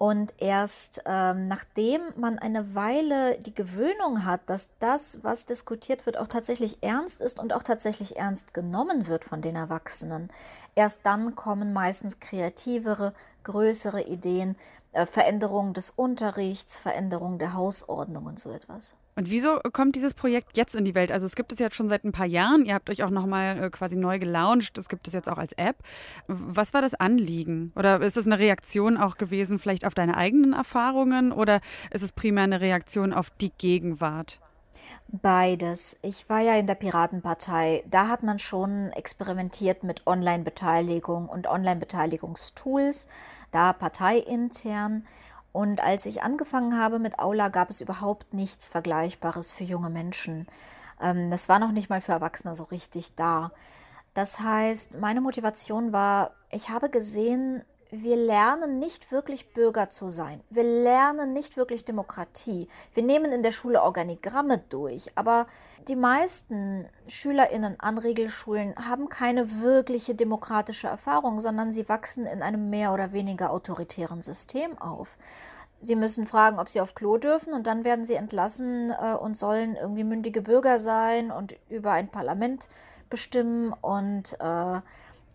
Und 0.04 0.34
erst 0.38 1.02
ähm, 1.06 1.48
nachdem 1.48 2.02
man 2.18 2.38
eine 2.38 2.76
Weile 2.76 3.39
die 3.39 3.56
Gewöhnung 3.56 4.26
hat, 4.26 4.42
dass 4.48 4.72
das, 4.80 5.24
was 5.24 5.46
diskutiert 5.46 6.06
wird, 6.06 6.18
auch 6.18 6.28
tatsächlich 6.28 6.84
ernst 6.84 7.22
ist 7.22 7.39
und 7.39 7.54
auch 7.54 7.63
tatsächlich 7.63 8.18
ernst 8.18 8.54
genommen 8.54 9.08
wird 9.08 9.24
von 9.24 9.42
den 9.42 9.56
Erwachsenen, 9.56 10.28
erst 10.76 11.06
dann 11.06 11.36
kommen 11.36 11.72
meistens 11.72 12.20
kreativere, 12.20 13.13
größere 13.46 14.02
Ideen, 14.02 14.58
äh, 14.92 15.06
Veränderung 15.06 15.74
des 15.74 15.89
Unterrichts, 15.89 16.78
Veränderung 16.78 17.39
der 17.39 17.54
Hausordnung 17.54 18.26
und 18.26 18.39
so 18.39 18.52
etwas. 18.52 18.96
Und 19.15 19.30
wieso 19.30 19.60
kommt 19.71 19.95
dieses 19.95 20.13
Projekt 20.13 20.58
jetzt 20.58 20.76
in 20.76 20.86
die 20.86 20.95
Welt? 20.95 21.12
Also 21.12 21.26
es 21.26 21.36
gibt 21.36 21.52
es 21.52 21.60
jetzt 21.60 21.76
schon 21.76 21.89
seit 21.89 22.04
ein 22.04 22.12
paar 22.12 22.26
Jahren. 22.26 22.65
Ihr 22.65 22.73
habt 22.73 22.89
euch 22.89 23.04
auch 23.04 23.10
nochmal 23.10 23.63
äh, 23.63 23.69
quasi 23.69 23.95
neu 23.95 24.19
gelauncht. 24.19 24.78
Es 24.78 24.89
gibt 24.89 25.08
es 25.08 25.13
jetzt 25.13 25.30
auch 25.30 25.38
als 25.38 25.54
App. 25.54 25.78
Was 26.28 26.73
war 26.73 26.82
das 26.82 26.95
Anliegen? 26.95 27.71
Oder 27.76 28.02
ist 28.02 28.17
es 28.17 28.26
eine 28.26 28.39
Reaktion 28.39 28.97
auch 28.97 29.17
gewesen 29.17 29.60
vielleicht 29.60 29.86
auf 29.86 29.93
deine 29.93 30.17
eigenen 30.17 30.54
Erfahrungen? 30.54 31.32
Oder 31.32 31.62
ist 31.91 32.02
es 32.02 32.12
primär 32.12 32.43
eine 32.43 32.62
Reaktion 32.62 33.13
auf 33.13 33.30
die 33.30 33.52
Gegenwart? 33.52 34.39
Beides. 35.08 35.97
Ich 36.02 36.28
war 36.28 36.39
ja 36.39 36.56
in 36.56 36.65
der 36.65 36.76
Piratenpartei. 36.76 37.84
Da 37.88 38.08
hat 38.08 38.23
man 38.23 38.39
schon 38.39 38.89
experimentiert 38.93 39.84
mit 39.84 40.08
Online-Beteiligung 40.08 41.30
und 41.30 41.47
Online-Beteiligungstools, 41.47 43.08
da 43.52 43.73
parteiintern. 43.73 45.06
Und 45.54 45.82
als 45.82 46.06
ich 46.06 46.24
angefangen 46.24 46.78
habe 46.78 47.00
mit 47.00 47.20
Aula, 47.20 47.48
gab 47.48 47.70
es 47.70 47.80
überhaupt 47.80 48.34
nichts 48.34 48.68
Vergleichbares 48.68 49.54
für 49.54 49.63
junge 49.63 49.89
Menschen. 49.89 50.48
Ähm, 51.00 51.30
das 51.30 51.48
war 51.48 51.60
noch 51.60 51.72
nicht 51.72 51.89
mal 51.89 52.02
für 52.02 52.12
Erwachsene 52.12 52.56
so 52.56 52.66
richtig 52.66 53.16
da. 53.16 53.52
Das 54.16 54.39
heißt, 54.39 55.00
meine 55.00 55.22
Motivation 55.22 55.94
war, 55.94 56.32
ich 56.52 56.70
habe 56.70 56.89
gesehen, 56.89 57.63
wir 57.92 58.16
lernen 58.16 58.80
nicht 58.80 59.12
wirklich 59.12 59.54
Bürger 59.54 59.89
zu 59.89 60.10
sein. 60.10 60.42
Wir 60.50 60.63
lernen 60.63 61.32
nicht 61.32 61.58
wirklich 61.58 61.86
Demokratie. 61.86 62.68
Wir 62.96 63.04
nehmen 63.04 63.32
in 63.32 63.44
der 63.44 63.52
Schule 63.52 63.84
Organigramme 63.84 64.58
durch, 64.70 65.12
aber 65.16 65.46
die 65.88 65.96
meisten 65.96 66.88
Schülerinnen 67.08 67.80
an 67.80 67.98
Regelschulen 67.98 68.76
haben 68.76 69.10
keine 69.10 69.62
wirkliche 69.62 70.15
demokratische 70.15 70.88
Erfahrung, 70.88 71.39
sondern 71.39 71.72
sie 71.72 71.88
wachsen 71.89 72.26
in 72.26 72.41
einem 72.41 72.69
mehr 72.69 72.93
oder 72.93 73.12
weniger 73.12 73.52
autoritären 73.52 74.22
System 74.22 74.78
auf. 74.78 75.17
Sie 75.80 75.96
müssen 75.96 76.26
fragen, 76.26 76.60
ob 76.60 76.69
sie 76.69 76.80
auf 76.80 76.96
Klo 76.96 77.17
dürfen 77.17 77.54
und 77.54 77.67
dann 77.67 77.84
werden 77.84 78.06
sie 78.06 78.13
entlassen 78.13 78.91
äh, 78.91 79.15
und 79.15 79.36
sollen 79.36 79.76
irgendwie 79.76 80.06
mündige 80.06 80.41
Bürger 80.41 80.80
sein 80.80 81.30
und 81.30 81.56
über 81.69 81.91
ein 81.91 82.08
Parlament 82.08 82.69
bestimmen 83.10 83.74
und 83.74 84.38
äh, 84.39 84.80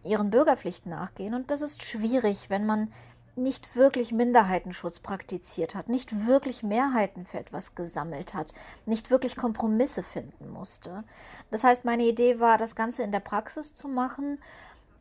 ihren 0.04 0.30
Bürgerpflichten 0.30 0.90
nachgehen. 0.90 1.34
Und 1.34 1.50
das 1.50 1.60
ist 1.60 1.84
schwierig, 1.84 2.48
wenn 2.48 2.64
man 2.64 2.90
nicht 3.38 3.76
wirklich 3.76 4.12
Minderheitenschutz 4.12 4.98
praktiziert 4.98 5.74
hat, 5.74 5.88
nicht 5.88 6.26
wirklich 6.26 6.62
Mehrheiten 6.62 7.24
für 7.24 7.38
etwas 7.38 7.74
gesammelt 7.74 8.34
hat, 8.34 8.52
nicht 8.86 9.10
wirklich 9.10 9.36
Kompromisse 9.36 10.02
finden 10.02 10.50
musste. 10.50 11.04
Das 11.50 11.64
heißt, 11.64 11.84
meine 11.84 12.04
Idee 12.04 12.40
war, 12.40 12.58
das 12.58 12.76
Ganze 12.76 13.02
in 13.02 13.12
der 13.12 13.20
Praxis 13.20 13.74
zu 13.74 13.88
machen, 13.88 14.38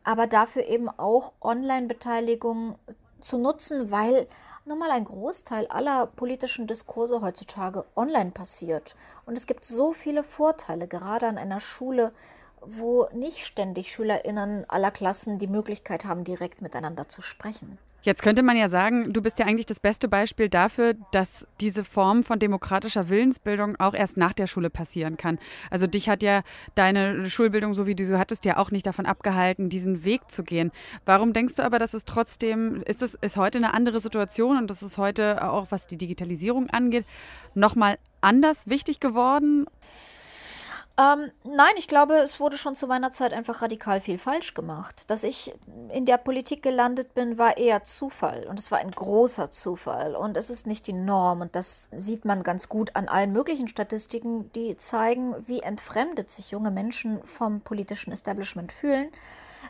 aber 0.03 0.27
dafür 0.27 0.65
eben 0.65 0.87
auch 0.87 1.33
Online-Beteiligung 1.41 2.75
zu 3.19 3.37
nutzen, 3.37 3.91
weil 3.91 4.27
nun 4.65 4.79
mal 4.79 4.91
ein 4.91 5.05
Großteil 5.05 5.67
aller 5.67 6.07
politischen 6.07 6.67
Diskurse 6.67 7.21
heutzutage 7.21 7.85
online 7.95 8.31
passiert. 8.31 8.95
Und 9.25 9.37
es 9.37 9.47
gibt 9.47 9.65
so 9.65 9.93
viele 9.93 10.23
Vorteile, 10.23 10.87
gerade 10.87 11.27
an 11.27 11.37
einer 11.37 11.59
Schule, 11.59 12.13
wo 12.61 13.07
nicht 13.13 13.45
ständig 13.45 13.91
Schülerinnen 13.91 14.69
aller 14.69 14.91
Klassen 14.91 15.37
die 15.37 15.47
Möglichkeit 15.47 16.05
haben, 16.05 16.23
direkt 16.23 16.61
miteinander 16.61 17.07
zu 17.07 17.21
sprechen. 17.21 17.77
Jetzt 18.07 18.23
könnte 18.23 18.41
man 18.41 18.55
ja 18.55 18.69
sagen, 18.69 19.11
du 19.11 19.21
bist 19.21 19.37
ja 19.37 19.45
eigentlich 19.45 19.65
das 19.65 19.81
beste 19.81 20.07
Beispiel 20.07 20.47
dafür, 20.47 20.93
dass 21.11 21.45
diese 21.59 21.83
Form 21.83 22.23
von 22.23 22.39
demokratischer 22.39 23.09
Willensbildung 23.09 23.75
auch 23.81 23.93
erst 23.93 24.15
nach 24.15 24.31
der 24.31 24.47
Schule 24.47 24.69
passieren 24.69 25.17
kann. 25.17 25.39
Also 25.71 25.87
dich 25.87 26.07
hat 26.07 26.23
ja 26.23 26.43
deine 26.73 27.29
Schulbildung, 27.29 27.73
so 27.73 27.85
wie 27.85 27.95
du 27.95 28.05
sie 28.05 28.17
hattest, 28.17 28.45
ja 28.45 28.59
auch 28.59 28.71
nicht 28.71 28.87
davon 28.87 29.05
abgehalten, 29.05 29.67
diesen 29.67 30.05
Weg 30.05 30.31
zu 30.31 30.45
gehen. 30.45 30.71
Warum 31.05 31.33
denkst 31.33 31.55
du 31.55 31.63
aber, 31.63 31.79
dass 31.79 31.93
es 31.93 32.05
trotzdem, 32.05 32.81
ist 32.83 33.01
es 33.01 33.15
ist 33.15 33.35
heute 33.35 33.57
eine 33.57 33.73
andere 33.73 33.99
Situation 33.99 34.57
und 34.57 34.69
das 34.69 34.83
ist 34.83 34.97
heute 34.97 35.43
auch, 35.43 35.67
was 35.71 35.85
die 35.85 35.97
Digitalisierung 35.97 36.69
angeht, 36.69 37.03
nochmal 37.55 37.97
anders 38.21 38.69
wichtig 38.69 39.01
geworden? 39.01 39.65
Ähm, 40.99 41.31
nein, 41.43 41.73
ich 41.77 41.87
glaube, 41.87 42.15
es 42.15 42.39
wurde 42.39 42.57
schon 42.57 42.75
zu 42.75 42.87
meiner 42.87 43.11
Zeit 43.11 43.31
einfach 43.31 43.61
radikal 43.61 44.01
viel 44.01 44.17
falsch 44.17 44.55
gemacht. 44.55 45.03
Dass 45.07 45.23
ich 45.23 45.53
in 45.93 46.05
der 46.05 46.17
Politik 46.17 46.63
gelandet 46.63 47.13
bin, 47.13 47.37
war 47.37 47.57
eher 47.57 47.83
Zufall. 47.83 48.47
Und 48.47 48.57
es 48.57 48.71
war 48.71 48.79
ein 48.79 48.89
großer 48.89 49.51
Zufall. 49.51 50.15
Und 50.15 50.37
es 50.37 50.49
ist 50.49 50.65
nicht 50.65 50.87
die 50.87 50.93
Norm. 50.93 51.41
Und 51.41 51.55
das 51.55 51.89
sieht 51.95 52.25
man 52.25 52.41
ganz 52.41 52.67
gut 52.67 52.95
an 52.95 53.07
allen 53.07 53.31
möglichen 53.31 53.67
Statistiken, 53.67 54.51
die 54.53 54.75
zeigen, 54.75 55.35
wie 55.45 55.59
entfremdet 55.59 56.31
sich 56.31 56.49
junge 56.49 56.71
Menschen 56.71 57.23
vom 57.25 57.61
politischen 57.61 58.11
Establishment 58.11 58.71
fühlen. 58.71 59.11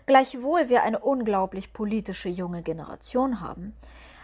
Gleichwohl 0.06 0.70
wir 0.70 0.84
eine 0.84 1.00
unglaublich 1.00 1.74
politische 1.74 2.30
junge 2.30 2.62
Generation 2.62 3.42
haben. 3.42 3.76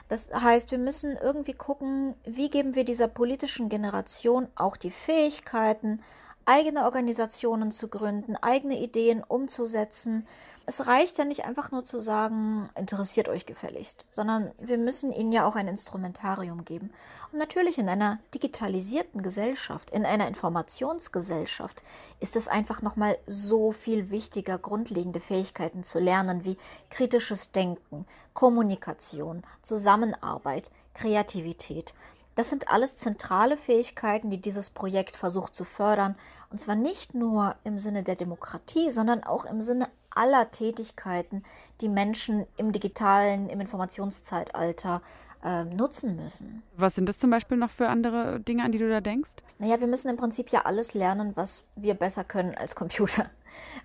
Das 0.08 0.30
heißt, 0.34 0.72
wir 0.72 0.78
müssen 0.78 1.18
irgendwie 1.18 1.54
gucken, 1.54 2.16
wie 2.24 2.50
geben 2.50 2.76
wir 2.76 2.86
dieser 2.86 3.10
politischen 3.10 3.68
Generation 3.68 4.48
auch 4.56 4.78
die 4.78 4.92
Fähigkeiten, 4.92 6.02
eigene 6.46 6.86
Organisationen 6.86 7.72
zu 7.72 7.88
gründen, 7.88 8.36
eigene 8.38 8.80
Ideen 8.80 9.24
umzusetzen. 9.24 10.26
Es 10.66 10.88
reicht 10.88 11.18
ja 11.18 11.26
nicht 11.26 11.46
einfach 11.46 11.72
nur 11.72 11.84
zu 11.84 12.00
sagen, 12.00 12.70
interessiert 12.76 13.28
euch 13.28 13.46
gefälligst, 13.46 14.06
sondern 14.10 14.52
wir 14.60 14.78
müssen 14.78 15.12
ihnen 15.12 15.34
ja 15.34 15.46
auch 15.46 15.56
ein 15.56 15.68
Instrumentarium 15.68 16.64
geben. 16.64 16.92
Und 17.32 17.40
natürlich 17.40 17.78
in 17.78 17.90
einer 17.90 18.20
digitalisierten 18.34 19.22
Gesellschaft, 19.22 19.90
in 19.90 20.06
einer 20.06 20.28
Informationsgesellschaft 20.28 21.84
ist 22.22 22.36
es 22.36 22.48
einfach 22.48 22.82
nochmal 22.82 23.18
so 23.26 23.72
viel 23.72 24.10
wichtiger, 24.10 24.58
grundlegende 24.58 25.20
Fähigkeiten 25.20 25.84
zu 25.84 26.00
lernen 26.00 26.46
wie 26.46 26.58
kritisches 26.90 27.52
Denken, 27.52 28.06
Kommunikation, 28.34 29.44
Zusammenarbeit, 29.62 30.72
Kreativität. 30.94 31.94
Das 32.36 32.50
sind 32.50 32.70
alles 32.70 32.98
zentrale 32.98 33.58
Fähigkeiten, 33.58 34.30
die 34.30 34.42
dieses 34.42 34.70
Projekt 34.70 35.18
versucht 35.18 35.56
zu 35.56 35.66
fördern. 35.66 36.16
Und 36.50 36.60
zwar 36.60 36.76
nicht 36.76 37.14
nur 37.14 37.56
im 37.64 37.78
Sinne 37.78 38.04
der 38.04 38.16
Demokratie, 38.16 38.90
sondern 38.92 39.24
auch 39.24 39.46
im 39.46 39.62
Sinne 39.62 39.88
aller 40.16 40.52
Tätigkeiten, 40.52 41.44
die 41.82 41.90
Menschen 41.90 42.46
im 42.58 42.72
digitalen, 42.72 43.50
im 43.50 43.60
Informationszeitalter 43.60 45.02
äh, 45.44 45.64
nutzen 45.66 46.16
müssen. 46.16 46.64
Was 46.76 46.96
sind 46.96 47.10
das 47.10 47.20
zum 47.20 47.30
Beispiel 47.30 47.58
noch 47.58 47.72
für 47.72 47.90
andere 47.90 48.40
Dinge, 48.40 48.64
an 48.64 48.72
die 48.72 48.78
du 48.78 48.90
da 48.90 49.02
denkst? 49.02 49.34
Naja, 49.60 49.80
wir 49.80 49.88
müssen 49.88 50.10
im 50.10 50.18
Prinzip 50.18 50.50
ja 50.50 50.62
alles 50.66 50.94
lernen, 50.94 51.34
was 51.36 51.66
wir 51.76 51.94
besser 51.96 52.24
können 52.24 52.56
als 52.56 52.76
Computer. 52.76 53.30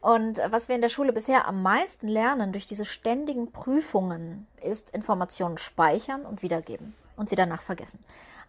Und 0.00 0.40
was 0.48 0.68
wir 0.68 0.76
in 0.76 0.80
der 0.80 0.88
Schule 0.88 1.12
bisher 1.12 1.46
am 1.46 1.62
meisten 1.62 2.08
lernen 2.08 2.52
durch 2.52 2.64
diese 2.64 2.86
ständigen 2.86 3.52
Prüfungen, 3.52 4.46
ist 4.62 4.90
Informationen 4.90 5.58
speichern 5.58 6.24
und 6.24 6.42
wiedergeben 6.42 6.94
und 7.18 7.28
sie 7.28 7.36
danach 7.36 7.62
vergessen. 7.62 8.00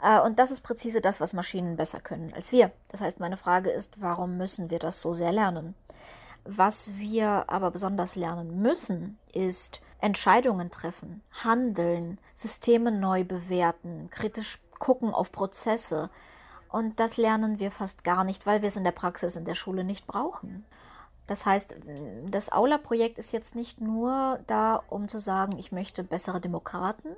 Äh, 0.01 0.21
und 0.21 0.39
das 0.39 0.51
ist 0.51 0.61
präzise 0.61 1.01
das, 1.01 1.19
was 1.19 1.33
Maschinen 1.33 1.75
besser 1.75 1.99
können 1.99 2.33
als 2.33 2.51
wir. 2.51 2.71
Das 2.89 3.01
heißt, 3.01 3.19
meine 3.19 3.37
Frage 3.37 3.69
ist, 3.69 4.01
warum 4.01 4.37
müssen 4.37 4.69
wir 4.69 4.79
das 4.79 5.01
so 5.01 5.11
sehr 5.11 5.31
lernen? 5.31 5.75
Was 6.45 6.93
wir 6.95 7.49
aber 7.49 7.71
besonders 7.71 8.15
lernen 8.15 8.61
müssen, 8.61 9.19
ist 9.33 9.81
Entscheidungen 9.99 10.71
treffen, 10.71 11.21
handeln, 11.43 12.17
Systeme 12.33 12.91
neu 12.91 13.25
bewerten, 13.25 14.09
kritisch 14.09 14.59
gucken 14.79 15.13
auf 15.13 15.31
Prozesse. 15.31 16.09
Und 16.69 16.99
das 16.99 17.17
lernen 17.17 17.59
wir 17.59 17.71
fast 17.71 18.03
gar 18.03 18.23
nicht, 18.23 18.45
weil 18.45 18.61
wir 18.61 18.69
es 18.69 18.77
in 18.77 18.83
der 18.83 18.91
Praxis 18.91 19.35
in 19.35 19.45
der 19.45 19.55
Schule 19.55 19.83
nicht 19.83 20.07
brauchen. 20.07 20.65
Das 21.27 21.45
heißt, 21.45 21.75
das 22.31 22.51
Aula-Projekt 22.51 23.19
ist 23.19 23.33
jetzt 23.33 23.55
nicht 23.55 23.81
nur 23.81 24.39
da, 24.47 24.81
um 24.89 25.07
zu 25.07 25.19
sagen, 25.19 25.57
ich 25.59 25.71
möchte 25.71 26.03
bessere 26.03 26.39
Demokraten, 26.39 27.15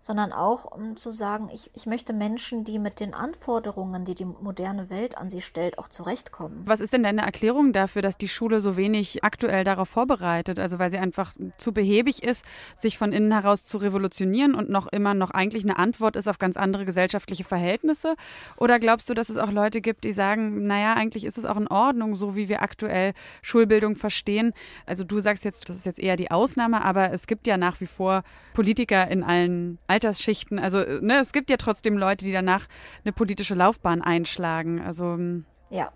sondern 0.00 0.32
auch 0.32 0.64
um 0.64 0.96
zu 0.96 1.10
sagen, 1.10 1.50
ich, 1.52 1.70
ich 1.74 1.86
möchte 1.86 2.12
Menschen, 2.12 2.64
die 2.64 2.78
mit 2.78 3.00
den 3.00 3.12
Anforderungen, 3.12 4.04
die 4.04 4.14
die 4.14 4.24
moderne 4.24 4.88
Welt 4.88 5.18
an 5.18 5.28
sie 5.28 5.42
stellt, 5.42 5.78
auch 5.78 5.88
zurechtkommen. 5.88 6.62
Was 6.64 6.80
ist 6.80 6.94
denn 6.94 7.02
deine 7.02 7.22
Erklärung 7.22 7.72
dafür, 7.72 8.00
dass 8.00 8.16
die 8.16 8.28
Schule 8.28 8.60
so 8.60 8.76
wenig 8.76 9.22
aktuell 9.24 9.62
darauf 9.62 9.88
vorbereitet? 9.88 10.58
Also 10.58 10.78
weil 10.78 10.90
sie 10.90 10.98
einfach 10.98 11.34
zu 11.58 11.72
behäbig 11.72 12.22
ist, 12.22 12.46
sich 12.74 12.96
von 12.96 13.12
innen 13.12 13.32
heraus 13.32 13.66
zu 13.66 13.78
revolutionieren 13.78 14.54
und 14.54 14.70
noch 14.70 14.86
immer 14.86 15.12
noch 15.12 15.30
eigentlich 15.30 15.64
eine 15.64 15.78
Antwort 15.78 16.16
ist 16.16 16.28
auf 16.28 16.38
ganz 16.38 16.56
andere 16.56 16.86
gesellschaftliche 16.86 17.44
Verhältnisse? 17.44 18.14
Oder 18.56 18.78
glaubst 18.78 19.10
du, 19.10 19.14
dass 19.14 19.28
es 19.28 19.36
auch 19.36 19.50
Leute 19.50 19.82
gibt, 19.82 20.04
die 20.04 20.14
sagen, 20.14 20.66
naja, 20.66 20.94
eigentlich 20.94 21.24
ist 21.24 21.36
es 21.36 21.44
auch 21.44 21.58
in 21.58 21.68
Ordnung, 21.68 22.14
so 22.14 22.36
wie 22.36 22.48
wir 22.48 22.62
aktuell 22.62 23.12
Schulbildung 23.42 23.96
verstehen? 23.96 24.54
Also 24.86 25.04
du 25.04 25.20
sagst 25.20 25.44
jetzt, 25.44 25.68
das 25.68 25.76
ist 25.76 25.86
jetzt 25.86 26.00
eher 26.00 26.16
die 26.16 26.30
Ausnahme, 26.30 26.82
aber 26.82 27.12
es 27.12 27.26
gibt 27.26 27.46
ja 27.46 27.58
nach 27.58 27.80
wie 27.80 27.86
vor 27.86 28.22
Politiker 28.54 29.08
in 29.08 29.22
allen 29.22 29.78
Altersschichten. 29.90 30.58
Also 30.58 30.78
ne, 30.78 31.18
es 31.20 31.32
gibt 31.32 31.50
ja 31.50 31.56
trotzdem 31.56 31.98
Leute, 31.98 32.24
die 32.24 32.32
danach 32.32 32.66
eine 33.04 33.12
politische 33.12 33.54
Laufbahn 33.54 34.02
einschlagen. 34.02 34.80
Also 34.80 35.14
hm. 35.14 35.44
ja, 35.68 35.92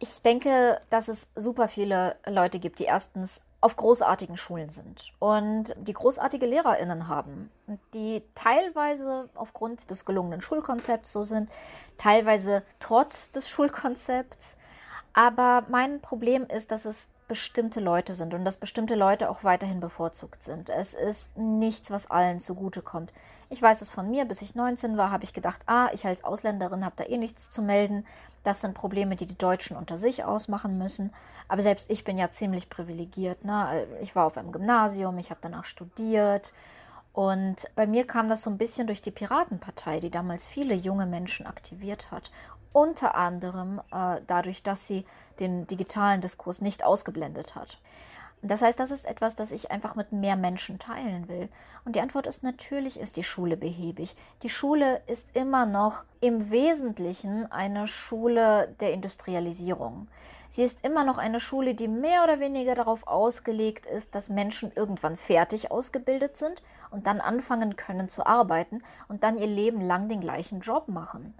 ich 0.00 0.22
denke, 0.22 0.80
dass 0.90 1.08
es 1.08 1.30
super 1.34 1.68
viele 1.68 2.16
Leute 2.26 2.58
gibt, 2.58 2.78
die 2.78 2.84
erstens 2.84 3.42
auf 3.60 3.76
großartigen 3.76 4.36
Schulen 4.36 4.68
sind 4.68 5.12
und 5.20 5.74
die 5.78 5.94
großartige 5.94 6.44
Lehrerinnen 6.44 7.08
haben, 7.08 7.50
die 7.94 8.22
teilweise 8.34 9.30
aufgrund 9.34 9.90
des 9.90 10.04
gelungenen 10.04 10.42
Schulkonzepts 10.42 11.12
so 11.12 11.22
sind, 11.22 11.50
teilweise 11.96 12.62
trotz 12.78 13.30
des 13.30 13.48
Schulkonzepts. 13.48 14.56
Aber 15.14 15.64
mein 15.70 16.00
Problem 16.00 16.44
ist, 16.46 16.72
dass 16.72 16.84
es 16.84 17.08
bestimmte 17.28 17.80
Leute 17.80 18.14
sind 18.14 18.34
und 18.34 18.44
dass 18.44 18.56
bestimmte 18.56 18.94
Leute 18.94 19.30
auch 19.30 19.44
weiterhin 19.44 19.80
bevorzugt 19.80 20.42
sind. 20.42 20.68
Es 20.68 20.94
ist 20.94 21.36
nichts, 21.36 21.90
was 21.90 22.10
allen 22.10 22.40
zugutekommt. 22.40 23.12
Ich 23.50 23.60
weiß 23.60 23.82
es 23.82 23.90
von 23.90 24.10
mir, 24.10 24.24
bis 24.24 24.42
ich 24.42 24.54
19 24.54 24.96
war, 24.96 25.10
habe 25.10 25.24
ich 25.24 25.32
gedacht, 25.32 25.60
ah, 25.66 25.88
ich 25.92 26.06
als 26.06 26.24
Ausländerin 26.24 26.84
habe 26.84 26.96
da 26.96 27.04
eh 27.04 27.18
nichts 27.18 27.50
zu 27.50 27.62
melden. 27.62 28.06
Das 28.42 28.60
sind 28.60 28.74
Probleme, 28.74 29.16
die 29.16 29.26
die 29.26 29.38
Deutschen 29.38 29.76
unter 29.76 29.96
sich 29.96 30.24
ausmachen 30.24 30.76
müssen. 30.76 31.12
Aber 31.48 31.62
selbst 31.62 31.90
ich 31.90 32.04
bin 32.04 32.18
ja 32.18 32.30
ziemlich 32.30 32.68
privilegiert. 32.68 33.44
Ne? 33.44 33.86
Ich 34.00 34.14
war 34.14 34.26
auf 34.26 34.36
einem 34.36 34.52
Gymnasium, 34.52 35.18
ich 35.18 35.30
habe 35.30 35.40
danach 35.42 35.64
studiert. 35.64 36.52
Und 37.14 37.70
bei 37.76 37.86
mir 37.86 38.06
kam 38.06 38.28
das 38.28 38.42
so 38.42 38.50
ein 38.50 38.58
bisschen 38.58 38.88
durch 38.88 39.00
die 39.00 39.12
Piratenpartei, 39.12 40.00
die 40.00 40.10
damals 40.10 40.48
viele 40.48 40.74
junge 40.74 41.06
Menschen 41.06 41.46
aktiviert 41.46 42.10
hat. 42.10 42.32
Unter 42.74 43.14
anderem 43.14 43.80
äh, 43.92 44.20
dadurch, 44.26 44.64
dass 44.64 44.86
sie 44.86 45.06
den 45.38 45.66
digitalen 45.66 46.20
Diskurs 46.20 46.60
nicht 46.60 46.84
ausgeblendet 46.84 47.54
hat. 47.54 47.78
Das 48.42 48.60
heißt, 48.60 48.78
das 48.78 48.90
ist 48.90 49.06
etwas, 49.06 49.36
das 49.36 49.52
ich 49.52 49.70
einfach 49.70 49.94
mit 49.94 50.12
mehr 50.12 50.36
Menschen 50.36 50.78
teilen 50.78 51.28
will. 51.28 51.48
Und 51.86 51.96
die 51.96 52.00
Antwort 52.00 52.26
ist 52.26 52.42
natürlich, 52.42 53.00
ist 53.00 53.16
die 53.16 53.22
Schule 53.22 53.56
behäbig. 53.56 54.16
Die 54.42 54.50
Schule 54.50 55.00
ist 55.06 55.34
immer 55.34 55.66
noch 55.66 56.02
im 56.20 56.50
Wesentlichen 56.50 57.50
eine 57.50 57.86
Schule 57.86 58.74
der 58.80 58.92
Industrialisierung. 58.92 60.08
Sie 60.50 60.62
ist 60.62 60.84
immer 60.84 61.04
noch 61.04 61.16
eine 61.16 61.40
Schule, 61.40 61.74
die 61.74 61.88
mehr 61.88 62.22
oder 62.22 62.38
weniger 62.38 62.74
darauf 62.74 63.06
ausgelegt 63.06 63.86
ist, 63.86 64.14
dass 64.14 64.30
Menschen 64.30 64.72
irgendwann 64.74 65.16
fertig 65.16 65.70
ausgebildet 65.70 66.36
sind 66.36 66.62
und 66.90 67.06
dann 67.06 67.20
anfangen 67.20 67.76
können 67.76 68.08
zu 68.08 68.26
arbeiten 68.26 68.82
und 69.08 69.22
dann 69.22 69.38
ihr 69.38 69.46
Leben 69.46 69.80
lang 69.80 70.08
den 70.08 70.20
gleichen 70.20 70.60
Job 70.60 70.88
machen. 70.88 71.34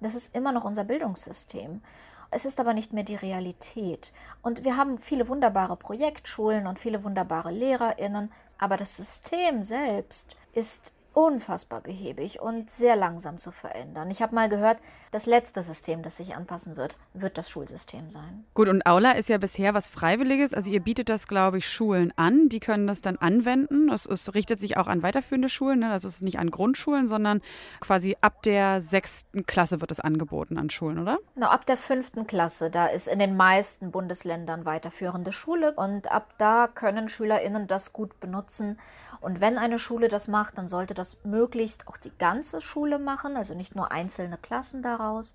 Das 0.00 0.14
ist 0.14 0.34
immer 0.34 0.52
noch 0.52 0.64
unser 0.64 0.84
Bildungssystem. 0.84 1.82
Es 2.30 2.44
ist 2.44 2.60
aber 2.60 2.74
nicht 2.74 2.92
mehr 2.92 3.04
die 3.04 3.16
Realität. 3.16 4.12
Und 4.42 4.64
wir 4.64 4.76
haben 4.76 4.98
viele 4.98 5.28
wunderbare 5.28 5.76
Projektschulen 5.76 6.66
und 6.66 6.78
viele 6.78 7.02
wunderbare 7.04 7.50
Lehrerinnen, 7.50 8.30
aber 8.58 8.76
das 8.76 8.96
System 8.96 9.62
selbst 9.62 10.36
ist 10.52 10.92
unfassbar 11.14 11.80
behäbig 11.80 12.40
und 12.40 12.70
sehr 12.70 12.94
langsam 12.94 13.38
zu 13.38 13.50
verändern. 13.50 14.10
Ich 14.10 14.22
habe 14.22 14.34
mal 14.34 14.48
gehört, 14.48 14.78
das 15.10 15.26
letzte 15.26 15.62
System, 15.62 16.02
das 16.02 16.16
sich 16.16 16.34
anpassen 16.34 16.76
wird, 16.76 16.98
wird 17.14 17.38
das 17.38 17.48
Schulsystem 17.50 18.10
sein. 18.10 18.44
Gut, 18.54 18.68
und 18.68 18.86
Aula 18.86 19.12
ist 19.12 19.28
ja 19.28 19.38
bisher 19.38 19.74
was 19.74 19.88
Freiwilliges. 19.88 20.54
Also 20.54 20.70
ihr 20.70 20.80
bietet 20.80 21.08
das, 21.08 21.26
glaube 21.26 21.58
ich, 21.58 21.68
Schulen 21.68 22.12
an. 22.16 22.48
Die 22.48 22.60
können 22.60 22.86
das 22.86 23.00
dann 23.00 23.16
anwenden. 23.16 23.90
Es, 23.90 24.06
es 24.06 24.34
richtet 24.34 24.60
sich 24.60 24.76
auch 24.76 24.86
an 24.86 25.02
weiterführende 25.02 25.48
Schulen. 25.48 25.80
Ne? 25.80 25.88
Das 25.88 26.04
ist 26.04 26.22
nicht 26.22 26.38
an 26.38 26.50
Grundschulen, 26.50 27.06
sondern 27.06 27.40
quasi 27.80 28.16
ab 28.20 28.42
der 28.42 28.80
sechsten 28.80 29.46
Klasse 29.46 29.80
wird 29.80 29.90
es 29.90 30.00
angeboten 30.00 30.58
an 30.58 30.70
Schulen, 30.70 30.98
oder? 30.98 31.18
Na, 31.34 31.50
ab 31.50 31.66
der 31.66 31.76
fünften 31.76 32.26
Klasse. 32.26 32.70
Da 32.70 32.86
ist 32.86 33.08
in 33.08 33.18
den 33.18 33.36
meisten 33.36 33.90
Bundesländern 33.90 34.64
weiterführende 34.64 35.32
Schule. 35.32 35.72
Und 35.72 36.10
ab 36.10 36.34
da 36.38 36.68
können 36.68 37.08
SchülerInnen 37.08 37.66
das 37.66 37.92
gut 37.92 38.20
benutzen 38.20 38.78
und 39.20 39.40
wenn 39.40 39.58
eine 39.58 39.78
Schule 39.78 40.08
das 40.08 40.28
macht, 40.28 40.58
dann 40.58 40.68
sollte 40.68 40.94
das 40.94 41.16
möglichst 41.24 41.88
auch 41.88 41.96
die 41.96 42.12
ganze 42.18 42.60
Schule 42.60 42.98
machen, 42.98 43.36
also 43.36 43.54
nicht 43.54 43.74
nur 43.74 43.90
einzelne 43.90 44.38
Klassen 44.38 44.82
daraus. 44.98 45.34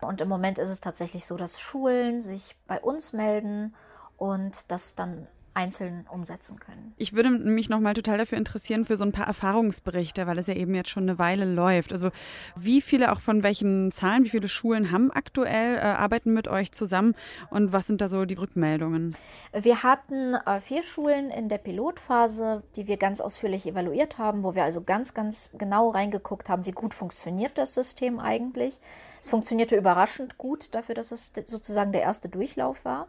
Und 0.00 0.20
im 0.20 0.28
Moment 0.28 0.58
ist 0.58 0.70
es 0.70 0.80
tatsächlich 0.80 1.26
so, 1.26 1.36
dass 1.36 1.60
Schulen 1.60 2.20
sich 2.20 2.56
bei 2.66 2.80
uns 2.80 3.12
melden 3.12 3.74
und 4.16 4.70
das 4.70 4.94
dann 4.94 5.28
einzeln 5.54 6.06
umsetzen 6.10 6.58
können. 6.58 6.94
Ich 6.96 7.14
würde 7.14 7.30
mich 7.30 7.68
noch 7.68 7.80
mal 7.80 7.94
total 7.94 8.18
dafür 8.18 8.38
interessieren 8.38 8.84
für 8.84 8.96
so 8.96 9.04
ein 9.04 9.12
paar 9.12 9.26
Erfahrungsberichte, 9.26 10.26
weil 10.26 10.38
es 10.38 10.46
ja 10.46 10.54
eben 10.54 10.74
jetzt 10.74 10.90
schon 10.90 11.04
eine 11.04 11.18
Weile 11.18 11.44
läuft. 11.44 11.92
Also 11.92 12.10
wie 12.56 12.80
viele 12.80 13.12
auch 13.12 13.20
von 13.20 13.42
welchen 13.42 13.92
Zahlen, 13.92 14.24
wie 14.24 14.30
viele 14.30 14.48
Schulen 14.48 14.90
haben 14.90 15.10
aktuell 15.10 15.76
äh, 15.76 15.80
arbeiten 15.80 16.32
mit 16.32 16.48
euch 16.48 16.72
zusammen 16.72 17.14
und 17.50 17.72
was 17.72 17.86
sind 17.86 18.00
da 18.00 18.08
so 18.08 18.24
die 18.24 18.34
Rückmeldungen? 18.34 19.14
Wir 19.52 19.82
hatten 19.82 20.34
äh, 20.34 20.60
vier 20.60 20.82
Schulen 20.82 21.30
in 21.30 21.48
der 21.48 21.58
Pilotphase, 21.58 22.62
die 22.76 22.86
wir 22.86 22.96
ganz 22.96 23.20
ausführlich 23.20 23.66
evaluiert 23.66 24.18
haben, 24.18 24.42
wo 24.42 24.54
wir 24.54 24.64
also 24.64 24.80
ganz 24.82 25.14
ganz 25.14 25.50
genau 25.58 25.90
reingeguckt 25.90 26.48
haben, 26.48 26.66
wie 26.66 26.72
gut 26.72 26.94
funktioniert 26.94 27.58
das 27.58 27.74
System 27.74 28.18
eigentlich. 28.18 28.78
Es 29.20 29.28
funktionierte 29.28 29.76
überraschend 29.76 30.36
gut 30.36 30.74
dafür, 30.74 30.96
dass 30.96 31.12
es 31.12 31.32
sozusagen 31.44 31.92
der 31.92 32.02
erste 32.02 32.28
Durchlauf 32.28 32.84
war. 32.84 33.06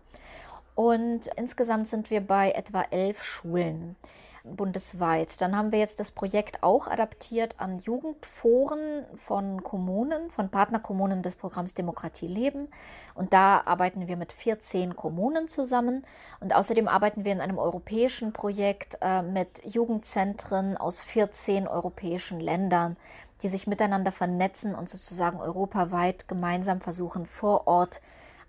Und 0.76 1.28
insgesamt 1.36 1.88
sind 1.88 2.10
wir 2.10 2.22
bei 2.22 2.52
etwa 2.52 2.84
elf 2.90 3.24
Schulen 3.24 3.96
bundesweit. 4.44 5.40
Dann 5.42 5.56
haben 5.56 5.72
wir 5.72 5.80
jetzt 5.80 6.00
das 6.00 6.12
Projekt 6.12 6.64
auch 6.64 6.88
adaptiert 6.88 7.56
an 7.58 7.80
Jugendforen 7.80 9.06
von 9.16 9.64
Kommunen, 9.64 10.30
von 10.32 10.50
Partnerkommunen 10.50 11.22
des 11.22 11.36
Programms 11.36 11.74
Demokratie 11.74 12.28
leben. 12.28 12.68
Und 13.16 13.34
da 13.34 13.62
arbeiten 13.66 14.08
wir 14.08 14.18
mit 14.18 14.34
14 14.34 14.96
Kommunen 14.96 15.48
zusammen. 15.48 16.06
Und 16.42 16.54
außerdem 16.54 16.88
arbeiten 16.88 17.24
wir 17.24 17.32
in 17.32 17.42
einem 17.42 17.58
europäischen 17.58 18.34
Projekt 18.34 18.98
äh, 19.02 19.22
mit 19.22 19.62
Jugendzentren 19.66 20.76
aus 20.76 21.00
14 21.02 21.68
europäischen 21.68 22.40
Ländern, 22.40 22.98
die 23.42 23.50
sich 23.50 23.66
miteinander 23.66 24.12
vernetzen 24.12 24.76
und 24.76 24.90
sozusagen 24.90 25.40
europaweit 25.40 26.28
gemeinsam 26.28 26.82
versuchen, 26.82 27.26
vor 27.26 27.68
Ort 27.68 28.02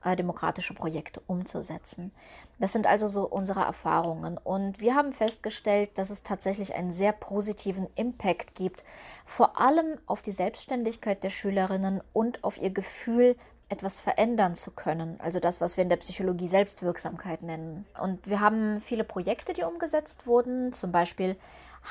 äh, 0.05 0.17
demokratische 0.17 0.75
Projekte 0.75 1.21
umzusetzen. 1.27 2.13
Das 2.59 2.73
sind 2.73 2.87
also 2.87 3.09
so 3.09 3.29
unsere 3.29 3.61
Erfahrungen. 3.61 4.39
Und 4.39 4.81
wir 4.81 4.95
haben 4.95 5.13
festgestellt, 5.13 5.91
dass 5.97 6.11
es 6.11 6.23
tatsächlich 6.23 6.75
einen 6.75 6.93
sehr 6.93 7.13
positiven 7.13 7.89
Impact 7.95 8.55
gibt, 8.55 8.85
vor 9.27 9.61
allem 9.61 9.99
auf 10.07 10.23
die 10.23 10.33
Selbstständigkeit 10.33 11.25
der 11.25 11.31
Schülerinnen 11.31 12.01
und 12.13 12.45
auf 12.45 12.61
ihr 12.61 12.71
Gefühl, 12.71 13.37
etwas 13.71 13.99
verändern 13.99 14.55
zu 14.55 14.71
können. 14.71 15.19
Also 15.21 15.41
das, 15.41 15.61
was 15.61 15.77
wir 15.77 15.83
in 15.83 15.89
der 15.89 15.97
Psychologie 15.97 16.49
Selbstwirksamkeit 16.49 17.43
nennen. 17.43 17.87
Und 18.01 18.27
wir 18.27 18.41
haben 18.41 18.81
viele 18.81 19.05
Projekte, 19.05 19.53
die 19.53 19.63
umgesetzt 19.63 20.27
wurden. 20.27 20.73
Zum 20.73 20.93
Beispiel 20.93 21.37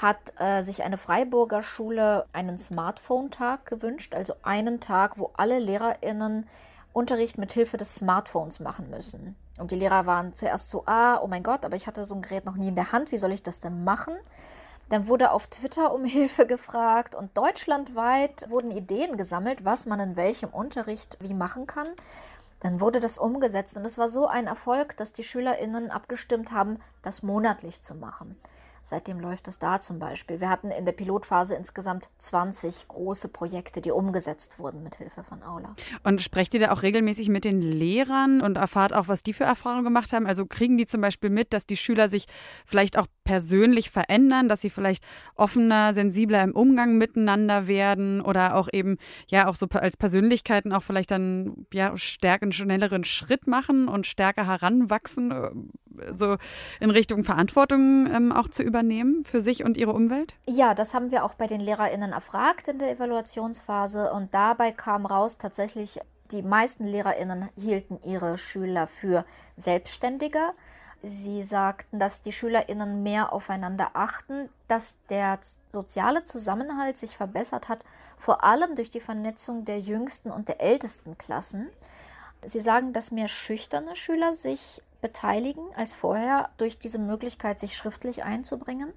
hat 0.01 0.33
äh, 0.39 0.61
sich 0.61 0.83
eine 0.83 0.97
Freiburger 0.97 1.61
Schule 1.61 2.25
einen 2.31 2.57
Smartphone-Tag 2.57 3.65
gewünscht, 3.65 4.13
also 4.15 4.33
einen 4.43 4.79
Tag, 4.79 5.17
wo 5.17 5.31
alle 5.35 5.59
Lehrerinnen 5.59 6.47
Unterricht 6.93 7.37
mit 7.37 7.51
Hilfe 7.51 7.77
des 7.77 7.95
Smartphones 7.95 8.59
machen 8.59 8.89
müssen. 8.89 9.35
Und 9.57 9.71
die 9.71 9.75
Lehrer 9.75 10.05
waren 10.05 10.33
zuerst 10.33 10.69
so, 10.69 10.83
ah, 10.85 11.19
oh 11.21 11.27
mein 11.27 11.43
Gott, 11.43 11.65
aber 11.65 11.75
ich 11.75 11.87
hatte 11.87 12.05
so 12.05 12.15
ein 12.15 12.21
Gerät 12.21 12.45
noch 12.45 12.55
nie 12.55 12.69
in 12.69 12.75
der 12.75 12.91
Hand, 12.91 13.11
wie 13.11 13.17
soll 13.17 13.31
ich 13.31 13.43
das 13.43 13.59
denn 13.59 13.83
machen? 13.83 14.13
Dann 14.89 15.07
wurde 15.07 15.31
auf 15.31 15.47
Twitter 15.47 15.93
um 15.93 16.05
Hilfe 16.05 16.45
gefragt 16.45 17.15
und 17.15 17.35
deutschlandweit 17.37 18.49
wurden 18.49 18.71
Ideen 18.71 19.17
gesammelt, 19.17 19.65
was 19.65 19.85
man 19.85 19.99
in 19.99 20.15
welchem 20.15 20.49
Unterricht 20.49 21.17
wie 21.19 21.33
machen 21.33 21.67
kann. 21.67 21.87
Dann 22.59 22.79
wurde 22.79 22.99
das 22.99 23.17
umgesetzt 23.17 23.75
und 23.75 23.85
es 23.85 23.97
war 23.97 24.07
so 24.07 24.27
ein 24.27 24.47
Erfolg, 24.47 24.95
dass 24.95 25.11
die 25.11 25.23
SchülerInnen 25.23 25.91
abgestimmt 25.91 26.51
haben, 26.51 26.79
das 27.01 27.21
monatlich 27.21 27.81
zu 27.81 27.93
machen. 27.93 28.37
Seitdem 28.85 29.21
läuft 29.21 29.47
es 29.47 29.59
da 29.59 29.79
zum 29.79 29.97
Beispiel. 29.97 30.41
Wir 30.41 30.49
hatten 30.49 30.69
in 30.69 30.83
der 30.83 30.91
Pilotphase 30.91 31.55
insgesamt 31.55 32.09
20 32.17 32.89
große 32.89 33.29
Projekte, 33.29 33.79
die 33.79 33.91
umgesetzt 33.91 34.59
wurden 34.59 34.83
mit 34.83 34.97
Hilfe 34.97 35.23
von 35.23 35.41
Aula. 35.41 35.73
Und 36.03 36.21
sprecht 36.21 36.53
ihr 36.53 36.59
da 36.59 36.71
auch 36.71 36.83
regelmäßig 36.83 37.29
mit 37.29 37.45
den 37.45 37.61
Lehrern 37.61 38.41
und 38.41 38.57
erfahrt 38.57 38.91
auch, 38.91 39.07
was 39.07 39.23
die 39.23 39.31
für 39.31 39.45
Erfahrungen 39.45 39.85
gemacht 39.85 40.11
haben? 40.11 40.27
Also 40.27 40.45
kriegen 40.45 40.77
die 40.77 40.85
zum 40.85 40.99
Beispiel 40.99 41.29
mit, 41.29 41.53
dass 41.53 41.65
die 41.65 41.77
Schüler 41.77 42.09
sich 42.09 42.25
vielleicht 42.65 42.97
auch 42.97 43.07
persönlich 43.23 43.89
verändern, 43.89 44.49
dass 44.49 44.59
sie 44.59 44.69
vielleicht 44.69 45.05
offener, 45.35 45.93
sensibler 45.93 46.43
im 46.43 46.51
Umgang 46.51 46.97
miteinander 46.97 47.67
werden 47.67 48.19
oder 48.19 48.55
auch 48.55 48.67
eben 48.73 48.97
ja 49.27 49.47
auch 49.47 49.55
so 49.55 49.67
als 49.71 49.95
Persönlichkeiten 49.95 50.73
auch 50.73 50.83
vielleicht 50.83 51.11
dann 51.11 51.65
ja 51.73 51.95
stärker 51.95 52.43
einen 52.43 52.51
schnelleren 52.51 53.05
Schritt 53.05 53.47
machen 53.47 53.87
und 53.87 54.07
stärker 54.07 54.45
heranwachsen, 54.45 55.71
so 56.11 56.37
in 56.79 56.89
Richtung 56.91 57.23
Verantwortung 57.23 58.07
ähm, 58.13 58.31
auch 58.31 58.47
zu 58.47 58.63
übernehmen? 58.63 59.23
für 59.23 59.41
sich 59.41 59.63
und 59.63 59.77
ihre 59.77 59.93
Umwelt? 59.93 60.35
Ja, 60.47 60.73
das 60.75 60.93
haben 60.93 61.11
wir 61.11 61.23
auch 61.23 61.33
bei 61.33 61.47
den 61.47 61.61
LehrerInnen 61.61 62.11
erfragt 62.11 62.67
in 62.67 62.79
der 62.79 62.91
Evaluationsphase 62.91 64.11
und 64.11 64.33
dabei 64.33 64.71
kam 64.71 65.05
raus 65.05 65.37
tatsächlich, 65.37 65.99
die 66.31 66.41
meisten 66.41 66.85
LehrerInnen 66.85 67.49
hielten 67.55 67.99
ihre 68.05 68.37
Schüler 68.37 68.87
für 68.87 69.25
selbstständiger. 69.57 70.53
Sie 71.01 71.43
sagten, 71.43 71.99
dass 71.99 72.21
die 72.21 72.31
SchülerInnen 72.31 73.03
mehr 73.03 73.33
aufeinander 73.33 73.91
achten, 73.93 74.49
dass 74.67 74.95
der 75.09 75.39
soziale 75.67 76.23
Zusammenhalt 76.23 76.97
sich 76.97 77.17
verbessert 77.17 77.67
hat, 77.67 77.83
vor 78.17 78.43
allem 78.43 78.75
durch 78.75 78.89
die 78.89 79.01
Vernetzung 79.01 79.65
der 79.65 79.79
jüngsten 79.79 80.31
und 80.31 80.47
der 80.47 80.61
ältesten 80.61 81.17
Klassen. 81.17 81.67
Sie 82.43 82.61
sagen, 82.61 82.93
dass 82.93 83.11
mehr 83.11 83.27
schüchterne 83.27 83.95
Schüler 83.95 84.31
sich 84.31 84.81
beteiligen 85.03 85.63
als 85.75 85.93
vorher 85.93 86.49
durch 86.57 86.79
diese 86.79 86.97
Möglichkeit, 86.97 87.59
sich 87.59 87.77
schriftlich 87.77 88.23
einzubringen. 88.23 88.91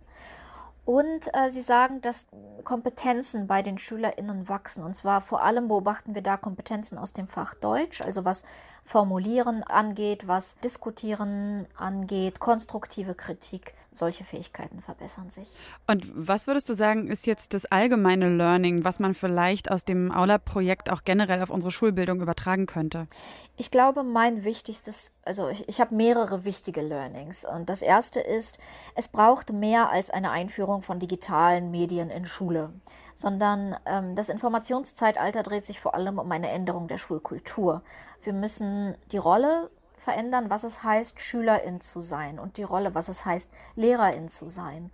Und 0.87 1.35
äh, 1.35 1.51
sie 1.51 1.63
sagen, 1.63 2.01
dass 2.01 2.29
Kompetenzen 2.63 3.49
bei 3.49 3.61
den 3.61 3.77
SchülerInnen 3.77 4.49
wachsen. 4.49 4.85
Und 4.85 4.95
zwar 4.95 5.21
vor 5.21 5.43
allem 5.43 5.67
beobachten 5.67 6.15
wir 6.15 6.23
da 6.23 6.37
Kompetenzen 6.37 6.97
aus 6.97 7.13
dem 7.13 7.27
Fach 7.27 7.55
Deutsch, 7.55 8.01
also 8.01 8.25
was 8.25 8.45
Formulieren 8.87 9.65
angeht, 9.65 10.29
was 10.29 10.57
Diskutieren 10.63 11.67
angeht, 11.77 12.39
konstruktive 12.39 13.17
Kritik. 13.17 13.75
Solche 13.91 14.25
Fähigkeiten 14.25 14.81
verbessern 14.81 15.29
sich. 15.29 15.49
Und 15.89 16.09
was 16.15 16.47
würdest 16.47 16.69
du 16.69 16.75
sagen, 16.75 17.09
ist 17.09 17.27
jetzt 17.27 17.53
das 17.53 17.65
allgemeine 17.65 18.29
Learning, 18.29 18.85
was 18.85 19.01
man 19.01 19.15
vielleicht 19.15 19.71
aus 19.73 19.85
dem 19.85 20.13
Aula-Projekt 20.13 20.91
auch 20.93 21.03
generell 21.03 21.43
auf 21.43 21.51
unsere 21.51 21.73
Schulbildung 21.73 22.21
übertragen 22.21 22.67
könnte? 22.67 23.09
Ich 23.57 23.73
glaube, 23.73 24.05
mein 24.05 24.45
wichtigstes, 24.45 25.13
also 25.25 25.49
ich, 25.49 25.69
ich 25.69 25.81
habe 25.81 25.95
mehrere 25.95 26.45
wichtige 26.45 26.83
Learnings. 26.83 27.45
Und 27.45 27.69
das 27.69 27.83
erste 27.83 28.21
ist, 28.21 28.59
es 28.95 29.09
braucht 29.09 29.53
mehr 29.53 29.91
als 29.91 30.11
eine 30.11 30.31
Einführung 30.31 30.83
von 30.83 31.01
digitalen 31.01 31.73
Medien 31.73 32.11
in 32.11 32.25
Schule 32.25 32.73
sondern 33.17 33.75
ähm, 33.87 34.15
das 34.15 34.29
Informationszeitalter 34.29 35.43
dreht 35.43 35.65
sich 35.65 35.81
vor 35.81 35.95
allem 35.95 36.19
um 36.19 36.31
eine 36.31 36.51
Änderung 36.51 36.87
der 36.87 36.99
Schulkultur. 36.99 37.83
Wir 38.27 38.33
müssen 38.33 38.97
die 39.13 39.19
Rolle 39.19 39.71
verändern, 39.97 40.51
was 40.51 40.65
es 40.65 40.83
heißt, 40.83 41.21
Schülerin 41.21 41.81
zu 41.81 42.03
sein 42.03 42.39
und 42.39 42.57
die 42.57 42.65
Rolle, 42.65 42.95
was 42.95 43.09
es 43.09 43.25
heißt, 43.25 43.51
Lehrerin 43.77 44.29
zu 44.29 44.49
sein. 44.49 44.91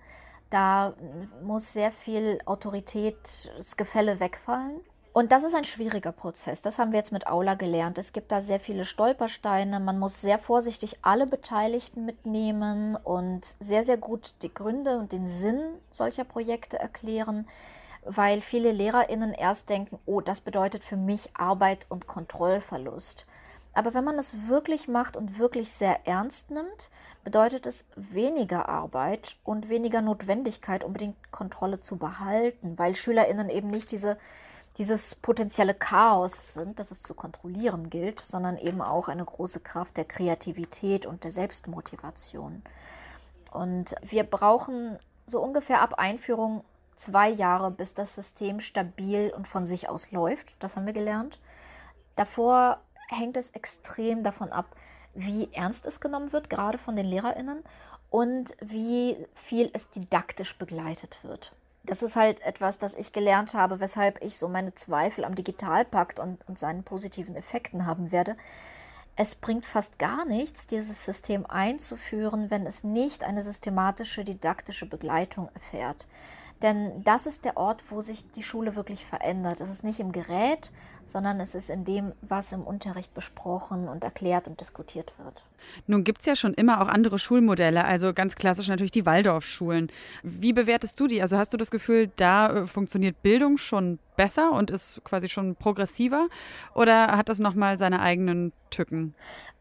Da 0.50 0.92
muss 1.42 1.72
sehr 1.72 1.92
viel 1.92 2.40
Autoritätsgefälle 2.44 4.20
wegfallen. 4.20 4.80
Und 5.14 5.32
das 5.32 5.44
ist 5.44 5.54
ein 5.54 5.64
schwieriger 5.64 6.12
Prozess. 6.12 6.62
Das 6.62 6.78
haben 6.78 6.92
wir 6.92 6.98
jetzt 6.98 7.12
mit 7.12 7.26
Aula 7.26 7.54
gelernt. 7.54 7.98
Es 7.98 8.12
gibt 8.12 8.32
da 8.32 8.40
sehr 8.40 8.60
viele 8.60 8.84
Stolpersteine. 8.84 9.80
Man 9.80 9.98
muss 9.98 10.20
sehr 10.20 10.38
vorsichtig 10.38 10.98
alle 11.02 11.26
Beteiligten 11.26 12.04
mitnehmen 12.04 12.96
und 12.96 13.56
sehr, 13.58 13.84
sehr 13.84 13.98
gut 13.98 14.34
die 14.42 14.52
Gründe 14.52 14.98
und 14.98 15.12
den 15.12 15.26
Sinn 15.26 15.60
solcher 15.90 16.24
Projekte 16.24 16.78
erklären, 16.78 17.46
weil 18.05 18.40
viele 18.40 18.72
Lehrerinnen 18.72 19.32
erst 19.32 19.70
denken, 19.70 19.98
oh, 20.07 20.20
das 20.20 20.40
bedeutet 20.40 20.84
für 20.84 20.96
mich 20.96 21.30
Arbeit 21.36 21.86
und 21.88 22.07
Kontrollverlust. 22.07 23.26
Aber 23.74 23.94
wenn 23.94 24.05
man 24.05 24.18
es 24.18 24.48
wirklich 24.48 24.88
macht 24.88 25.16
und 25.16 25.38
wirklich 25.38 25.72
sehr 25.72 26.07
ernst 26.07 26.50
nimmt, 26.50 26.90
bedeutet 27.24 27.66
es 27.66 27.86
weniger 27.96 28.68
Arbeit 28.68 29.36
und 29.44 29.68
weniger 29.68 30.03
Notwendigkeit, 30.03 30.84
unbedingt 30.84 31.32
Kontrolle 31.32 31.80
zu 31.80 31.96
behalten, 31.96 32.78
weil 32.78 32.96
Schülerinnen 32.96 33.48
eben 33.48 33.70
nicht 33.70 33.92
diese, 33.92 34.18
dieses 34.76 35.14
potenzielle 35.14 35.74
Chaos 35.74 36.55
sind, 36.55 36.78
das 36.78 36.90
es 36.90 37.03
zu 37.03 37.14
kontrollieren 37.14 37.88
gilt, 37.88 38.20
sondern 38.20 38.59
eben 38.59 38.82
auch 38.82 39.09
eine 39.09 39.24
große 39.24 39.61
Kraft 39.61 39.96
der 39.96 40.05
Kreativität 40.05 41.07
und 41.07 41.24
der 41.24 41.32
Selbstmotivation. 41.32 42.62
Und 43.53 43.94
wir 44.03 44.24
brauchen 44.24 44.98
so 45.24 45.40
ungefähr 45.40 45.80
ab 45.80 45.94
Einführung 45.98 46.64
zwei 46.95 47.28
Jahre, 47.28 47.70
bis 47.70 47.95
das 47.95 48.14
System 48.14 48.61
stabil 48.61 49.32
und 49.34 49.49
von 49.49 49.66
sich 49.66 49.88
aus 49.88 50.11
läuft. 50.12 50.55
Das 50.59 50.76
haben 50.76 50.86
wir 50.86 50.93
gelernt. 50.93 51.38
Davor 52.16 52.80
hängt 53.09 53.36
es 53.36 53.51
extrem 53.51 54.22
davon 54.22 54.51
ab, 54.51 54.76
wie 55.14 55.53
ernst 55.53 55.86
es 55.86 56.01
genommen 56.01 56.32
wird, 56.32 56.51
gerade 56.51 56.78
von 56.78 56.97
den 56.97 57.07
Lehrerinnen, 57.07 57.62
und 58.11 58.55
wie 58.61 59.16
viel 59.32 59.70
es 59.72 59.88
didaktisch 59.88 60.57
begleitet 60.59 61.18
wird. 61.22 61.53
Das 61.84 62.03
ist 62.03 62.14
halt 62.14 62.40
etwas, 62.43 62.78
das 62.78 62.95
ich 62.95 63.12
gelernt 63.12 63.55
habe, 63.55 63.80
weshalb 63.80 64.22
ich 64.22 64.38
so 64.38 64.49
meine 64.49 64.74
Zweifel 64.74 65.24
am 65.24 65.34
Digitalpakt 65.34 66.20
und, 66.20 66.38
und 66.47 66.59
seinen 66.59 66.84
positiven 66.84 67.34
Effekten 67.34 67.86
haben 67.86 68.12
werde. 68.12 68.36
Es 69.16 69.34
bringt 69.34 69.66
fast 69.66 69.99
gar 69.99 70.24
nichts, 70.24 70.66
dieses 70.66 71.05
System 71.05 71.45
einzuführen, 71.47 72.51
wenn 72.51 72.66
es 72.66 72.84
nicht 72.84 73.24
eine 73.24 73.43
systematische 73.43 74.24
didaktische 74.24 74.86
Begleitung 74.86 75.49
erfährt. 75.55 76.07
Denn 76.62 77.02
das 77.02 77.26
ist 77.26 77.44
der 77.44 77.56
Ort, 77.56 77.82
wo 77.90 78.00
sich 78.00 78.30
die 78.30 78.44
Schule 78.44 78.76
wirklich 78.76 79.04
verändert. 79.04 79.60
Es 79.60 79.68
ist 79.68 79.82
nicht 79.82 79.98
im 79.98 80.12
Gerät, 80.12 80.70
sondern 81.04 81.40
es 81.40 81.54
ist 81.56 81.70
in 81.70 81.84
dem, 81.84 82.12
was 82.22 82.52
im 82.52 82.62
Unterricht 82.62 83.14
besprochen 83.14 83.88
und 83.88 84.04
erklärt 84.04 84.46
und 84.46 84.60
diskutiert 84.60 85.12
wird. 85.18 85.44
Nun 85.86 86.04
gibt 86.04 86.20
es 86.20 86.26
ja 86.26 86.36
schon 86.36 86.54
immer 86.54 86.80
auch 86.80 86.88
andere 86.88 87.18
Schulmodelle, 87.18 87.84
also 87.84 88.12
ganz 88.12 88.36
klassisch 88.36 88.68
natürlich 88.68 88.90
die 88.92 89.06
Waldorfschulen. 89.06 89.90
Wie 90.22 90.52
bewertest 90.52 90.98
du 91.00 91.06
die? 91.06 91.20
Also 91.20 91.36
hast 91.36 91.52
du 91.52 91.56
das 91.56 91.70
Gefühl, 91.70 92.10
da 92.16 92.52
äh, 92.52 92.66
funktioniert 92.66 93.22
Bildung 93.22 93.56
schon 93.56 93.98
besser 94.16 94.52
und 94.52 94.70
ist 94.70 95.02
quasi 95.04 95.28
schon 95.28 95.56
progressiver 95.56 96.28
oder 96.74 97.08
hat 97.08 97.28
das 97.28 97.38
nochmal 97.38 97.78
seine 97.78 98.00
eigenen 98.00 98.52
Tücken? 98.70 99.14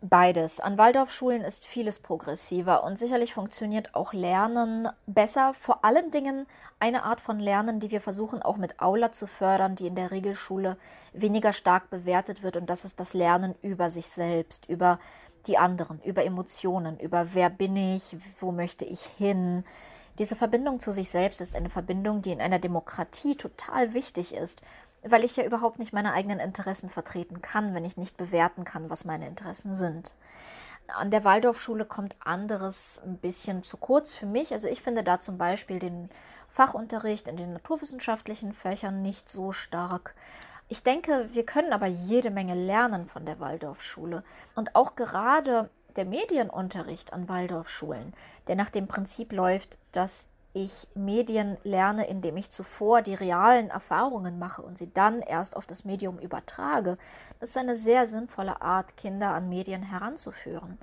Beides. 0.03 0.59
An 0.59 0.79
Waldorfschulen 0.79 1.43
ist 1.43 1.63
vieles 1.63 1.99
progressiver 1.99 2.83
und 2.83 2.97
sicherlich 2.97 3.35
funktioniert 3.35 3.93
auch 3.93 4.13
Lernen 4.13 4.89
besser. 5.05 5.53
Vor 5.53 5.85
allen 5.85 6.09
Dingen 6.09 6.47
eine 6.79 7.03
Art 7.03 7.21
von 7.21 7.39
Lernen, 7.39 7.79
die 7.79 7.91
wir 7.91 8.01
versuchen 8.01 8.41
auch 8.41 8.57
mit 8.57 8.81
Aula 8.81 9.11
zu 9.11 9.27
fördern, 9.27 9.75
die 9.75 9.85
in 9.85 9.93
der 9.93 10.09
Regelschule 10.09 10.77
weniger 11.13 11.53
stark 11.53 11.91
bewertet 11.91 12.41
wird 12.41 12.57
und 12.57 12.67
das 12.67 12.83
ist 12.83 12.99
das 12.99 13.13
Lernen 13.13 13.53
über 13.61 13.91
sich 13.91 14.07
selbst, 14.07 14.67
über 14.67 14.97
die 15.45 15.59
anderen, 15.59 16.01
über 16.01 16.25
Emotionen, 16.25 16.99
über 16.99 17.35
wer 17.35 17.51
bin 17.51 17.75
ich, 17.75 18.17
wo 18.39 18.51
möchte 18.51 18.85
ich 18.85 19.01
hin. 19.01 19.63
Diese 20.17 20.35
Verbindung 20.35 20.79
zu 20.79 20.91
sich 20.91 21.11
selbst 21.11 21.41
ist 21.41 21.55
eine 21.55 21.69
Verbindung, 21.69 22.23
die 22.23 22.31
in 22.31 22.41
einer 22.41 22.59
Demokratie 22.59 23.35
total 23.35 23.93
wichtig 23.93 24.33
ist 24.33 24.63
weil 25.03 25.23
ich 25.23 25.35
ja 25.35 25.43
überhaupt 25.43 25.79
nicht 25.79 25.93
meine 25.93 26.13
eigenen 26.13 26.39
Interessen 26.39 26.89
vertreten 26.89 27.41
kann, 27.41 27.73
wenn 27.73 27.85
ich 27.85 27.97
nicht 27.97 28.17
bewerten 28.17 28.63
kann, 28.63 28.89
was 28.89 29.05
meine 29.05 29.27
Interessen 29.27 29.73
sind. 29.73 30.15
An 30.87 31.11
der 31.11 31.23
Waldorfschule 31.23 31.85
kommt 31.85 32.15
anderes 32.19 33.01
ein 33.05 33.17
bisschen 33.17 33.63
zu 33.63 33.77
kurz 33.77 34.13
für 34.13 34.25
mich. 34.25 34.51
Also 34.51 34.67
ich 34.67 34.81
finde 34.81 35.03
da 35.03 35.19
zum 35.19 35.37
Beispiel 35.37 35.79
den 35.79 36.09
Fachunterricht 36.49 37.27
in 37.27 37.37
den 37.37 37.53
naturwissenschaftlichen 37.53 38.53
Fächern 38.53 39.01
nicht 39.01 39.29
so 39.29 39.51
stark. 39.51 40.15
Ich 40.67 40.83
denke, 40.83 41.29
wir 41.31 41.45
können 41.45 41.73
aber 41.73 41.87
jede 41.87 42.29
Menge 42.29 42.55
lernen 42.55 43.05
von 43.05 43.25
der 43.25 43.39
Waldorfschule. 43.39 44.23
Und 44.55 44.75
auch 44.75 44.95
gerade 44.95 45.69
der 45.95 46.05
Medienunterricht 46.05 47.13
an 47.13 47.27
Waldorfschulen, 47.27 48.13
der 48.47 48.55
nach 48.55 48.69
dem 48.69 48.87
Prinzip 48.87 49.33
läuft, 49.33 49.77
dass 49.91 50.29
ich 50.53 50.87
Medien 50.95 51.57
lerne, 51.63 52.07
indem 52.07 52.37
ich 52.37 52.49
zuvor 52.49 53.01
die 53.01 53.13
realen 53.13 53.69
Erfahrungen 53.69 54.37
mache 54.39 54.61
und 54.61 54.77
sie 54.77 54.93
dann 54.93 55.21
erst 55.21 55.55
auf 55.55 55.65
das 55.65 55.85
Medium 55.85 56.19
übertrage. 56.19 56.97
Das 57.39 57.49
ist 57.49 57.57
eine 57.57 57.75
sehr 57.75 58.05
sinnvolle 58.05 58.61
Art, 58.61 58.97
Kinder 58.97 59.33
an 59.33 59.49
Medien 59.49 59.83
heranzuführen. 59.83 60.77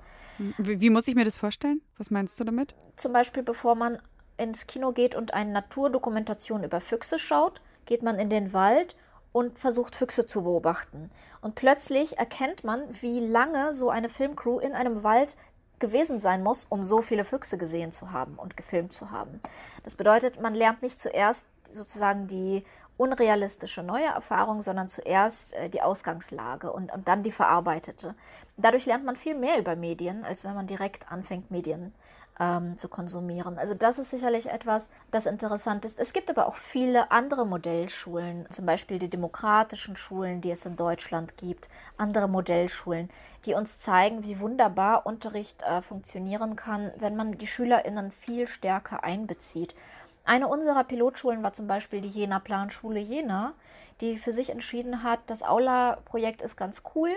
Wie, 0.57 0.81
wie 0.81 0.89
muss 0.89 1.07
ich 1.07 1.15
mir 1.15 1.25
das 1.25 1.37
vorstellen? 1.37 1.81
Was 1.97 2.11
meinst 2.11 2.39
du 2.39 2.43
damit? 2.43 2.73
Zum 2.95 3.13
Beispiel, 3.13 3.43
bevor 3.43 3.75
man 3.75 3.99
ins 4.37 4.67
Kino 4.67 4.91
geht 4.91 5.15
und 5.15 5.33
eine 5.33 5.51
Naturdokumentation 5.51 6.63
über 6.63 6.81
Füchse 6.81 7.19
schaut, 7.19 7.61
geht 7.85 8.03
man 8.03 8.17
in 8.17 8.29
den 8.29 8.53
Wald 8.53 8.95
und 9.31 9.59
versucht 9.59 9.95
Füchse 9.95 10.25
zu 10.25 10.43
beobachten. 10.43 11.11
Und 11.41 11.55
plötzlich 11.55 12.17
erkennt 12.17 12.63
man, 12.63 12.81
wie 13.01 13.19
lange 13.19 13.73
so 13.73 13.89
eine 13.89 14.09
Filmcrew 14.09 14.59
in 14.59 14.73
einem 14.73 15.03
Wald 15.03 15.37
gewesen 15.79 16.19
sein 16.19 16.43
muss, 16.43 16.65
um 16.65 16.83
so 16.83 17.01
viele 17.01 17.25
Füchse 17.25 17.57
gesehen 17.57 17.91
zu 17.91 18.11
haben 18.11 18.35
und 18.35 18.57
gefilmt 18.57 18.93
zu 18.93 19.11
haben. 19.11 19.39
Das 19.83 19.95
bedeutet, 19.95 20.41
man 20.41 20.53
lernt 20.55 20.81
nicht 20.81 20.99
zuerst 20.99 21.45
sozusagen 21.69 22.27
die 22.27 22.63
unrealistische 22.97 23.81
neue 23.81 24.07
Erfahrung, 24.07 24.61
sondern 24.61 24.89
zuerst 24.89 25.53
äh, 25.53 25.69
die 25.69 25.81
Ausgangslage 25.81 26.71
und, 26.71 26.91
und 26.91 27.07
dann 27.07 27.23
die 27.23 27.31
verarbeitete. 27.31 28.13
Dadurch 28.57 28.85
lernt 28.85 29.05
man 29.05 29.15
viel 29.15 29.35
mehr 29.35 29.57
über 29.57 29.77
Medien, 29.77 30.25
als 30.25 30.43
wenn 30.43 30.53
man 30.53 30.67
direkt 30.67 31.09
anfängt, 31.09 31.49
Medien 31.49 31.93
ähm, 32.39 32.77
zu 32.77 32.87
konsumieren. 32.87 33.57
Also 33.57 33.73
das 33.73 33.99
ist 33.99 34.09
sicherlich 34.09 34.49
etwas, 34.49 34.89
das 35.11 35.25
interessant 35.25 35.85
ist. 35.85 35.99
Es 35.99 36.13
gibt 36.13 36.29
aber 36.29 36.47
auch 36.47 36.55
viele 36.55 37.11
andere 37.11 37.45
Modellschulen, 37.45 38.45
zum 38.49 38.65
Beispiel 38.65 38.97
die 38.97 39.09
demokratischen 39.09 39.95
Schulen, 39.95 40.41
die 40.41 40.51
es 40.51 40.65
in 40.65 40.75
Deutschland 40.75 41.35
gibt, 41.37 41.69
andere 41.97 42.29
Modellschulen, 42.29 43.09
die 43.45 43.53
uns 43.53 43.77
zeigen, 43.77 44.23
wie 44.23 44.39
wunderbar 44.39 45.05
Unterricht 45.05 45.61
äh, 45.63 45.81
funktionieren 45.81 46.55
kann, 46.55 46.91
wenn 46.97 47.15
man 47.15 47.37
die 47.37 47.47
SchülerInnen 47.47 48.11
viel 48.11 48.47
stärker 48.47 49.03
einbezieht. 49.03 49.75
Eine 50.23 50.47
unserer 50.47 50.83
Pilotschulen 50.83 51.43
war 51.43 51.53
zum 51.53 51.67
Beispiel 51.67 52.01
die 52.01 52.09
Jena 52.09 52.39
Planschule 52.39 52.99
Jena, 52.99 53.53
die 53.99 54.17
für 54.17 54.31
sich 54.31 54.49
entschieden 54.51 55.03
hat, 55.03 55.19
das 55.27 55.43
Aula-Projekt 55.43 56.41
ist 56.41 56.55
ganz 56.55 56.83
cool, 56.95 57.09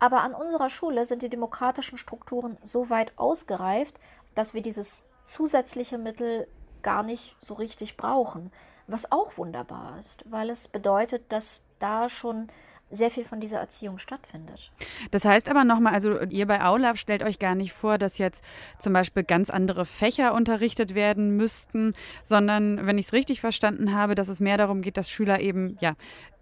aber 0.00 0.22
an 0.22 0.34
unserer 0.34 0.70
Schule 0.70 1.04
sind 1.04 1.22
die 1.22 1.28
demokratischen 1.28 1.98
Strukturen 1.98 2.56
so 2.62 2.90
weit 2.90 3.12
ausgereift, 3.16 3.98
dass 4.38 4.54
wir 4.54 4.62
dieses 4.62 5.04
zusätzliche 5.24 5.98
Mittel 5.98 6.46
gar 6.82 7.02
nicht 7.02 7.34
so 7.40 7.54
richtig 7.54 7.96
brauchen. 7.96 8.52
Was 8.86 9.10
auch 9.10 9.36
wunderbar 9.36 9.98
ist, 9.98 10.24
weil 10.30 10.48
es 10.48 10.68
bedeutet, 10.68 11.32
dass 11.32 11.62
da 11.80 12.08
schon 12.08 12.46
sehr 12.90 13.10
viel 13.10 13.24
von 13.24 13.40
dieser 13.40 13.58
Erziehung 13.58 13.98
stattfindet. 13.98 14.70
Das 15.10 15.24
heißt 15.24 15.48
aber 15.48 15.64
nochmal, 15.64 15.92
also 15.92 16.20
ihr 16.20 16.46
bei 16.46 16.64
Aulaf 16.64 16.96
stellt 16.96 17.22
euch 17.22 17.38
gar 17.38 17.54
nicht 17.54 17.72
vor, 17.72 17.98
dass 17.98 18.18
jetzt 18.18 18.42
zum 18.78 18.92
Beispiel 18.92 19.24
ganz 19.24 19.50
andere 19.50 19.84
Fächer 19.84 20.34
unterrichtet 20.34 20.94
werden 20.94 21.36
müssten, 21.36 21.94
sondern 22.22 22.86
wenn 22.86 22.98
ich 22.98 23.06
es 23.06 23.12
richtig 23.12 23.40
verstanden 23.40 23.94
habe, 23.94 24.14
dass 24.14 24.28
es 24.28 24.40
mehr 24.40 24.56
darum 24.56 24.80
geht, 24.80 24.96
dass 24.96 25.10
Schüler 25.10 25.40
eben 25.40 25.76
ja 25.80 25.94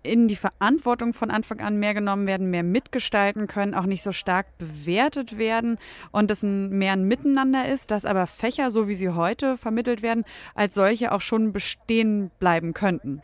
in 0.07 0.29
die 0.29 0.37
Verantwortung 0.37 1.13
von 1.13 1.31
Anfang 1.31 1.61
an 1.61 1.79
mehr 1.79 1.93
genommen 1.93 2.27
werden, 2.27 2.49
mehr 2.49 2.63
mitgestalten 2.63 3.49
können, 3.49 3.75
auch 3.75 3.87
nicht 3.87 4.03
so 4.03 4.13
stark 4.13 4.47
bewertet 4.59 5.37
werden 5.37 5.79
und 6.13 6.31
es 6.31 6.43
ein, 6.43 6.71
mehr 6.71 6.93
ein 6.93 7.05
Miteinander 7.05 7.69
ist, 7.69 7.91
dass 7.91 8.05
aber 8.05 8.27
Fächer, 8.27 8.71
so 8.71 8.89
wie 8.89 8.95
sie 8.95 9.11
heute 9.11 9.57
vermittelt 9.57 10.03
werden, 10.03 10.25
als 10.55 10.75
solche 10.75 11.13
auch 11.13 11.21
schon 11.21 11.53
bestehen 11.53 12.31
bleiben 12.39 12.73
könnten. 12.73 13.23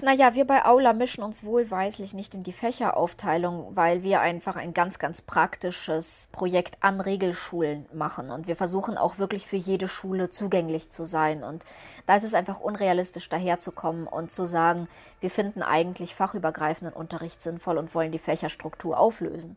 Naja, 0.00 0.34
wir 0.34 0.46
bei 0.46 0.64
Aula 0.64 0.92
mischen 0.92 1.22
uns 1.22 1.44
wohlweislich 1.44 2.14
nicht 2.14 2.34
in 2.34 2.42
die 2.42 2.52
Fächeraufteilung, 2.52 3.74
weil 3.74 4.02
wir 4.02 4.20
einfach 4.20 4.56
ein 4.56 4.74
ganz, 4.74 4.98
ganz 4.98 5.22
praktisches 5.22 6.28
Projekt 6.32 6.76
an 6.80 7.00
Regelschulen 7.00 7.86
machen. 7.92 8.30
Und 8.30 8.46
wir 8.46 8.56
versuchen 8.56 8.96
auch 8.96 9.18
wirklich 9.18 9.46
für 9.46 9.56
jede 9.56 9.88
Schule 9.88 10.28
zugänglich 10.28 10.90
zu 10.90 11.04
sein. 11.04 11.42
Und 11.42 11.64
da 12.06 12.16
ist 12.16 12.24
es 12.24 12.34
einfach 12.34 12.60
unrealistisch 12.60 13.28
daherzukommen 13.28 14.06
und 14.06 14.30
zu 14.30 14.44
sagen, 14.44 14.88
wir 15.20 15.30
finden 15.30 15.62
eigentlich 15.62 16.14
fachübergreifenden 16.14 16.94
Unterricht 16.94 17.42
sinnvoll 17.42 17.78
und 17.78 17.94
wollen 17.94 18.12
die 18.12 18.18
Fächerstruktur 18.18 18.98
auflösen. 18.98 19.56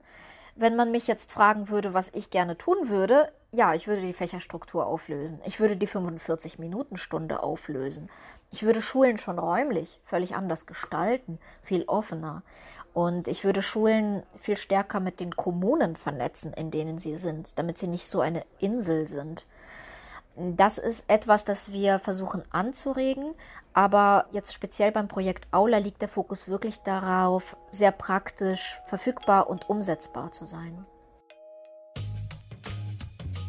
Wenn 0.55 0.75
man 0.77 0.91
mich 0.91 1.05
jetzt 1.05 1.33
fragen 1.33 1.69
würde, 1.69 1.93
was 1.93 2.11
ich 2.13 2.29
gerne 2.29 2.57
tun 2.57 2.87
würde, 2.87 3.29
ja, 3.51 3.73
ich 3.73 3.87
würde 3.87 4.01
die 4.01 4.13
Fächerstruktur 4.13 4.85
auflösen. 4.85 5.39
Ich 5.45 5.59
würde 5.59 5.75
die 5.75 5.87
45-Minuten-Stunde 5.87 7.41
auflösen. 7.43 8.09
Ich 8.51 8.63
würde 8.63 8.81
Schulen 8.81 9.17
schon 9.17 9.39
räumlich 9.39 9.99
völlig 10.05 10.35
anders 10.35 10.65
gestalten, 10.65 11.39
viel 11.61 11.83
offener. 11.85 12.43
Und 12.93 13.27
ich 13.27 13.43
würde 13.43 13.61
Schulen 13.61 14.23
viel 14.39 14.55
stärker 14.55 15.01
mit 15.01 15.19
den 15.19 15.35
Kommunen 15.35 15.97
vernetzen, 15.97 16.53
in 16.53 16.71
denen 16.71 16.97
sie 16.97 17.17
sind, 17.17 17.59
damit 17.59 17.77
sie 17.77 17.87
nicht 17.87 18.07
so 18.07 18.21
eine 18.21 18.45
Insel 18.59 19.07
sind. 19.07 19.45
Das 20.37 20.77
ist 20.77 21.09
etwas, 21.09 21.45
das 21.45 21.71
wir 21.71 21.99
versuchen 21.99 22.43
anzuregen, 22.51 23.33
aber 23.73 24.27
jetzt 24.31 24.53
speziell 24.53 24.91
beim 24.91 25.07
Projekt 25.09 25.47
Aula 25.51 25.77
liegt 25.77 26.01
der 26.01 26.09
Fokus 26.09 26.47
wirklich 26.47 26.79
darauf, 26.79 27.57
sehr 27.69 27.91
praktisch 27.91 28.79
verfügbar 28.85 29.49
und 29.49 29.69
umsetzbar 29.69 30.31
zu 30.31 30.45
sein. 30.45 30.85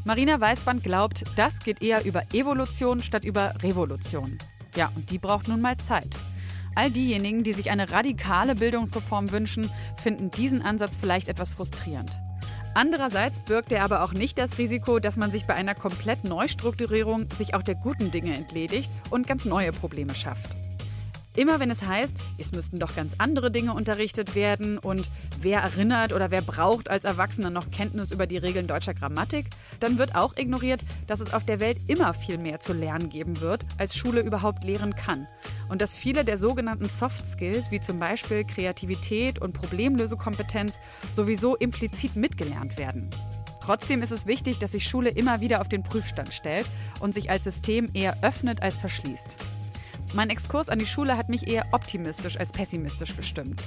Marina 0.05 0.41
Weißband 0.41 0.85
glaubt, 0.85 1.25
das 1.35 1.59
geht 1.61 1.83
eher 1.83 2.05
über 2.05 2.23
Evolution 2.33 3.01
statt 3.01 3.25
über 3.25 3.55
Revolution. 3.63 4.39
Ja, 4.77 4.91
und 4.95 5.11
die 5.11 5.19
braucht 5.19 5.49
nun 5.49 5.61
mal 5.61 5.77
Zeit. 5.79 6.17
All 6.75 6.91
diejenigen, 6.91 7.43
die 7.43 7.55
sich 7.55 7.71
eine 7.71 7.91
radikale 7.91 8.55
Bildungsreform 8.55 9.33
wünschen, 9.33 9.71
finden 9.97 10.31
diesen 10.31 10.61
Ansatz 10.61 10.99
vielleicht 10.99 11.29
etwas 11.29 11.51
frustrierend. 11.51 12.11
Andererseits 12.75 13.41
birgt 13.41 13.73
er 13.73 13.83
aber 13.83 14.05
auch 14.05 14.13
nicht 14.13 14.37
das 14.37 14.59
Risiko, 14.59 14.99
dass 14.99 15.17
man 15.17 15.31
sich 15.31 15.47
bei 15.47 15.55
einer 15.55 15.75
komplett 15.75 16.25
Neustrukturierung 16.25 17.27
sich 17.39 17.55
auch 17.55 17.63
der 17.63 17.75
guten 17.75 18.11
Dinge 18.11 18.35
entledigt 18.35 18.91
und 19.09 19.27
ganz 19.27 19.47
neue 19.47 19.73
Probleme 19.73 20.15
schafft. 20.15 20.55
Immer 21.37 21.61
wenn 21.61 21.71
es 21.71 21.83
heißt, 21.83 22.17
es 22.39 22.53
müssten 22.53 22.79
doch 22.79 22.97
ganz 22.97 23.15
andere 23.19 23.51
Dinge 23.51 23.75
unterrichtet 23.75 24.35
werden 24.35 24.79
und 24.79 25.09
wer 25.41 25.61
erinnert 25.61 26.15
oder 26.15 26.31
wer 26.31 26.41
braucht 26.41 26.89
als 26.89 27.05
Erwachsener 27.05 27.51
noch 27.51 27.71
Kenntnis 27.71 28.11
über 28.11 28.27
die 28.27 28.39
Regeln 28.39 28.67
deutscher 28.67 28.95
Grammatik, 28.95 29.47
dann 29.79 29.99
wird 29.99 30.15
auch 30.15 30.35
ignoriert, 30.37 30.81
dass 31.07 31.21
es 31.21 31.35
auf 31.35 31.45
der 31.45 31.61
Welt 31.61 31.79
immer 31.89 32.15
viel 32.15 32.39
mehr 32.39 32.61
zu 32.61 32.73
lernen 32.73 33.11
geben 33.11 33.41
wird, 33.43 33.67
als 33.77 33.97
Schule 33.97 34.23
überhaupt 34.23 34.65
lehren 34.65 34.95
kann. 34.95 35.29
Und 35.69 35.83
dass 35.83 35.95
viele 35.95 36.25
der 36.25 36.39
sogenannten 36.39 36.89
Soft 36.89 37.27
Skills, 37.27 37.71
wie 37.71 37.81
zum 37.81 37.99
Beispiel 37.99 38.45
Kreativität 38.45 39.39
und 39.39 39.53
Problemlösekompetenz, 39.53 40.79
sowieso 41.15 41.55
implizit 41.57 42.17
mitgelernt 42.17 42.79
werden. 42.79 43.11
Trotzdem 43.61 44.01
ist 44.03 44.13
es 44.13 44.27
wichtig, 44.27 44.59
dass 44.59 44.73
sich 44.73 44.89
Schule 44.89 45.11
immer 45.11 45.41
wieder 45.41 45.61
auf 45.61 45.69
den 45.69 45.83
Prüfstand 45.83 46.33
stellt 46.33 46.67
und 47.01 47.15
sich 47.15 47.31
als 47.31 47.45
System 47.45 47.91
eher 47.93 48.17
öffnet 48.23 48.63
als 48.63 48.79
verschließt. 48.79 49.37
Mein 50.15 50.31
Exkurs 50.31 50.69
an 50.69 50.79
die 50.79 50.87
Schule 50.87 51.17
hat 51.17 51.29
mich 51.29 51.47
eher 51.49 51.67
optimistisch 51.73 52.39
als 52.39 52.53
pessimistisch 52.53 53.17
gestimmt. 53.17 53.63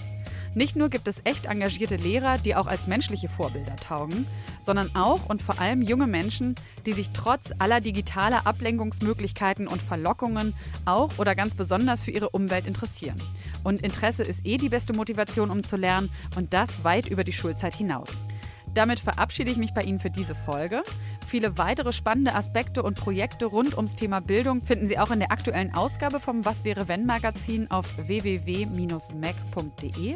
Nicht 0.56 0.76
nur 0.76 0.90
gibt 0.90 1.08
es 1.08 1.22
echt 1.26 1.46
engagierte 1.46 1.96
Lehrer, 1.96 2.38
die 2.40 2.56
auch 2.56 2.66
als 2.66 2.88
menschliche 2.88 3.30
Vorbilder 3.30 3.76
taugen, 3.76 4.26
sondern 4.62 4.96
auch 4.96 5.30
und 5.30 5.44
vor 5.44 5.60
allem 5.60 5.82
junge 5.84 6.08
Menschen, 6.08 6.56
die 6.86 6.94
sich 6.94 7.12
trotz 7.12 7.52
aller 7.60 7.82
digitaler 7.82 8.48
Ablenkungsmöglichkeiten 8.48 9.68
und 9.68 9.82
Verlockungen 9.82 10.56
auch 10.86 11.12
oder 11.18 11.36
ganz 11.36 11.54
besonders 11.54 12.02
für 12.02 12.12
ihre 12.12 12.30
Umwelt 12.30 12.66
interessieren. 12.66 13.22
Und 13.64 13.82
Interesse 13.82 14.24
ist 14.24 14.46
eh 14.46 14.58
die 14.58 14.70
beste 14.70 14.94
Motivation, 14.94 15.52
um 15.52 15.64
zu 15.64 15.78
lernen 15.78 16.10
und 16.36 16.54
das 16.54 16.84
weit 16.84 17.08
über 17.08 17.24
die 17.24 17.34
Schulzeit 17.34 17.76
hinaus. 17.76 18.26
Damit 18.74 19.00
verabschiede 19.00 19.52
ich 19.52 19.58
mich 19.58 19.74
bei 19.74 19.82
Ihnen 19.82 20.00
für 20.00 20.10
diese 20.10 20.36
Folge. 20.36 20.84
Viele 21.26 21.58
weitere 21.58 21.92
spannende 21.92 22.36
Aspekte 22.36 22.84
und 22.84 22.96
Projekte 22.96 23.46
rund 23.46 23.76
ums 23.76 23.96
Thema 23.96 24.22
Bildung 24.22 24.64
finden 24.64 24.88
Sie 24.88 25.00
auch 25.00 25.12
in 25.12 25.20
der 25.20 25.32
aktuellen 25.32 25.74
Ausgabe 25.74 26.20
vom 26.20 26.46
Was 26.46 26.64
wäre 26.64 26.88
wenn 26.88 27.06
Magazin 27.06 27.70
auf 27.72 27.86
www.mac.de, 27.98 28.68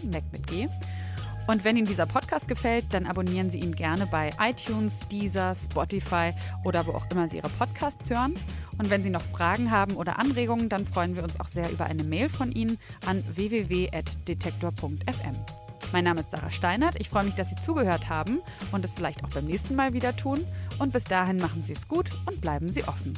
Mac 0.06 0.24
mit 0.32 0.47
G. 0.47 0.68
Und 1.45 1.66
wenn 1.66 1.76
Ihnen 1.76 1.88
dieser 1.88 2.06
Podcast 2.06 2.47
gefällt, 2.47 2.86
dann 2.91 3.06
abonnieren 3.06 3.51
Sie 3.51 3.60
ihn 3.60 3.76
gerne 3.76 4.08
bei 4.08 4.30
iTunes, 4.39 4.99
Deezer, 5.12 5.54
Spotify 5.56 6.32
oder 6.64 6.88
wo 6.88 6.93
auch 6.93 7.06
immer 7.12 7.28
Sie 7.28 7.38
Ihre 7.38 7.49
Podcasts 7.49 8.10
hören. 8.10 8.34
Und 8.78 8.89
wenn 8.89 9.04
Sie 9.04 9.10
noch 9.10 9.22
Fragen 9.22 9.70
haben 9.70 9.95
oder 9.95 10.20
Anregungen, 10.20 10.70
dann 10.70 10.86
freuen 10.86 11.16
wir 11.16 11.24
uns 11.24 11.39
auch 11.39 11.49
sehr 11.49 11.70
über 11.70 11.86
eine 11.86 12.04
Mail 12.04 12.30
von 12.30 12.51
Ihnen 12.51 12.78
an 13.06 13.24
www.detektor.fm. 13.36 15.62
Mein 15.94 16.06
Name 16.06 16.22
ist 16.22 16.32
Sarah 16.32 16.50
Steinert. 16.50 16.96
Ich 16.98 17.08
freue 17.08 17.24
mich, 17.24 17.36
dass 17.36 17.50
Sie 17.50 17.56
zugehört 17.56 18.10
haben 18.10 18.41
und 18.72 18.84
es 18.84 18.94
vielleicht 18.94 19.24
auch 19.24 19.30
beim 19.30 19.46
nächsten 19.46 19.76
Mal 19.76 19.94
wieder 19.94 20.16
tun. 20.16 20.44
Und 20.80 20.91
bis 20.91 21.04
dahin 21.04 21.38
machen 21.38 21.64
Sie 21.64 21.74
es 21.74 21.88
gut 21.88 22.10
und 22.26 22.41
bleiben 22.41 22.70
Sie 22.70 22.84
offen. 22.84 23.14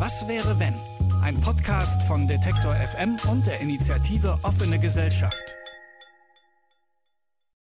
Was 0.00 0.26
wäre 0.26 0.58
wenn? 0.58 0.74
Ein 1.22 1.40
Podcast 1.40 2.02
von 2.02 2.26
Detektor 2.26 2.74
FM 2.74 3.18
und 3.30 3.46
der 3.46 3.60
Initiative 3.60 4.36
Offene 4.42 4.80
Gesellschaft. 4.80 5.56